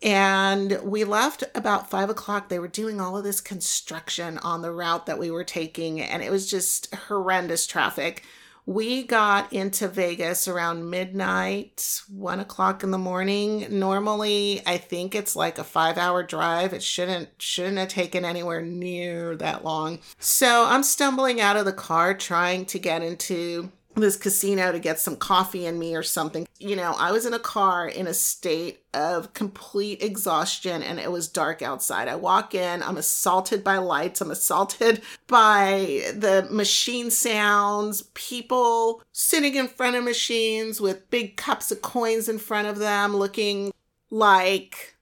and 0.00 0.78
we 0.84 1.02
left 1.02 1.42
about 1.54 1.90
five 1.90 2.08
o'clock. 2.08 2.48
They 2.48 2.60
were 2.60 2.68
doing 2.68 3.00
all 3.00 3.16
of 3.16 3.24
this 3.24 3.40
construction 3.40 4.38
on 4.38 4.62
the 4.62 4.70
route 4.70 5.06
that 5.06 5.18
we 5.18 5.30
were 5.30 5.44
taking, 5.44 6.00
and 6.00 6.22
it 6.22 6.30
was 6.30 6.48
just 6.48 6.94
horrendous 6.94 7.66
traffic. 7.66 8.22
We 8.64 9.02
got 9.02 9.52
into 9.52 9.88
Vegas 9.88 10.46
around 10.46 10.90
midnight, 10.90 12.02
one 12.06 12.38
o'clock 12.38 12.84
in 12.84 12.90
the 12.90 12.98
morning. 12.98 13.66
Normally, 13.70 14.62
I 14.66 14.76
think 14.76 15.14
it's 15.14 15.34
like 15.34 15.58
a 15.58 15.64
five-hour 15.64 16.22
drive. 16.24 16.74
It 16.74 16.82
shouldn't 16.82 17.30
shouldn't 17.38 17.78
have 17.78 17.88
taken 17.88 18.26
anywhere 18.26 18.60
near 18.60 19.34
that 19.36 19.64
long. 19.64 20.00
So 20.18 20.66
I'm 20.66 20.82
stumbling 20.82 21.40
out 21.40 21.56
of 21.56 21.64
the 21.64 21.72
car 21.72 22.14
trying 22.14 22.66
to 22.66 22.78
get 22.78 23.02
into 23.02 23.72
this 24.00 24.16
casino 24.16 24.72
to 24.72 24.78
get 24.78 24.98
some 24.98 25.16
coffee 25.16 25.66
in 25.66 25.78
me 25.78 25.94
or 25.94 26.02
something. 26.02 26.46
You 26.58 26.76
know, 26.76 26.94
I 26.98 27.12
was 27.12 27.26
in 27.26 27.34
a 27.34 27.38
car 27.38 27.86
in 27.88 28.06
a 28.06 28.14
state 28.14 28.82
of 28.94 29.32
complete 29.34 30.02
exhaustion 30.02 30.82
and 30.82 30.98
it 30.98 31.12
was 31.12 31.28
dark 31.28 31.62
outside. 31.62 32.08
I 32.08 32.16
walk 32.16 32.54
in, 32.54 32.82
I'm 32.82 32.96
assaulted 32.96 33.62
by 33.62 33.78
lights, 33.78 34.20
I'm 34.20 34.30
assaulted 34.30 35.02
by 35.26 36.02
the 36.14 36.46
machine 36.50 37.10
sounds, 37.10 38.02
people 38.14 39.02
sitting 39.12 39.54
in 39.54 39.68
front 39.68 39.96
of 39.96 40.04
machines 40.04 40.80
with 40.80 41.10
big 41.10 41.36
cups 41.36 41.70
of 41.70 41.82
coins 41.82 42.28
in 42.28 42.38
front 42.38 42.68
of 42.68 42.78
them 42.78 43.16
looking 43.16 43.72
like 44.10 44.96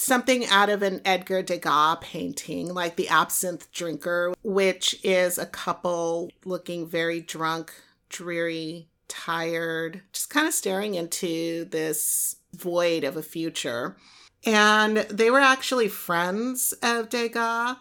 something 0.00 0.46
out 0.46 0.70
of 0.70 0.82
an 0.82 1.00
Edgar 1.04 1.42
Degas 1.42 1.98
painting, 2.00 2.72
like 2.72 2.96
The 2.96 3.08
Absinthe 3.08 3.70
Drinker, 3.70 4.32
which 4.42 4.98
is 5.04 5.36
a 5.36 5.46
couple 5.46 6.30
looking 6.44 6.86
very 6.88 7.20
drunk 7.20 7.72
dreary, 8.10 8.88
tired, 9.08 10.02
just 10.12 10.28
kind 10.28 10.46
of 10.46 10.54
staring 10.54 10.94
into 10.94 11.64
this 11.66 12.36
void 12.54 13.04
of 13.04 13.16
a 13.16 13.22
future. 13.22 13.96
And 14.44 14.98
they 14.98 15.30
were 15.30 15.40
actually 15.40 15.88
friends 15.88 16.72
of 16.82 17.08
Degas. 17.08 17.76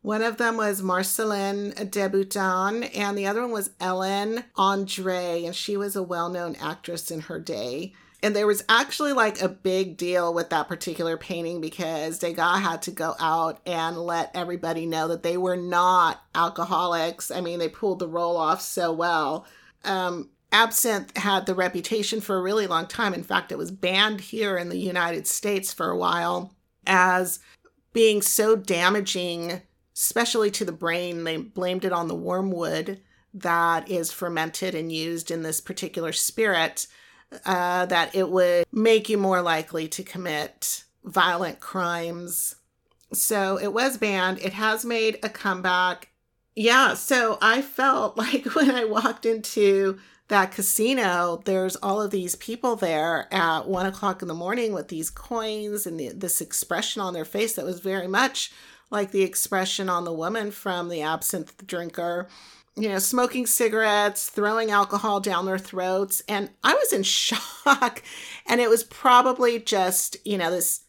One 0.00 0.22
of 0.22 0.36
them 0.36 0.56
was 0.56 0.82
Marcellin 0.82 1.72
Desboutin, 1.72 2.96
and 2.96 3.18
the 3.18 3.26
other 3.26 3.42
one 3.42 3.50
was 3.50 3.70
Ellen 3.80 4.44
Andre, 4.56 5.44
and 5.44 5.54
she 5.54 5.76
was 5.76 5.96
a 5.96 6.02
well 6.02 6.28
known 6.28 6.56
actress 6.60 7.10
in 7.10 7.22
her 7.22 7.40
day. 7.40 7.92
And 8.22 8.34
there 8.34 8.46
was 8.46 8.64
actually 8.68 9.12
like 9.12 9.40
a 9.40 9.48
big 9.48 9.96
deal 9.96 10.34
with 10.34 10.50
that 10.50 10.66
particular 10.66 11.16
painting 11.16 11.60
because 11.60 12.18
Degas 12.18 12.60
had 12.60 12.82
to 12.82 12.90
go 12.90 13.14
out 13.20 13.60
and 13.64 13.96
let 13.96 14.32
everybody 14.34 14.86
know 14.86 15.08
that 15.08 15.22
they 15.22 15.36
were 15.36 15.56
not 15.56 16.20
alcoholics. 16.34 17.30
I 17.30 17.40
mean, 17.40 17.60
they 17.60 17.68
pulled 17.68 18.00
the 18.00 18.08
role 18.08 18.36
off 18.36 18.60
so 18.60 18.92
well 18.92 19.46
um, 19.84 20.30
absinthe 20.52 21.16
had 21.16 21.46
the 21.46 21.54
reputation 21.54 22.20
for 22.20 22.36
a 22.36 22.42
really 22.42 22.66
long 22.66 22.86
time. 22.86 23.14
In 23.14 23.22
fact, 23.22 23.52
it 23.52 23.58
was 23.58 23.70
banned 23.70 24.20
here 24.20 24.56
in 24.56 24.68
the 24.68 24.78
United 24.78 25.26
States 25.26 25.72
for 25.72 25.90
a 25.90 25.96
while 25.96 26.54
as 26.86 27.40
being 27.92 28.22
so 28.22 28.56
damaging, 28.56 29.62
especially 29.94 30.50
to 30.52 30.64
the 30.64 30.72
brain. 30.72 31.24
They 31.24 31.36
blamed 31.36 31.84
it 31.84 31.92
on 31.92 32.08
the 32.08 32.14
wormwood 32.14 33.00
that 33.34 33.90
is 33.90 34.10
fermented 34.10 34.74
and 34.74 34.90
used 34.90 35.30
in 35.30 35.42
this 35.42 35.60
particular 35.60 36.12
spirit, 36.12 36.86
uh, 37.44 37.86
that 37.86 38.14
it 38.14 38.30
would 38.30 38.64
make 38.72 39.08
you 39.08 39.18
more 39.18 39.42
likely 39.42 39.86
to 39.88 40.02
commit 40.02 40.84
violent 41.04 41.60
crimes. 41.60 42.56
So 43.12 43.58
it 43.58 43.72
was 43.72 43.98
banned. 43.98 44.38
It 44.38 44.54
has 44.54 44.84
made 44.84 45.18
a 45.22 45.28
comeback 45.28 46.08
yeah, 46.58 46.94
so 46.94 47.38
I 47.40 47.62
felt 47.62 48.16
like 48.16 48.54
when 48.54 48.70
I 48.70 48.84
walked 48.84 49.24
into 49.24 49.98
that 50.26 50.50
casino, 50.50 51.40
there's 51.44 51.76
all 51.76 52.02
of 52.02 52.10
these 52.10 52.34
people 52.34 52.76
there 52.76 53.32
at 53.32 53.66
one 53.66 53.86
o'clock 53.86 54.20
in 54.22 54.28
the 54.28 54.34
morning 54.34 54.72
with 54.72 54.88
these 54.88 55.08
coins 55.08 55.86
and 55.86 55.98
the, 55.98 56.08
this 56.08 56.40
expression 56.40 57.00
on 57.00 57.14
their 57.14 57.24
face 57.24 57.54
that 57.54 57.64
was 57.64 57.80
very 57.80 58.08
much 58.08 58.50
like 58.90 59.12
the 59.12 59.22
expression 59.22 59.88
on 59.88 60.04
the 60.04 60.12
woman 60.12 60.50
from 60.50 60.88
the 60.88 61.00
absinthe 61.00 61.66
drinker. 61.66 62.28
You 62.76 62.88
know, 62.90 62.98
smoking 62.98 63.46
cigarettes, 63.46 64.28
throwing 64.28 64.70
alcohol 64.70 65.20
down 65.20 65.46
their 65.46 65.58
throats. 65.58 66.22
And 66.28 66.50
I 66.62 66.74
was 66.74 66.92
in 66.92 67.02
shock. 67.04 68.02
And 68.46 68.60
it 68.60 68.68
was 68.68 68.84
probably 68.84 69.58
just, 69.58 70.16
you 70.24 70.38
know, 70.38 70.50
this 70.50 70.80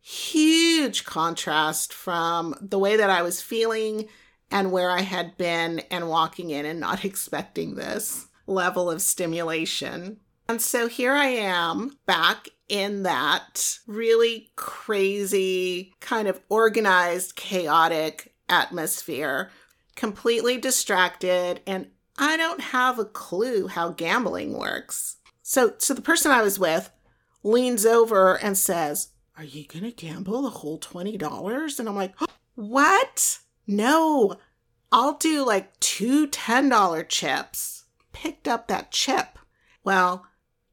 huge 0.00 1.04
contrast 1.04 1.92
from 1.92 2.54
the 2.60 2.78
way 2.78 2.96
that 2.96 3.10
I 3.10 3.22
was 3.22 3.40
feeling 3.40 4.08
and 4.50 4.72
where 4.72 4.90
I 4.90 5.02
had 5.02 5.36
been 5.36 5.80
and 5.90 6.08
walking 6.08 6.50
in 6.50 6.66
and 6.66 6.80
not 6.80 7.04
expecting 7.04 7.74
this 7.74 8.28
level 8.46 8.90
of 8.90 9.02
stimulation. 9.02 10.18
And 10.48 10.60
so 10.60 10.88
here 10.88 11.12
I 11.14 11.26
am 11.26 11.98
back 12.06 12.48
in 12.68 13.02
that 13.02 13.78
really 13.86 14.50
crazy, 14.56 15.94
kind 16.00 16.28
of 16.28 16.40
organized, 16.48 17.36
chaotic 17.36 18.34
atmosphere, 18.48 19.50
completely 19.94 20.58
distracted, 20.58 21.60
and 21.66 21.88
I 22.18 22.36
don't 22.36 22.60
have 22.60 22.98
a 22.98 23.04
clue 23.04 23.68
how 23.68 23.90
gambling 23.90 24.56
works. 24.56 25.16
So, 25.42 25.74
so 25.78 25.94
the 25.94 26.02
person 26.02 26.30
I 26.30 26.42
was 26.42 26.58
with 26.58 26.90
leans 27.42 27.84
over 27.84 28.36
and 28.36 28.56
says, 28.56 29.08
Are 29.36 29.44
you 29.44 29.66
going 29.66 29.84
to 29.84 29.90
gamble 29.90 30.42
the 30.42 30.50
whole 30.50 30.78
$20? 30.78 31.78
And 31.78 31.88
I'm 31.88 31.96
like, 31.96 32.14
What? 32.54 33.40
No, 33.66 34.36
I'll 34.92 35.14
do 35.14 35.44
like 35.44 35.78
two 35.80 36.28
$10 36.28 37.08
chips. 37.08 37.84
Picked 38.12 38.46
up 38.46 38.68
that 38.68 38.92
chip. 38.92 39.38
Well, 39.82 40.26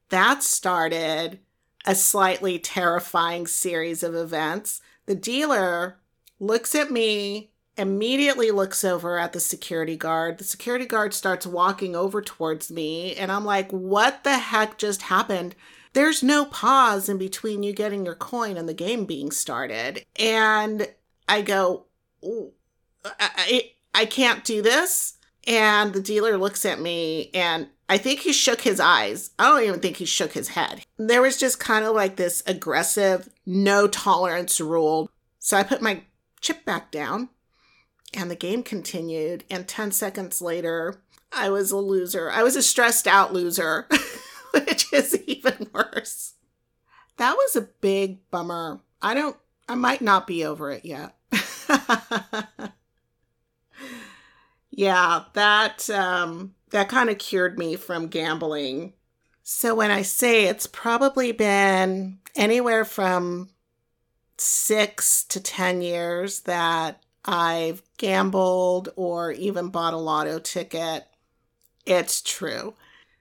that 0.10 0.44
started 0.44 1.40
a 1.86 1.96
slightly 1.96 2.60
terrifying 2.60 3.48
series 3.48 4.04
of 4.04 4.14
events. 4.14 4.82
The 5.06 5.16
dealer 5.16 6.00
looks 6.40 6.76
at 6.76 6.92
me, 6.92 7.52
immediately 7.78 8.52
looks 8.52 8.84
over 8.84 9.18
at 9.18 9.34
the 9.34 9.40
security 9.40 9.98
guard. 9.98 10.38
The 10.38 10.44
security 10.44 10.86
guard 10.86 11.14
starts 11.14 11.48
walking 11.48 11.96
over 11.96 12.22
towards 12.22 12.72
me, 12.72 13.16
and 13.16 13.32
I'm 13.32 13.46
like, 13.46 13.72
what 13.72 14.24
the 14.24 14.38
heck 14.38 14.78
just 14.78 15.04
happened? 15.04 15.56
There's 15.94 16.24
no 16.24 16.46
pause 16.46 17.10
in 17.10 17.18
between 17.18 17.64
you 17.64 17.74
getting 17.74 18.06
your 18.06 18.16
coin 18.16 18.56
and 18.58 18.70
the 18.70 18.74
game 18.74 19.06
being 19.06 19.32
started. 19.32 20.06
And 20.18 20.88
I 21.28 21.42
go, 21.42 21.86
I, 23.20 23.72
I 23.94 24.06
can't 24.06 24.44
do 24.44 24.62
this. 24.62 25.18
And 25.48 25.94
the 25.94 26.02
dealer 26.02 26.38
looks 26.38 26.66
at 26.66 26.80
me 26.80 27.32
and 27.34 27.68
I 27.90 27.98
think 27.98 28.22
he 28.22 28.32
shook 28.32 28.62
his 28.62 28.80
eyes. 28.80 29.32
I 29.38 29.50
don't 29.50 29.64
even 29.68 29.80
think 29.80 29.98
he 29.98 30.06
shook 30.06 30.34
his 30.34 30.50
head. 30.50 30.86
There 30.98 31.22
was 31.22 31.38
just 31.38 31.60
kind 31.60 31.84
of 31.84 31.96
like 31.96 32.16
this 32.16 32.44
aggressive, 32.46 33.28
no 33.46 33.88
tolerance 33.88 34.62
rule. 34.62 35.10
So 35.40 35.58
I 35.58 35.64
put 35.64 35.82
my 35.82 36.04
chip 36.40 36.64
back 36.64 36.92
down 36.92 37.30
and 38.14 38.30
the 38.30 38.36
game 38.36 38.64
continued. 38.64 39.44
And 39.50 39.68
10 39.68 39.92
seconds 39.92 40.42
later, 40.42 41.02
I 41.32 41.50
was 41.50 41.72
a 41.72 41.78
loser. 41.78 42.30
I 42.30 42.44
was 42.44 42.56
a 42.56 42.64
stressed 42.64 43.08
out 43.08 43.34
loser, 43.34 43.88
which 44.52 44.92
is 44.94 45.20
even 45.26 45.68
worse. 45.74 46.36
That 47.18 47.34
was 47.34 47.56
a 47.56 47.68
big 47.82 48.30
bummer. 48.30 48.82
I 49.02 49.14
don't, 49.14 49.36
I 49.68 49.76
might 49.76 50.02
not 50.02 50.28
be 50.28 50.46
over 50.46 50.72
it 50.72 50.86
yet. 50.86 51.16
yeah, 54.72 55.26
that 55.34 55.90
um 55.90 56.56
that 56.72 56.90
kind 56.90 57.10
of 57.10 57.18
cured 57.18 57.60
me 57.60 57.76
from 57.76 58.08
gambling. 58.08 58.94
So 59.44 59.76
when 59.76 59.92
I 59.92 60.02
say 60.02 60.46
it's 60.46 60.68
probably 60.68 61.32
been 61.32 62.20
anywhere 62.36 62.86
from 62.86 63.50
6 64.38 65.26
to 65.26 65.40
10 65.42 65.82
years 65.82 66.42
that 66.42 67.04
I've 67.26 67.84
gambled 67.98 68.90
or 68.96 69.32
even 69.34 69.70
bought 69.70 69.94
a 69.94 69.98
lotto 69.98 70.40
ticket, 70.40 71.06
it's 71.86 72.22
true. 72.22 72.74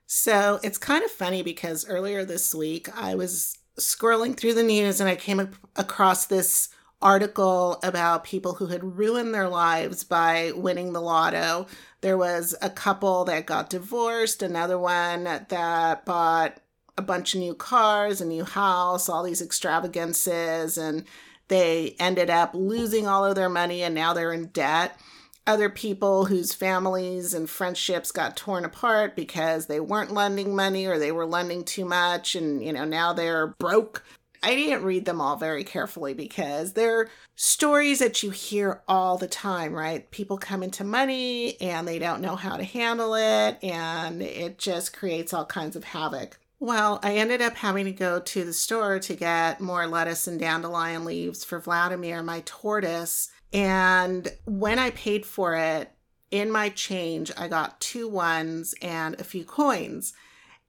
So 0.07 0.61
it's 0.63 0.79
kind 0.79 1.05
of 1.05 1.11
funny 1.11 1.43
because 1.43 1.89
earlier 1.89 2.25
this 2.25 2.55
week 2.55 2.89
I 2.97 3.15
was 3.15 3.59
scrolling 3.79 4.37
through 4.37 4.55
the 4.55 4.63
news 4.63 5.01
and 5.01 5.09
I 5.09 5.17
came 5.17 5.51
across 5.77 6.27
this 6.27 6.69
article 7.03 7.79
about 7.83 8.25
people 8.25 8.55
who 8.55 8.67
had 8.67 8.97
ruined 8.99 9.35
their 9.35 9.49
lives 9.49 10.05
by 10.05 10.53
winning 10.55 10.93
the 10.93 11.01
lotto. 11.01 11.67
There 12.03 12.19
was 12.19 12.55
a 12.61 12.71
couple 12.71 13.25
that 13.25 13.47
got 13.47 13.71
divorced, 13.71 14.43
another 14.43 14.79
one 14.79 15.25
that 15.25 16.05
bought 16.05 16.59
a 16.99 17.03
bunch 17.03 17.35
of 17.35 17.41
new 17.41 17.55
cars, 17.55 18.21
a 18.21 18.27
new 18.27 18.45
house, 18.45 19.09
all 19.09 19.23
these 19.23 19.41
extravagances, 19.41 20.77
and 20.77 21.05
they 21.49 21.97
ended 21.99 22.29
up 22.31 22.55
losing 22.55 23.07
all 23.07 23.25
of 23.25 23.35
their 23.35 23.49
money 23.49 23.83
and 23.83 23.95
now 23.95 24.13
they're 24.13 24.33
in 24.33 24.47
debt. 24.49 24.99
other 25.47 25.69
people 25.69 26.27
whose 26.27 26.55
families 26.55 27.35
and 27.35 27.51
friendships 27.51 28.13
got 28.13 28.37
torn 28.37 28.65
apart 28.65 29.17
because 29.17 29.67
they 29.67 29.81
weren't 29.81 30.13
lending 30.13 30.55
money 30.55 30.87
or 30.87 30.99
they 30.99 31.11
were 31.13 31.27
lending 31.27 31.65
too 31.65 31.85
much 31.85 32.35
and, 32.35 32.63
you 32.63 32.73
know, 32.73 32.85
now 32.85 33.13
they're 33.13 33.49
broke. 33.59 34.05
I 34.43 34.55
didn't 34.55 34.85
read 34.85 35.05
them 35.05 35.21
all 35.21 35.37
very 35.37 35.65
carefully 35.65 36.15
because 36.15 36.73
they're 36.73 37.11
stories 37.37 37.99
that 37.99 38.23
you 38.23 38.31
hear 38.31 38.83
all 38.89 39.19
the 39.19 39.29
time, 39.29 39.75
right? 39.75 40.11
People 40.11 40.39
come 40.39 40.63
into 40.63 40.83
money 40.83 41.61
and 41.61 41.87
they 41.87 41.99
don't 41.99 42.23
know 42.23 42.37
how 42.37 42.57
to 42.57 42.65
handle 42.65 43.15
it, 43.15 43.63
and 43.63 44.23
it 44.23 44.59
just 44.59 44.97
creates 44.97 45.35
all 45.35 45.45
kinds 45.45 45.77
of 45.77 45.85
havoc. 45.85 46.39
Well, 46.59 47.01
I 47.03 47.17
ended 47.17 47.41
up 47.41 47.57
having 47.57 47.87
to 47.87 47.93
go 47.93 48.21
to 48.21 48.45
the 48.45 48.53
store 48.53 48.99
to 48.99 49.15
get 49.15 49.61
more 49.61 49.87
lettuce 49.87 50.27
and 50.27 50.39
dandelion 50.39 51.05
leaves 51.05 51.43
for 51.43 51.59
Vladimir, 51.59 52.23
my 52.23 52.43
tortoise. 52.45 53.31
And 53.53 54.31
when 54.45 54.79
I 54.79 54.91
paid 54.91 55.25
for 55.25 55.55
it, 55.55 55.91
in 56.31 56.51
my 56.51 56.69
change, 56.69 57.33
I 57.37 57.49
got 57.49 57.81
two 57.81 58.09
ones 58.09 58.75
and 58.83 59.19
a 59.19 59.25
few 59.25 59.45
coins. 59.45 60.13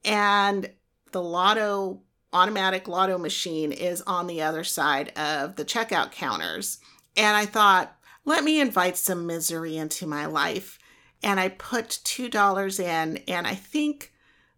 And 0.04 0.72
the 1.12 1.22
lotto 1.22 2.02
automatic 2.34 2.88
lotto 2.88 3.18
machine 3.18 3.72
is 3.72 4.02
on 4.02 4.28
the 4.28 4.42
other 4.42 4.64
side 4.64 5.10
of 5.18 5.56
the 5.56 5.66
checkout 5.66 6.12
counters. 6.12 6.80
And 7.16 7.36
I 7.36 7.46
thought, 7.46 7.96
let 8.26 8.44
me 8.44 8.62
invite 8.62 8.98
some 8.98 9.26
misery 9.26 9.78
into 9.78 10.08
my 10.08 10.26
life. 10.26 10.80
And 11.24 11.40
I 11.40 11.50
put 11.50 11.90
$2 12.04 12.80
in, 12.80 13.18
and 13.28 13.46
I 13.46 13.56
think 13.56 14.12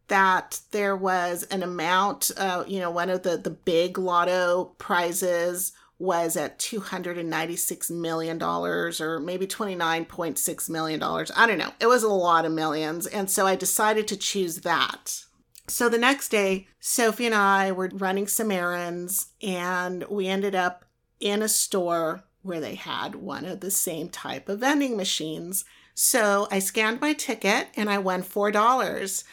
that 0.07 0.59
there 0.71 0.95
was 0.95 1.43
an 1.43 1.63
amount, 1.63 2.32
uh, 2.38 2.63
you 2.67 2.80
know, 2.80 2.91
one 2.91 3.09
of 3.09 3.24
the, 3.24 3.38
the 3.38 3.49
big 3.49 3.97
lotto 3.97 4.76
prizes 4.78 5.74
was 5.99 6.36
at 6.36 6.59
$296 6.59 7.91
million 7.91 8.41
or 8.41 9.19
maybe 9.19 9.47
$29.6 9.47 10.69
million. 10.69 11.01
I 11.01 11.47
don't 11.47 11.57
know. 11.57 11.71
It 11.80 11.88
was 11.88 12.03
a 12.03 12.09
lot 12.09 12.45
of 12.45 12.51
millions. 12.51 13.07
And 13.07 13.30
so 13.30 13.45
I 13.45 13.55
decided 13.55 14.07
to 14.09 14.17
choose 14.17 14.57
that. 14.61 15.24
So 15.68 15.88
the 15.88 15.97
next 15.97 16.30
day, 16.30 16.68
Sophie 16.80 17.26
and 17.26 17.36
I 17.36 17.72
were 17.72 17.89
running 17.93 18.28
some 18.28 18.51
errands 18.51 19.28
and 19.41 20.03
we 20.09 20.28
ended 20.28 20.55
up 20.55 20.86
in 21.20 21.41
a 21.41 21.47
store 21.47 22.26
where 22.41 22.59
they 22.59 22.76
had 22.76 23.16
one 23.16 23.45
of 23.45 23.61
the 23.61 23.72
same 23.72 24.09
type 24.09 24.49
of 24.49 24.59
vending 24.59 24.97
machines. 24.97 25.64
So 25.95 26.47
I 26.51 26.59
scanned 26.59 26.99
my 26.99 27.14
ticket 27.14 27.68
and 27.76 27.89
I 27.89 27.97
won 27.99 28.24
$4. 28.24 29.24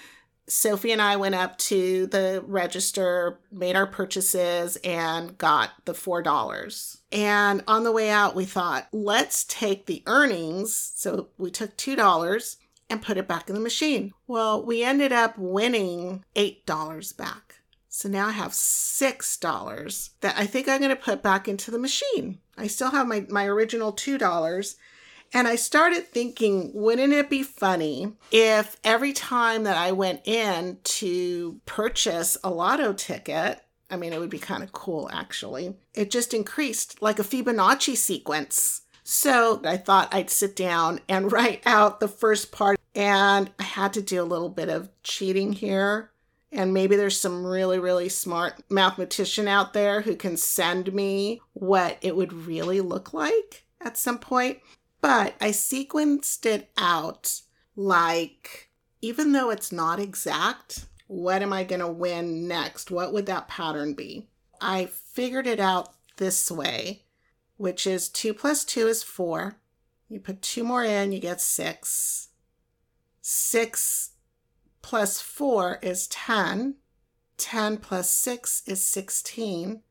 Sophie 0.46 0.92
and 0.92 1.02
I 1.02 1.16
went 1.16 1.34
up 1.34 1.58
to 1.58 2.06
the 2.06 2.42
register, 2.46 3.38
made 3.52 3.76
our 3.76 3.86
purchases, 3.86 4.76
and 4.84 5.38
got 5.38 5.70
the 5.84 5.92
$4. 5.92 6.98
And 7.12 7.62
on 7.66 7.84
the 7.84 7.92
way 7.92 8.10
out, 8.10 8.34
we 8.34 8.44
thought, 8.44 8.88
let's 8.92 9.44
take 9.44 9.86
the 9.86 10.02
earnings. 10.06 10.92
So 10.94 11.28
we 11.38 11.50
took 11.50 11.76
$2 11.76 12.56
and 12.90 13.00
put 13.00 13.16
it 13.16 13.28
back 13.28 13.48
in 13.48 13.54
the 13.54 13.60
machine. 13.60 14.12
Well, 14.26 14.64
we 14.64 14.82
ended 14.82 15.12
up 15.12 15.38
winning 15.38 16.24
$8 16.34 17.16
back. 17.16 17.60
So 17.88 18.08
now 18.08 18.28
I 18.28 18.32
have 18.32 18.52
$6 18.52 20.10
that 20.20 20.34
I 20.36 20.46
think 20.46 20.68
I'm 20.68 20.78
going 20.78 20.90
to 20.90 20.96
put 20.96 21.22
back 21.22 21.48
into 21.48 21.70
the 21.70 21.78
machine. 21.78 22.38
I 22.56 22.66
still 22.66 22.90
have 22.90 23.06
my, 23.06 23.26
my 23.28 23.46
original 23.46 23.92
$2. 23.92 24.76
And 25.32 25.46
I 25.46 25.56
started 25.56 26.08
thinking, 26.08 26.72
wouldn't 26.74 27.12
it 27.12 27.30
be 27.30 27.42
funny 27.42 28.12
if 28.32 28.76
every 28.82 29.12
time 29.12 29.62
that 29.64 29.76
I 29.76 29.92
went 29.92 30.26
in 30.26 30.78
to 30.82 31.60
purchase 31.66 32.36
a 32.42 32.50
lotto 32.50 32.92
ticket, 32.92 33.60
I 33.88 33.96
mean, 33.96 34.12
it 34.12 34.18
would 34.18 34.30
be 34.30 34.38
kind 34.38 34.62
of 34.62 34.72
cool 34.72 35.08
actually, 35.12 35.76
it 35.94 36.10
just 36.10 36.34
increased 36.34 37.00
like 37.00 37.18
a 37.18 37.24
Fibonacci 37.24 37.96
sequence. 37.96 38.82
So 39.04 39.60
I 39.64 39.76
thought 39.76 40.12
I'd 40.12 40.30
sit 40.30 40.56
down 40.56 41.00
and 41.08 41.30
write 41.32 41.62
out 41.64 42.00
the 42.00 42.08
first 42.08 42.50
part, 42.50 42.78
and 42.94 43.50
I 43.58 43.62
had 43.62 43.92
to 43.94 44.02
do 44.02 44.22
a 44.22 44.24
little 44.24 44.48
bit 44.48 44.68
of 44.68 44.90
cheating 45.02 45.52
here. 45.52 46.10
And 46.52 46.74
maybe 46.74 46.96
there's 46.96 47.18
some 47.18 47.46
really, 47.46 47.78
really 47.78 48.08
smart 48.08 48.62
mathematician 48.68 49.46
out 49.46 49.72
there 49.72 50.00
who 50.00 50.16
can 50.16 50.36
send 50.36 50.92
me 50.92 51.40
what 51.52 51.98
it 52.02 52.16
would 52.16 52.32
really 52.32 52.80
look 52.80 53.12
like 53.12 53.66
at 53.80 53.96
some 53.96 54.18
point. 54.18 54.58
But 55.00 55.34
I 55.40 55.50
sequenced 55.50 56.44
it 56.46 56.70
out 56.76 57.42
like, 57.76 58.70
even 59.00 59.32
though 59.32 59.50
it's 59.50 59.70
not 59.70 60.00
exact, 60.00 60.86
what 61.06 61.42
am 61.42 61.52
I 61.52 61.62
going 61.64 61.80
to 61.80 61.88
win 61.88 62.48
next? 62.48 62.90
What 62.90 63.12
would 63.12 63.26
that 63.26 63.48
pattern 63.48 63.94
be? 63.94 64.26
I 64.60 64.86
figured 64.86 65.46
it 65.46 65.60
out 65.60 65.94
this 66.16 66.50
way, 66.50 67.02
which 67.56 67.86
is 67.86 68.08
2 68.08 68.34
plus 68.34 68.64
2 68.64 68.88
is 68.88 69.02
4. 69.02 69.56
You 70.08 70.18
put 70.18 70.42
two 70.42 70.64
more 70.64 70.84
in, 70.84 71.12
you 71.12 71.20
get 71.20 71.40
6. 71.40 72.29
6 73.20 74.10
plus 74.82 75.20
4 75.20 75.78
is 75.82 76.06
10. 76.08 76.76
10 77.36 77.76
plus 77.78 78.10
6 78.10 78.62
is 78.66 78.84
16. 78.84 79.82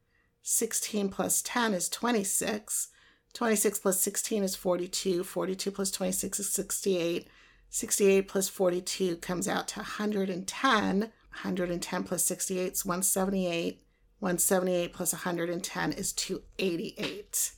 16 0.41 1.09
plus 1.09 1.41
10 1.41 1.73
is 1.73 1.89
26. 1.89 2.89
26 3.33 3.79
plus 3.79 4.01
16 4.01 4.43
is 4.43 4.55
42. 4.55 5.23
42 5.23 5.71
plus 5.71 5.91
26 5.91 6.39
is 6.39 6.49
68. 6.49 7.27
68 7.69 8.27
plus 8.27 8.49
42 8.49 9.17
comes 9.17 9.47
out 9.47 9.67
to 9.69 9.79
110. 9.79 10.99
110 10.99 12.03
plus 12.03 12.23
68 12.23 12.73
is 12.73 12.85
178. 12.85 13.83
178 14.19 14.93
plus 14.93 15.13
110 15.13 15.91
is 15.93 16.11
288. 16.13 17.51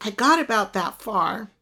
I 0.00 0.10
got 0.10 0.40
about 0.40 0.72
that 0.72 1.00
far 1.00 1.52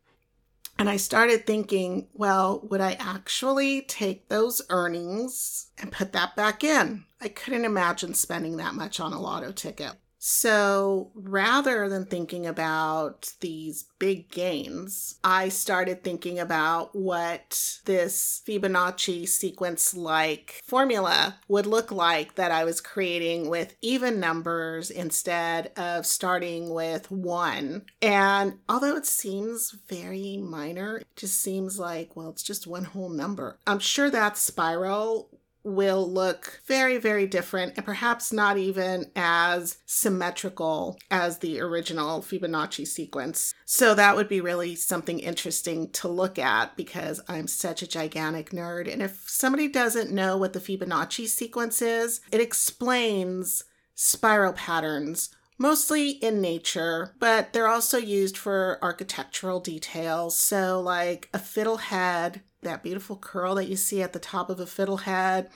and 0.80 0.88
I 0.88 0.96
started 0.96 1.46
thinking, 1.46 2.08
well, 2.14 2.66
would 2.70 2.80
I 2.80 2.92
actually 2.92 3.82
take 3.82 4.30
those 4.30 4.62
earnings 4.70 5.66
and 5.76 5.92
put 5.92 6.14
that 6.14 6.34
back 6.34 6.64
in? 6.64 7.04
I 7.20 7.28
couldn't 7.28 7.66
imagine 7.66 8.14
spending 8.14 8.56
that 8.56 8.74
much 8.74 8.98
on 8.98 9.12
a 9.12 9.20
lotto 9.20 9.52
ticket. 9.52 9.92
So 10.22 11.10
rather 11.14 11.88
than 11.88 12.04
thinking 12.04 12.46
about 12.46 13.32
these 13.40 13.86
big 13.98 14.30
gains, 14.30 15.18
I 15.24 15.48
started 15.48 16.04
thinking 16.04 16.38
about 16.38 16.94
what 16.94 17.80
this 17.86 18.42
Fibonacci 18.46 19.26
sequence 19.26 19.94
like 19.94 20.60
formula 20.62 21.38
would 21.48 21.64
look 21.64 21.90
like 21.90 22.34
that 22.34 22.50
I 22.52 22.64
was 22.64 22.82
creating 22.82 23.48
with 23.48 23.74
even 23.80 24.20
numbers 24.20 24.90
instead 24.90 25.72
of 25.78 26.04
starting 26.04 26.68
with 26.68 27.10
one. 27.10 27.86
And 28.02 28.58
although 28.68 28.96
it 28.96 29.06
seems 29.06 29.70
very 29.88 30.36
minor, 30.36 30.98
it 30.98 31.06
just 31.16 31.40
seems 31.40 31.78
like, 31.78 32.14
well, 32.14 32.28
it's 32.28 32.42
just 32.42 32.66
one 32.66 32.84
whole 32.84 33.08
number. 33.08 33.58
I'm 33.66 33.78
sure 33.78 34.10
that 34.10 34.36
spiral 34.36 35.30
will 35.62 36.10
look 36.10 36.60
very, 36.66 36.98
very 36.98 37.26
different 37.26 37.74
and 37.76 37.84
perhaps 37.84 38.32
not 38.32 38.56
even 38.56 39.10
as 39.14 39.78
symmetrical 39.86 40.98
as 41.10 41.38
the 41.38 41.60
original 41.60 42.22
Fibonacci 42.22 42.86
sequence. 42.86 43.54
So 43.64 43.94
that 43.94 44.16
would 44.16 44.28
be 44.28 44.40
really 44.40 44.74
something 44.74 45.18
interesting 45.18 45.90
to 45.92 46.08
look 46.08 46.38
at 46.38 46.76
because 46.76 47.20
I'm 47.28 47.46
such 47.46 47.82
a 47.82 47.88
gigantic 47.88 48.50
nerd. 48.50 48.90
And 48.90 49.02
if 49.02 49.24
somebody 49.26 49.68
doesn't 49.68 50.10
know 50.10 50.36
what 50.36 50.52
the 50.52 50.60
Fibonacci 50.60 51.26
sequence 51.26 51.82
is, 51.82 52.20
it 52.32 52.40
explains 52.40 53.64
spiral 53.94 54.54
patterns 54.54 55.30
mostly 55.60 56.08
in 56.08 56.40
nature, 56.40 57.14
but 57.20 57.52
they're 57.52 57.68
also 57.68 57.98
used 57.98 58.36
for 58.36 58.78
architectural 58.80 59.60
details. 59.60 60.36
So, 60.36 60.80
like 60.80 61.28
a 61.34 61.38
fiddlehead 61.38 62.40
that 62.62 62.82
beautiful 62.82 63.16
curl 63.16 63.54
that 63.56 63.68
you 63.68 63.76
see 63.76 64.02
at 64.02 64.12
the 64.12 64.18
top 64.18 64.50
of 64.50 64.60
a 64.60 64.64
fiddlehead, 64.64 65.48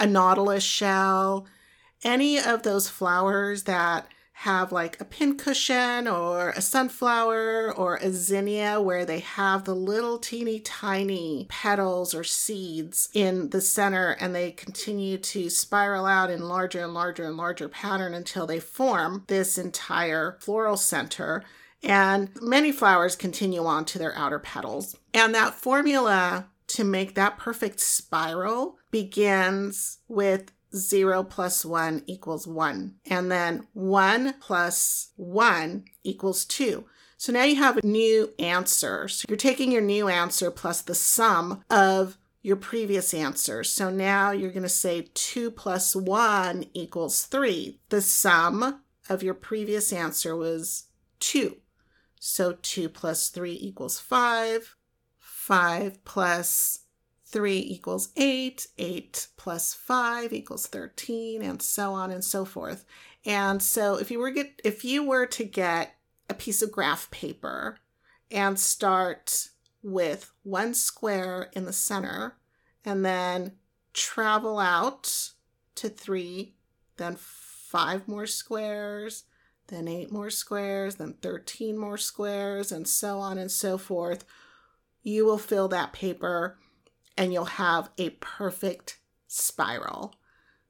a 0.00 0.06
nautilus 0.06 0.64
shell, 0.64 1.46
any 2.04 2.38
of 2.38 2.62
those 2.62 2.88
flowers 2.88 3.64
that 3.64 4.08
have 4.40 4.70
like 4.70 5.00
a 5.00 5.04
pincushion 5.04 6.06
or 6.06 6.50
a 6.50 6.60
sunflower 6.60 7.72
or 7.74 7.96
a 7.96 8.10
zinnia 8.10 8.78
where 8.78 9.06
they 9.06 9.20
have 9.20 9.64
the 9.64 9.74
little 9.74 10.18
teeny 10.18 10.60
tiny 10.60 11.46
petals 11.48 12.14
or 12.14 12.22
seeds 12.22 13.08
in 13.14 13.48
the 13.48 13.62
center 13.62 14.10
and 14.20 14.34
they 14.34 14.50
continue 14.50 15.16
to 15.16 15.48
spiral 15.48 16.04
out 16.04 16.28
in 16.28 16.48
larger 16.50 16.84
and 16.84 16.92
larger 16.92 17.24
and 17.24 17.38
larger 17.38 17.66
pattern 17.66 18.12
until 18.12 18.46
they 18.46 18.60
form 18.60 19.24
this 19.28 19.56
entire 19.56 20.36
floral 20.38 20.76
center 20.76 21.42
and 21.82 22.30
many 22.40 22.72
flowers 22.72 23.16
continue 23.16 23.64
on 23.64 23.84
to 23.86 23.98
their 23.98 24.16
outer 24.16 24.38
petals. 24.38 24.96
And 25.14 25.34
that 25.34 25.54
formula 25.54 26.48
to 26.68 26.84
make 26.84 27.14
that 27.14 27.38
perfect 27.38 27.80
spiral 27.80 28.76
begins 28.90 29.98
with 30.08 30.52
0 30.74 31.24
plus 31.24 31.64
1 31.64 32.02
equals 32.06 32.46
1. 32.46 32.96
And 33.06 33.30
then 33.30 33.66
1 33.72 34.34
plus 34.40 35.10
1 35.16 35.84
equals 36.02 36.44
2. 36.44 36.84
So 37.18 37.32
now 37.32 37.44
you 37.44 37.56
have 37.56 37.78
a 37.78 37.86
new 37.86 38.30
answer. 38.38 39.08
So 39.08 39.24
you're 39.28 39.38
taking 39.38 39.72
your 39.72 39.82
new 39.82 40.08
answer 40.08 40.50
plus 40.50 40.82
the 40.82 40.94
sum 40.94 41.64
of 41.70 42.18
your 42.42 42.56
previous 42.56 43.14
answer. 43.14 43.64
So 43.64 43.90
now 43.90 44.30
you're 44.30 44.50
going 44.50 44.62
to 44.62 44.68
say 44.68 45.08
2 45.14 45.50
plus 45.50 45.96
1 45.96 46.66
equals 46.74 47.24
3. 47.24 47.80
The 47.88 48.02
sum 48.02 48.82
of 49.08 49.22
your 49.22 49.34
previous 49.34 49.92
answer 49.92 50.36
was 50.36 50.84
2. 51.20 51.56
So 52.28 52.56
2 52.60 52.88
plus 52.88 53.28
3 53.28 53.52
equals 53.52 54.00
5. 54.00 54.74
5 55.20 56.04
plus 56.04 56.80
3 57.24 57.56
equals 57.56 58.08
8, 58.16 58.66
8 58.76 59.28
plus 59.36 59.74
5 59.74 60.32
equals 60.32 60.66
13, 60.66 61.40
and 61.40 61.62
so 61.62 61.92
on 61.92 62.10
and 62.10 62.24
so 62.24 62.44
forth. 62.44 62.84
And 63.24 63.62
so 63.62 63.94
if 63.94 64.10
you 64.10 64.18
were 64.18 64.30
get 64.30 64.60
if 64.64 64.84
you 64.84 65.04
were 65.04 65.26
to 65.26 65.44
get 65.44 65.94
a 66.28 66.34
piece 66.34 66.62
of 66.62 66.72
graph 66.72 67.08
paper 67.12 67.78
and 68.28 68.58
start 68.58 69.50
with 69.84 70.32
one 70.42 70.74
square 70.74 71.48
in 71.52 71.64
the 71.64 71.72
center 71.72 72.38
and 72.84 73.04
then 73.04 73.52
travel 73.92 74.58
out 74.58 75.30
to 75.76 75.88
3, 75.88 76.56
then 76.96 77.14
5 77.16 78.08
more 78.08 78.26
squares, 78.26 79.24
then 79.68 79.88
8 79.88 80.12
more 80.12 80.30
squares, 80.30 80.96
then 80.96 81.14
13 81.22 81.76
more 81.76 81.98
squares, 81.98 82.70
and 82.70 82.86
so 82.86 83.18
on 83.18 83.38
and 83.38 83.50
so 83.50 83.78
forth, 83.78 84.24
you 85.02 85.24
will 85.24 85.38
fill 85.38 85.68
that 85.68 85.92
paper 85.92 86.58
and 87.16 87.32
you'll 87.32 87.44
have 87.44 87.90
a 87.98 88.10
perfect 88.10 88.98
spiral. 89.26 90.14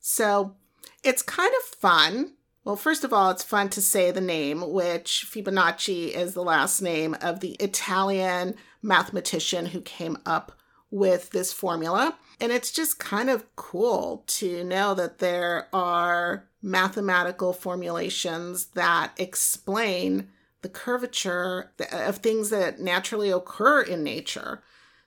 So 0.00 0.56
it's 1.02 1.22
kind 1.22 1.52
of 1.54 1.78
fun. 1.78 2.34
Well, 2.64 2.76
first 2.76 3.04
of 3.04 3.12
all, 3.12 3.30
it's 3.30 3.42
fun 3.42 3.68
to 3.70 3.82
say 3.82 4.10
the 4.10 4.20
name, 4.20 4.72
which 4.72 5.26
Fibonacci 5.30 6.08
is 6.08 6.34
the 6.34 6.42
last 6.42 6.80
name 6.80 7.16
of 7.20 7.40
the 7.40 7.52
Italian 7.54 8.54
mathematician 8.82 9.66
who 9.66 9.80
came 9.80 10.18
up 10.26 10.52
with 10.90 11.30
this 11.30 11.52
formula. 11.52 12.16
And 12.40 12.52
it's 12.52 12.70
just 12.70 12.98
kind 12.98 13.30
of 13.30 13.44
cool 13.56 14.24
to 14.26 14.62
know 14.62 14.94
that 14.94 15.18
there 15.18 15.68
are 15.72 16.48
mathematical 16.60 17.52
formulations 17.52 18.66
that 18.74 19.12
explain 19.16 20.28
the 20.62 20.68
curvature 20.68 21.70
of 21.92 22.18
things 22.18 22.50
that 22.50 22.80
naturally 22.80 23.30
occur 23.30 23.80
in 23.80 24.02
nature. 24.02 24.62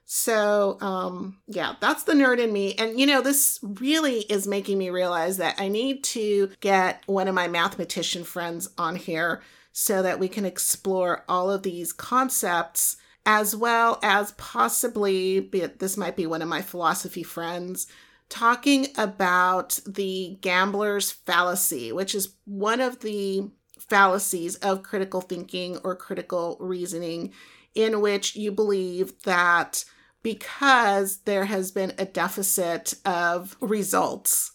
So, 0.06 0.76
um, 0.80 1.38
yeah, 1.46 1.74
that's 1.80 2.02
the 2.02 2.14
nerd 2.14 2.40
in 2.40 2.52
me. 2.52 2.74
And, 2.74 2.98
you 2.98 3.06
know, 3.06 3.20
this 3.20 3.60
really 3.62 4.22
is 4.22 4.48
making 4.48 4.76
me 4.76 4.90
realize 4.90 5.36
that 5.36 5.54
I 5.60 5.68
need 5.68 6.02
to 6.04 6.50
get 6.60 7.04
one 7.06 7.28
of 7.28 7.34
my 7.34 7.46
mathematician 7.46 8.24
friends 8.24 8.70
on 8.76 8.96
here 8.96 9.40
so 9.72 10.02
that 10.02 10.18
we 10.18 10.26
can 10.26 10.44
explore 10.44 11.24
all 11.28 11.48
of 11.48 11.62
these 11.62 11.92
concepts 11.92 12.96
as 13.26 13.54
well 13.54 13.98
as 14.02 14.32
possibly, 14.32 15.40
this 15.40 15.96
might 15.96 16.16
be 16.16 16.26
one 16.26 16.42
of 16.42 16.48
my 16.48 16.62
philosophy 16.62 17.22
friends, 17.22 17.86
talking 18.28 18.86
about 18.96 19.78
the 19.86 20.38
gambler's 20.40 21.10
fallacy, 21.10 21.92
which 21.92 22.14
is 22.14 22.34
one 22.44 22.80
of 22.80 23.00
the 23.00 23.50
fallacies 23.78 24.56
of 24.56 24.82
critical 24.82 25.20
thinking 25.20 25.78
or 25.84 25.96
critical 25.96 26.56
reasoning, 26.60 27.32
in 27.74 28.00
which 28.00 28.36
you 28.36 28.52
believe 28.52 29.22
that 29.22 29.84
because 30.22 31.18
there 31.20 31.46
has 31.46 31.70
been 31.70 31.92
a 31.98 32.04
deficit 32.04 32.94
of 33.04 33.56
results 33.60 34.52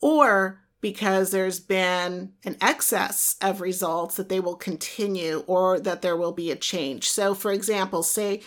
or 0.00 0.60
because 0.84 1.30
there's 1.30 1.60
been 1.60 2.30
an 2.44 2.58
excess 2.60 3.36
of 3.40 3.62
results 3.62 4.16
that 4.16 4.28
they 4.28 4.38
will 4.38 4.54
continue 4.54 5.42
or 5.46 5.80
that 5.80 6.02
there 6.02 6.14
will 6.14 6.32
be 6.32 6.50
a 6.50 6.56
change. 6.56 7.08
So, 7.08 7.34
for 7.34 7.52
example, 7.52 8.02
say 8.02 8.42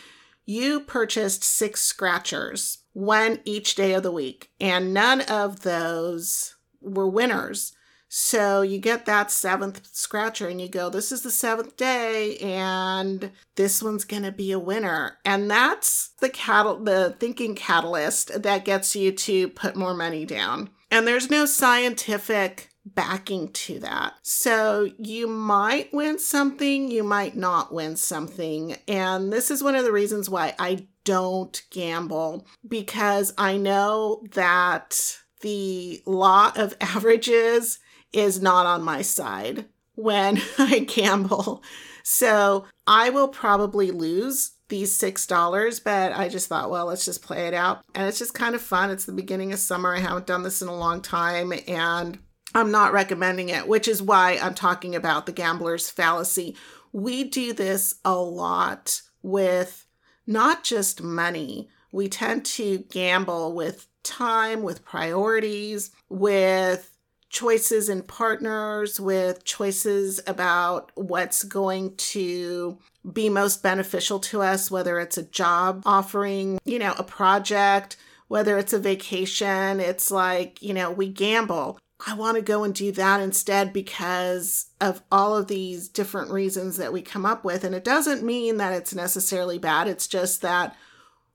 you 0.45 0.81
purchased 0.81 1.43
six 1.43 1.81
scratchers, 1.81 2.83
one 2.93 3.39
each 3.43 3.73
day 3.73 3.95
of 3.95 4.03
the 4.03 4.11
week, 4.11 4.51
and 4.61 4.93
none 4.93 5.21
of 5.21 5.61
those 5.61 6.55
were 6.79 7.09
winners. 7.09 7.73
So 8.07 8.61
you 8.61 8.77
get 8.77 9.07
that 9.07 9.31
seventh 9.31 9.87
scratcher 9.91 10.47
and 10.47 10.61
you 10.61 10.69
go, 10.69 10.91
this 10.91 11.11
is 11.11 11.23
the 11.23 11.31
seventh 11.31 11.75
day 11.75 12.37
and 12.37 13.31
this 13.55 13.81
one's 13.81 14.05
going 14.05 14.21
to 14.21 14.31
be 14.31 14.51
a 14.51 14.59
winner. 14.59 15.17
And 15.25 15.49
that's 15.49 16.11
the 16.19 16.29
catal- 16.29 16.83
the 16.83 17.15
thinking 17.19 17.55
catalyst 17.55 18.43
that 18.43 18.63
gets 18.63 18.95
you 18.95 19.11
to 19.11 19.49
put 19.49 19.75
more 19.75 19.95
money 19.95 20.23
down. 20.23 20.69
And 20.89 21.07
there's 21.07 21.29
no 21.29 21.45
scientific 21.45 22.69
backing 22.85 23.51
to 23.51 23.79
that. 23.79 24.13
So 24.23 24.89
you 24.97 25.27
might 25.27 25.93
win 25.93 26.19
something, 26.19 26.89
you 26.89 27.03
might 27.03 27.35
not 27.35 27.73
win 27.73 27.95
something. 27.95 28.77
And 28.87 29.31
this 29.31 29.51
is 29.51 29.63
one 29.63 29.75
of 29.75 29.83
the 29.83 29.91
reasons 29.91 30.29
why 30.29 30.55
I 30.57 30.87
don't 31.03 31.61
gamble 31.69 32.47
because 32.67 33.33
I 33.37 33.57
know 33.57 34.23
that 34.33 35.17
the 35.41 36.01
law 36.05 36.51
of 36.55 36.75
averages 36.81 37.79
is 38.13 38.41
not 38.41 38.65
on 38.65 38.83
my 38.83 39.01
side 39.01 39.65
when 39.95 40.41
I 40.57 40.79
gamble. 40.79 41.63
So 42.03 42.65
I 42.85 43.09
will 43.09 43.27
probably 43.27 43.91
lose 43.91 44.51
these 44.69 44.93
six 44.93 45.25
dollars, 45.25 45.79
but 45.79 46.13
I 46.13 46.29
just 46.29 46.47
thought, 46.49 46.69
well, 46.69 46.85
let's 46.85 47.05
just 47.05 47.21
play 47.21 47.47
it 47.47 47.53
out. 47.53 47.83
And 47.95 48.07
it's 48.07 48.19
just 48.19 48.33
kind 48.33 48.55
of 48.55 48.61
fun. 48.61 48.91
It's 48.91 49.05
the 49.05 49.11
beginning 49.11 49.53
of 49.53 49.59
summer. 49.59 49.95
I 49.95 49.99
haven't 49.99 50.27
done 50.27 50.43
this 50.43 50.61
in 50.61 50.67
a 50.67 50.75
long 50.75 51.01
time 51.01 51.53
and 51.67 52.19
I'm 52.53 52.71
not 52.71 52.93
recommending 52.93 53.49
it, 53.49 53.67
which 53.67 53.87
is 53.87 54.01
why 54.01 54.39
I'm 54.41 54.55
talking 54.55 54.95
about 54.95 55.25
the 55.25 55.31
gambler's 55.31 55.89
fallacy. 55.89 56.55
We 56.91 57.23
do 57.25 57.53
this 57.53 57.95
a 58.03 58.15
lot 58.15 59.01
with 59.21 59.85
not 60.25 60.63
just 60.63 61.01
money. 61.01 61.69
We 61.91 62.09
tend 62.09 62.45
to 62.45 62.79
gamble 62.89 63.53
with 63.53 63.87
time, 64.03 64.63
with 64.63 64.85
priorities, 64.85 65.91
with 66.09 66.91
choices 67.29 67.89
in 67.89 68.01
partners, 68.03 68.99
with 68.99 69.43
choices 69.43 70.21
about 70.25 70.91
what's 70.95 71.43
going 71.43 71.95
to 71.97 72.79
be 73.11 73.29
most 73.29 73.63
beneficial 73.63 74.19
to 74.19 74.41
us, 74.41 74.69
whether 74.69 74.99
it's 74.99 75.17
a 75.17 75.23
job 75.23 75.83
offering, 75.85 76.59
you 76.65 76.79
know, 76.79 76.93
a 76.97 77.03
project, 77.03 77.97
whether 78.27 78.57
it's 78.57 78.73
a 78.73 78.79
vacation. 78.79 79.79
It's 79.79 80.11
like, 80.11 80.61
you 80.61 80.73
know, 80.73 80.91
we 80.91 81.09
gamble. 81.09 81.79
I 82.05 82.13
want 82.13 82.35
to 82.35 82.43
go 82.43 82.63
and 82.63 82.75
do 82.75 82.91
that 82.91 83.21
instead 83.21 83.73
because 83.73 84.67
of 84.79 85.01
all 85.11 85.35
of 85.35 85.47
these 85.47 85.89
different 85.89 86.29
reasons 86.31 86.77
that 86.77 86.93
we 86.93 87.01
come 87.01 87.25
up 87.25 87.43
with. 87.43 87.63
And 87.63 87.73
it 87.73 87.83
doesn't 87.83 88.23
mean 88.23 88.57
that 88.57 88.73
it's 88.73 88.93
necessarily 88.93 89.57
bad. 89.57 89.87
It's 89.87 90.07
just 90.07 90.41
that 90.43 90.75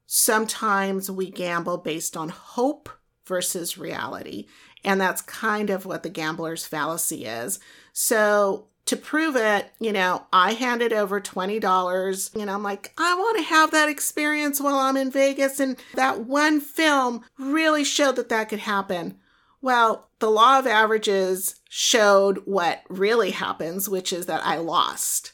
sometimes 0.06 1.10
we 1.10 1.30
gamble 1.30 1.78
based 1.78 2.16
on 2.16 2.28
hope 2.28 2.88
versus 3.26 3.76
reality. 3.76 4.46
And 4.84 5.00
that's 5.00 5.22
kind 5.22 5.70
of 5.70 5.86
what 5.86 6.02
the 6.02 6.10
gambler's 6.10 6.66
fallacy 6.66 7.24
is. 7.24 7.58
So 7.92 8.68
to 8.86 8.96
prove 8.96 9.36
it, 9.36 9.72
you 9.78 9.92
know, 9.92 10.26
I 10.32 10.54
handed 10.54 10.92
over 10.92 11.20
$20. 11.20 12.40
and 12.40 12.50
I'm 12.50 12.62
like, 12.62 12.92
I 12.98 13.14
want 13.14 13.38
to 13.38 13.44
have 13.44 13.70
that 13.70 13.88
experience 13.88 14.60
while 14.60 14.76
I'm 14.76 14.96
in 14.96 15.10
Vegas. 15.10 15.60
And 15.60 15.76
that 15.94 16.26
one 16.26 16.60
film 16.60 17.24
really 17.38 17.84
showed 17.84 18.16
that 18.16 18.28
that 18.28 18.48
could 18.48 18.60
happen. 18.60 19.18
Well, 19.60 20.08
the 20.18 20.30
law 20.30 20.58
of 20.58 20.66
averages 20.66 21.56
showed 21.68 22.38
what 22.44 22.82
really 22.88 23.30
happens, 23.30 23.88
which 23.88 24.12
is 24.12 24.26
that 24.26 24.44
I 24.44 24.56
lost. 24.56 25.32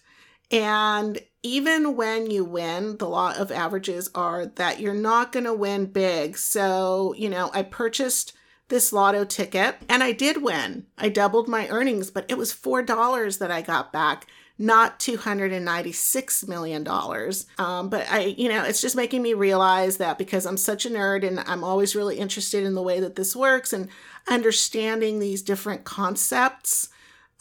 And 0.51 1.19
even 1.43 1.97
when 1.97 2.31
you 2.31 2.45
win, 2.45 2.99
the 2.99 3.09
law 3.09 3.35
of 3.35 3.51
averages 3.51 4.11
are 4.15 4.47
that 4.47 4.81
you're 4.81 4.95
not 4.95 5.33
going 5.33 5.45
to 5.45 5.55
win 5.55 5.87
big. 5.87 6.37
So, 6.37 7.15
you 7.17 7.31
know, 7.31 7.51
I 7.55 7.63
purchased 7.63 8.35
this 8.69 8.93
lotto 8.93 9.25
ticket 9.25 9.77
and 9.89 10.03
I 10.03 10.13
did 10.13 10.43
win. 10.43 10.87
I 10.97 11.09
doubled 11.09 11.49
my 11.49 11.69
earnings, 11.69 12.11
but 12.11 12.27
it 12.29 12.39
was 12.39 12.53
$4 12.53 13.39
that 13.39 13.51
I 13.51 13.63
got 13.63 13.93
back, 13.93 14.27
not 14.59 14.99
$296 14.99 16.49
million. 16.49 16.87
Um, 17.59 17.89
but 17.89 18.07
I, 18.11 18.35
you 18.37 18.49
know, 18.49 18.65
it's 18.65 18.81
just 18.81 18.97
making 18.97 19.23
me 19.23 19.35
realize 19.35 19.97
that 19.97 20.19
because 20.19 20.45
I'm 20.45 20.57
such 20.57 20.85
a 20.85 20.91
nerd 20.91 21.27
and 21.27 21.41
I'm 21.41 21.65
always 21.65 21.97
really 21.97 22.19
interested 22.19 22.65
in 22.65 22.75
the 22.75 22.83
way 22.83 23.01
that 23.01 23.17
this 23.17 23.35
works 23.35 23.73
and 23.73 23.89
understanding 24.29 25.19
these 25.19 25.43
different 25.43 25.85
concepts. 25.85 26.89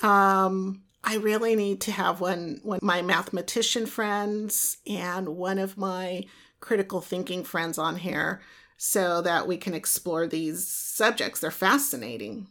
Um, 0.01 0.83
I 1.03 1.15
really 1.15 1.55
need 1.55 1.81
to 1.81 1.91
have 1.91 2.21
one, 2.21 2.59
one 2.63 2.79
my 2.81 3.01
mathematician 3.01 3.85
friends 3.85 4.77
and 4.85 5.29
one 5.29 5.57
of 5.57 5.77
my 5.77 6.25
critical 6.59 7.01
thinking 7.01 7.43
friends 7.43 7.77
on 7.77 7.97
here 7.97 8.41
so 8.77 9.21
that 9.21 9.47
we 9.47 9.57
can 9.57 9.73
explore 9.73 10.27
these 10.27 10.67
subjects. 10.67 11.39
They're 11.39 11.51
fascinating. 11.51 12.47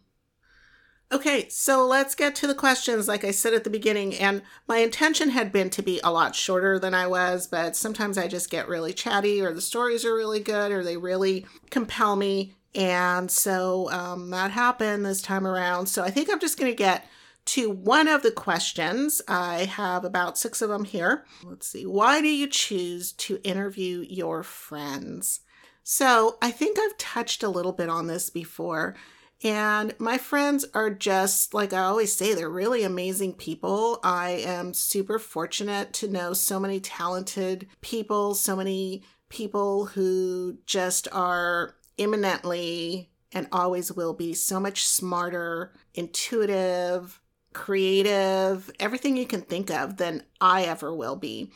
Okay, 1.12 1.48
so 1.48 1.86
let's 1.86 2.16
get 2.16 2.34
to 2.34 2.48
the 2.48 2.54
questions, 2.54 3.06
like 3.06 3.24
I 3.24 3.30
said 3.30 3.54
at 3.54 3.62
the 3.62 3.70
beginning. 3.70 4.16
And 4.16 4.42
my 4.66 4.78
intention 4.78 5.30
had 5.30 5.52
been 5.52 5.70
to 5.70 5.82
be 5.82 6.00
a 6.02 6.10
lot 6.10 6.34
shorter 6.34 6.80
than 6.80 6.94
I 6.94 7.06
was, 7.06 7.46
but 7.46 7.76
sometimes 7.76 8.18
I 8.18 8.26
just 8.26 8.50
get 8.50 8.66
really 8.66 8.92
chatty, 8.92 9.40
or 9.40 9.52
the 9.52 9.60
stories 9.60 10.04
are 10.04 10.14
really 10.14 10.40
good, 10.40 10.72
or 10.72 10.82
they 10.82 10.96
really 10.96 11.46
compel 11.70 12.16
me. 12.16 12.54
And 12.74 13.30
so 13.30 13.88
um, 13.92 14.30
that 14.30 14.50
happened 14.50 15.06
this 15.06 15.22
time 15.22 15.46
around. 15.46 15.86
So 15.86 16.02
I 16.02 16.10
think 16.10 16.28
I'm 16.28 16.40
just 16.40 16.58
going 16.58 16.72
to 16.72 16.76
get 16.76 17.06
to 17.46 17.70
one 17.70 18.08
of 18.08 18.22
the 18.22 18.32
questions. 18.32 19.22
I 19.28 19.64
have 19.64 20.04
about 20.04 20.36
six 20.36 20.60
of 20.60 20.70
them 20.70 20.84
here. 20.84 21.24
Let's 21.44 21.68
see. 21.68 21.86
Why 21.86 22.20
do 22.20 22.26
you 22.26 22.48
choose 22.48 23.12
to 23.12 23.40
interview 23.44 24.04
your 24.08 24.42
friends? 24.42 25.40
So 25.88 26.36
I 26.42 26.50
think 26.50 26.80
I've 26.80 26.98
touched 26.98 27.44
a 27.44 27.48
little 27.48 27.70
bit 27.70 27.88
on 27.88 28.08
this 28.08 28.28
before. 28.28 28.96
And 29.44 29.94
my 30.00 30.18
friends 30.18 30.64
are 30.74 30.90
just, 30.90 31.54
like 31.54 31.72
I 31.72 31.84
always 31.84 32.12
say, 32.12 32.34
they're 32.34 32.50
really 32.50 32.82
amazing 32.82 33.34
people. 33.34 34.00
I 34.02 34.30
am 34.30 34.74
super 34.74 35.20
fortunate 35.20 35.92
to 35.92 36.08
know 36.08 36.32
so 36.32 36.58
many 36.58 36.80
talented 36.80 37.68
people, 37.82 38.34
so 38.34 38.56
many 38.56 39.04
people 39.28 39.86
who 39.86 40.58
just 40.66 41.06
are 41.12 41.76
imminently 41.98 43.12
and 43.30 43.46
always 43.52 43.92
will 43.92 44.12
be 44.12 44.34
so 44.34 44.58
much 44.58 44.84
smarter, 44.84 45.72
intuitive, 45.94 47.20
creative, 47.52 48.72
everything 48.80 49.16
you 49.16 49.26
can 49.26 49.42
think 49.42 49.70
of 49.70 49.98
than 49.98 50.24
I 50.40 50.64
ever 50.64 50.92
will 50.92 51.14
be 51.14 51.52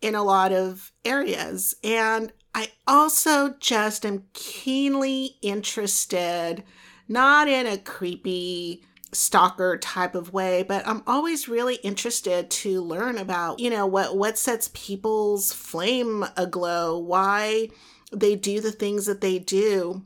in 0.00 0.14
a 0.14 0.22
lot 0.22 0.52
of 0.52 0.92
areas. 1.04 1.74
And 1.84 2.32
I 2.56 2.72
also 2.88 3.54
just 3.60 4.04
am 4.04 4.24
keenly 4.32 5.36
interested, 5.42 6.64
not 7.06 7.46
in 7.46 7.66
a 7.66 7.78
creepy, 7.78 8.82
stalker 9.12 9.78
type 9.78 10.14
of 10.14 10.32
way 10.32 10.62
but 10.62 10.86
i'm 10.86 11.02
always 11.06 11.48
really 11.48 11.76
interested 11.76 12.50
to 12.50 12.82
learn 12.82 13.16
about 13.16 13.58
you 13.58 13.70
know 13.70 13.86
what 13.86 14.14
what 14.18 14.36
sets 14.36 14.68
people's 14.74 15.52
flame 15.52 16.26
aglow 16.36 16.98
why 16.98 17.66
they 18.12 18.36
do 18.36 18.60
the 18.60 18.72
things 18.72 19.06
that 19.06 19.20
they 19.20 19.38
do. 19.38 20.02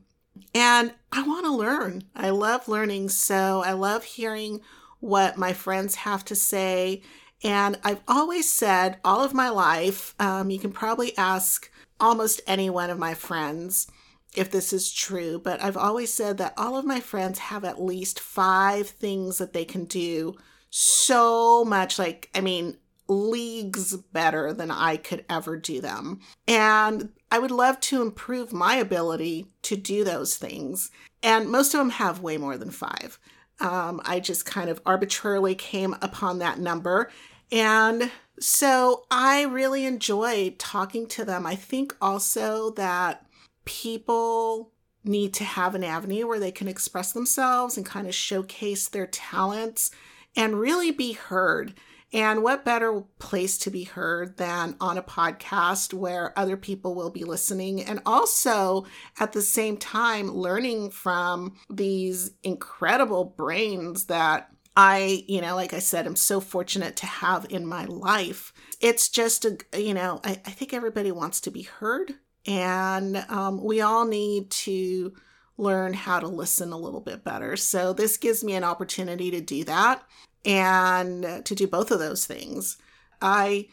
And 0.55 0.92
i 1.12 1.22
want 1.22 1.44
to 1.44 1.53
learn. 1.53 2.05
I 2.14 2.30
love 2.30 2.68
learning 2.68 3.09
so 3.09 3.62
i 3.64 3.72
love 3.72 4.05
hearing 4.05 4.61
what 5.01 5.38
my 5.38 5.53
friends 5.53 5.94
have 5.96 6.24
to 6.26 6.34
say. 6.34 7.03
And 7.42 7.78
i've 7.84 8.03
always 8.07 8.53
said 8.53 8.98
all 9.05 9.24
of 9.24 9.34
my 9.34 9.48
life 9.48 10.14
um, 10.18 10.51
you 10.51 10.59
can 10.59 10.72
probably 10.72 11.16
ask 11.16 11.70
almost 12.01 12.40
any 12.46 12.70
one 12.70 12.90
of 12.90 12.98
my 12.98 13.14
friends 13.14 13.86
if 14.34 14.51
this 14.51 14.72
is 14.72 14.92
true, 14.92 15.40
but 15.42 15.62
I've 15.62 15.76
always 15.76 16.12
said 16.12 16.38
that 16.38 16.55
all 16.57 16.76
of 16.76 16.84
my 16.84 17.01
friends 17.01 17.38
have 17.38 17.64
at 17.64 17.82
least 17.82 18.20
five 18.20 18.88
things 18.88 19.38
that 19.38 19.53
they 19.53 19.64
can 19.64 19.86
do 19.86 20.36
so 20.70 21.64
much 21.64 21.98
like, 21.98 22.30
I 22.34 22.40
mean, 22.40 22.76
leagues 23.09 23.96
better 23.96 24.53
than 24.53 24.70
I 24.70 24.96
could 24.96 25.24
ever 25.28 25.57
do 25.57 25.80
them. 25.80 26.20
And 26.46 27.11
I 27.32 27.40
would 27.40 27.51
love 27.51 27.80
to 27.80 28.03
improve 28.03 28.53
my 28.53 28.76
ability 28.76 29.46
to 29.62 29.76
do 29.76 30.05
those 30.05 30.36
things. 30.36 30.92
And 31.22 31.51
most 31.51 31.74
of 31.74 31.78
them 31.78 31.90
have 31.90 32.20
way 32.20 32.36
more 32.36 32.57
than 32.57 32.70
five. 32.70 33.18
Um, 33.59 34.01
I 34.05 34.20
just 34.20 34.46
kind 34.46 34.70
of 34.70 34.80
arbitrarily 34.86 35.57
came 35.57 35.94
upon 36.01 36.38
that 36.38 36.61
number. 36.61 37.11
And 37.53 38.11
so 38.38 39.05
I 39.11 39.42
really 39.42 39.84
enjoy 39.84 40.55
talking 40.59 41.07
to 41.09 41.24
them. 41.24 41.46
I 41.46 41.57
think 41.57 41.94
also 42.01 42.70
that 42.72 43.26
people 43.64 44.72
need 45.05 45.34
to 45.34 45.44
have 45.44 45.74
an 45.74 45.84
avenue 45.84 46.26
where 46.26 46.40
they 46.40 46.53
can 46.53 46.68
express 46.68 47.12
themselves 47.12 47.76
and 47.76 47.86
kind 47.86 48.07
of 48.07 48.14
showcase 48.14 48.88
their 48.88 49.07
talents 49.07 49.90
and 50.36 50.59
really 50.59 50.90
be 50.90 51.12
heard. 51.12 51.74
And 52.12 52.42
what 52.42 52.64
better 52.64 53.05
place 53.20 53.57
to 53.59 53.70
be 53.70 53.84
heard 53.84 54.36
than 54.36 54.74
on 54.80 54.98
a 54.98 55.03
podcast 55.03 55.94
where 55.94 56.36
other 56.36 56.57
people 56.57 56.94
will 56.94 57.11
be 57.11 57.22
listening 57.22 57.82
and 57.82 58.01
also 58.05 58.84
at 59.20 59.32
the 59.32 59.42
same 59.42 59.76
time 59.76 60.32
learning 60.32 60.90
from 60.90 61.57
these 61.68 62.32
incredible 62.42 63.24
brains 63.24 64.07
that 64.07 64.51
I, 64.82 65.24
you 65.28 65.42
know, 65.42 65.56
like 65.56 65.74
I 65.74 65.78
said, 65.78 66.06
I'm 66.06 66.16
so 66.16 66.40
fortunate 66.40 66.96
to 66.96 67.06
have 67.06 67.46
in 67.50 67.66
my 67.66 67.84
life. 67.84 68.54
It's 68.80 69.10
just 69.10 69.44
a, 69.44 69.58
you 69.76 69.92
know, 69.92 70.22
I, 70.24 70.30
I 70.30 70.50
think 70.52 70.72
everybody 70.72 71.12
wants 71.12 71.42
to 71.42 71.50
be 71.50 71.62
heard 71.62 72.14
and 72.46 73.18
um, 73.28 73.62
we 73.62 73.82
all 73.82 74.06
need 74.06 74.50
to 74.50 75.12
learn 75.58 75.92
how 75.92 76.18
to 76.18 76.28
listen 76.28 76.72
a 76.72 76.78
little 76.78 77.02
bit 77.02 77.22
better. 77.22 77.58
So, 77.58 77.92
this 77.92 78.16
gives 78.16 78.42
me 78.42 78.54
an 78.54 78.64
opportunity 78.64 79.30
to 79.30 79.42
do 79.42 79.64
that 79.64 80.02
and 80.46 81.44
to 81.44 81.54
do 81.54 81.66
both 81.66 81.90
of 81.90 81.98
those 81.98 82.24
things. 82.24 82.78
I 83.20 83.68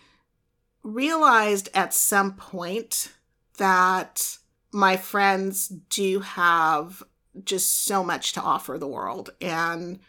realized 0.83 1.69
at 1.73 1.93
some 1.93 2.33
point 2.33 3.13
that 3.59 4.39
my 4.73 4.97
friends 4.97 5.69
do 5.69 6.19
have 6.19 7.01
just 7.45 7.85
so 7.85 8.03
much 8.03 8.33
to 8.33 8.41
offer 8.41 8.77
the 8.77 8.87
world 8.87 9.29
and 9.39 9.99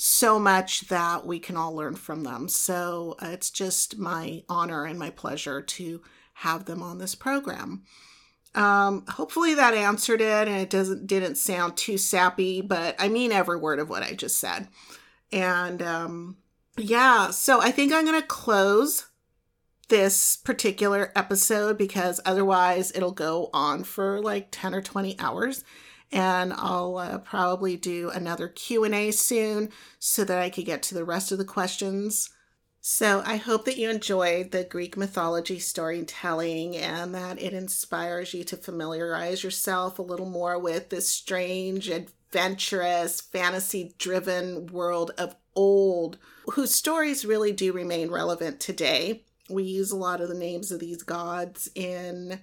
so 0.00 0.38
much 0.38 0.82
that 0.82 1.26
we 1.26 1.40
can 1.40 1.56
all 1.56 1.74
learn 1.74 1.96
from 1.96 2.22
them. 2.22 2.48
So, 2.48 3.16
uh, 3.20 3.30
it's 3.30 3.50
just 3.50 3.98
my 3.98 4.44
honor 4.48 4.84
and 4.84 4.96
my 4.96 5.10
pleasure 5.10 5.60
to 5.60 6.00
have 6.34 6.66
them 6.66 6.84
on 6.84 6.98
this 6.98 7.16
program. 7.16 7.82
Um, 8.54 9.04
hopefully 9.08 9.54
that 9.54 9.74
answered 9.74 10.20
it 10.20 10.46
and 10.46 10.56
it 10.56 10.70
doesn't 10.70 11.08
didn't 11.08 11.34
sound 11.34 11.76
too 11.76 11.98
sappy, 11.98 12.60
but 12.60 12.94
I 13.00 13.08
mean 13.08 13.32
every 13.32 13.58
word 13.58 13.80
of 13.80 13.90
what 13.90 14.04
I 14.04 14.12
just 14.12 14.38
said. 14.38 14.68
And 15.32 15.82
um, 15.82 16.36
yeah, 16.76 17.30
so 17.30 17.60
I 17.60 17.72
think 17.72 17.92
I'm 17.92 18.04
gonna 18.04 18.22
close 18.22 19.08
this 19.88 20.36
particular 20.36 21.10
episode 21.16 21.76
because 21.76 22.20
otherwise 22.24 22.92
it'll 22.94 23.10
go 23.10 23.50
on 23.52 23.82
for 23.82 24.20
like 24.20 24.48
10 24.52 24.74
or 24.74 24.82
20 24.82 25.18
hours 25.18 25.64
and 26.10 26.52
I'll 26.54 26.96
uh, 26.96 27.18
probably 27.18 27.76
do 27.76 28.10
another 28.10 28.48
Q&A 28.48 29.10
soon 29.10 29.70
so 29.98 30.24
that 30.24 30.38
I 30.38 30.50
could 30.50 30.64
get 30.64 30.82
to 30.84 30.94
the 30.94 31.04
rest 31.04 31.32
of 31.32 31.38
the 31.38 31.44
questions. 31.44 32.30
So 32.80 33.22
I 33.26 33.36
hope 33.36 33.64
that 33.64 33.76
you 33.76 33.90
enjoyed 33.90 34.50
the 34.50 34.64
Greek 34.64 34.96
mythology 34.96 35.58
storytelling 35.58 36.76
and 36.76 37.14
that 37.14 37.40
it 37.40 37.52
inspires 37.52 38.32
you 38.32 38.44
to 38.44 38.56
familiarize 38.56 39.44
yourself 39.44 39.98
a 39.98 40.02
little 40.02 40.30
more 40.30 40.58
with 40.58 40.88
this 40.88 41.08
strange, 41.08 41.90
adventurous, 41.90 43.20
fantasy 43.20 43.94
driven 43.98 44.68
world 44.68 45.10
of 45.18 45.34
old, 45.54 46.18
whose 46.52 46.74
stories 46.74 47.26
really 47.26 47.52
do 47.52 47.72
remain 47.72 48.10
relevant 48.10 48.60
today. 48.60 49.24
We 49.50 49.64
use 49.64 49.90
a 49.90 49.96
lot 49.96 50.20
of 50.20 50.28
the 50.28 50.34
names 50.34 50.70
of 50.70 50.80
these 50.80 51.02
gods 51.02 51.68
in 51.74 52.40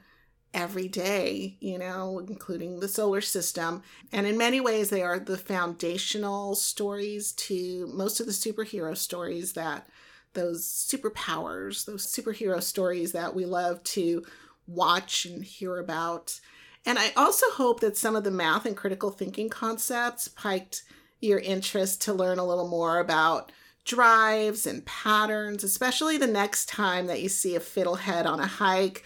every 0.55 0.87
day, 0.87 1.57
you 1.59 1.77
know, 1.77 2.19
including 2.19 2.79
the 2.79 2.87
solar 2.87 3.21
system. 3.21 3.83
And 4.11 4.25
in 4.25 4.37
many 4.37 4.61
ways, 4.61 4.89
they 4.89 5.03
are 5.03 5.19
the 5.19 5.37
foundational 5.37 6.55
stories 6.55 7.33
to 7.33 7.87
most 7.93 8.19
of 8.19 8.25
the 8.25 8.31
superhero 8.31 8.95
stories 8.95 9.53
that 9.53 9.87
those 10.33 10.65
superpowers, 10.65 11.85
those 11.85 12.07
superhero 12.07 12.63
stories 12.63 13.11
that 13.11 13.35
we 13.35 13.45
love 13.45 13.83
to 13.83 14.25
watch 14.65 15.25
and 15.25 15.43
hear 15.43 15.77
about. 15.77 16.39
And 16.85 16.97
I 16.97 17.11
also 17.17 17.49
hope 17.51 17.81
that 17.81 17.97
some 17.97 18.15
of 18.15 18.23
the 18.23 18.31
math 18.31 18.65
and 18.65 18.77
critical 18.77 19.11
thinking 19.11 19.49
concepts 19.49 20.29
piqued 20.29 20.83
your 21.19 21.39
interest 21.39 22.01
to 22.03 22.13
learn 22.13 22.39
a 22.39 22.45
little 22.45 22.67
more 22.67 22.99
about 22.99 23.51
drives 23.83 24.65
and 24.65 24.85
patterns, 24.85 25.63
especially 25.63 26.17
the 26.17 26.27
next 26.27 26.69
time 26.69 27.07
that 27.07 27.21
you 27.21 27.29
see 27.29 27.55
a 27.55 27.59
fiddlehead 27.59 28.25
on 28.25 28.39
a 28.39 28.47
hike 28.47 29.03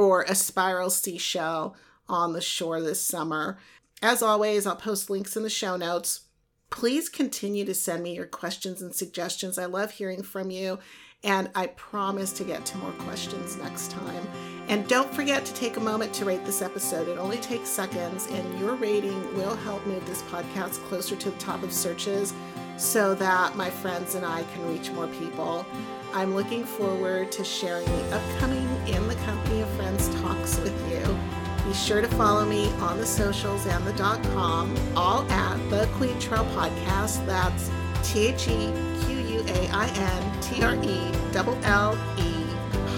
or 0.00 0.22
a 0.22 0.34
spiral 0.34 0.88
seashell 0.88 1.76
on 2.08 2.32
the 2.32 2.40
shore 2.40 2.80
this 2.80 3.02
summer. 3.02 3.58
As 4.02 4.22
always, 4.22 4.66
I'll 4.66 4.76
post 4.76 5.10
links 5.10 5.36
in 5.36 5.42
the 5.42 5.50
show 5.50 5.76
notes 5.76 6.22
Please 6.70 7.08
continue 7.08 7.64
to 7.64 7.74
send 7.74 8.04
me 8.04 8.14
your 8.14 8.26
questions 8.26 8.80
and 8.80 8.94
suggestions. 8.94 9.58
I 9.58 9.64
love 9.66 9.90
hearing 9.90 10.22
from 10.22 10.52
you, 10.52 10.78
and 11.24 11.50
I 11.56 11.66
promise 11.66 12.32
to 12.34 12.44
get 12.44 12.64
to 12.66 12.78
more 12.78 12.92
questions 12.92 13.56
next 13.56 13.90
time. 13.90 14.26
And 14.68 14.86
don't 14.86 15.12
forget 15.12 15.44
to 15.44 15.54
take 15.54 15.76
a 15.76 15.80
moment 15.80 16.14
to 16.14 16.24
rate 16.24 16.44
this 16.44 16.62
episode. 16.62 17.08
It 17.08 17.18
only 17.18 17.38
takes 17.38 17.68
seconds, 17.68 18.28
and 18.28 18.60
your 18.60 18.76
rating 18.76 19.36
will 19.36 19.56
help 19.56 19.84
move 19.84 20.06
this 20.06 20.22
podcast 20.22 20.74
closer 20.84 21.16
to 21.16 21.30
the 21.30 21.38
top 21.38 21.64
of 21.64 21.72
searches 21.72 22.32
so 22.76 23.14
that 23.16 23.56
my 23.56 23.68
friends 23.68 24.14
and 24.14 24.24
I 24.24 24.44
can 24.54 24.68
reach 24.72 24.92
more 24.92 25.08
people. 25.08 25.66
I'm 26.12 26.34
looking 26.34 26.64
forward 26.64 27.30
to 27.32 27.44
sharing 27.44 27.84
the 27.86 28.16
upcoming 28.16 28.68
In 28.88 29.06
the 29.06 29.14
Company 29.26 29.60
of 29.60 29.68
Friends 29.70 30.08
talks 30.20 30.58
with 30.58 30.74
you. 30.90 31.18
Be 31.64 31.72
sure 31.72 32.00
to 32.00 32.08
follow 32.08 32.44
me 32.44 32.68
on 32.80 32.98
the 32.98 33.06
socials 33.06 33.64
and 33.66 33.86
the 33.86 33.92
dot 33.92 34.20
com, 34.34 34.74
all 34.96 35.22
at 35.30 35.56
the 35.70 35.86
Quaintrelle 35.94 36.48
Podcast. 36.52 37.24
That's 37.26 37.70
T 38.02 38.26
H 38.26 38.48
E 38.48 38.72
Q 39.04 39.18
U 39.18 39.44
A 39.46 39.68
I 39.68 39.86
N 39.94 40.40
T 40.40 40.64
R 40.64 40.74
E 40.74 41.12
L 41.36 41.58
L 41.62 41.98
E 42.18 42.32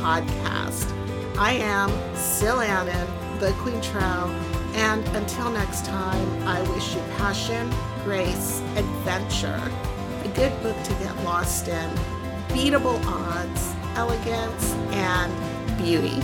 podcast. 0.01 0.89
I 1.37 1.53
am 1.53 1.91
Sil 2.17 2.61
Annan, 2.61 3.07
the 3.41 3.51
Quaintrelle, 3.61 4.31
and 4.75 5.07
until 5.09 5.51
next 5.51 5.85
time, 5.85 6.49
I 6.49 6.63
wish 6.71 6.95
you 6.95 7.03
passion, 7.19 7.71
grace, 8.05 8.63
adventure, 8.77 9.61
a 10.25 10.29
good 10.29 10.63
book 10.63 10.83
to 10.85 10.95
get 10.95 11.15
lost 11.25 11.69
in, 11.69 11.91
beatable 12.53 13.03
odds, 13.07 13.75
elegance, 13.97 14.73
and 14.93 15.33
beauty. 15.79 16.21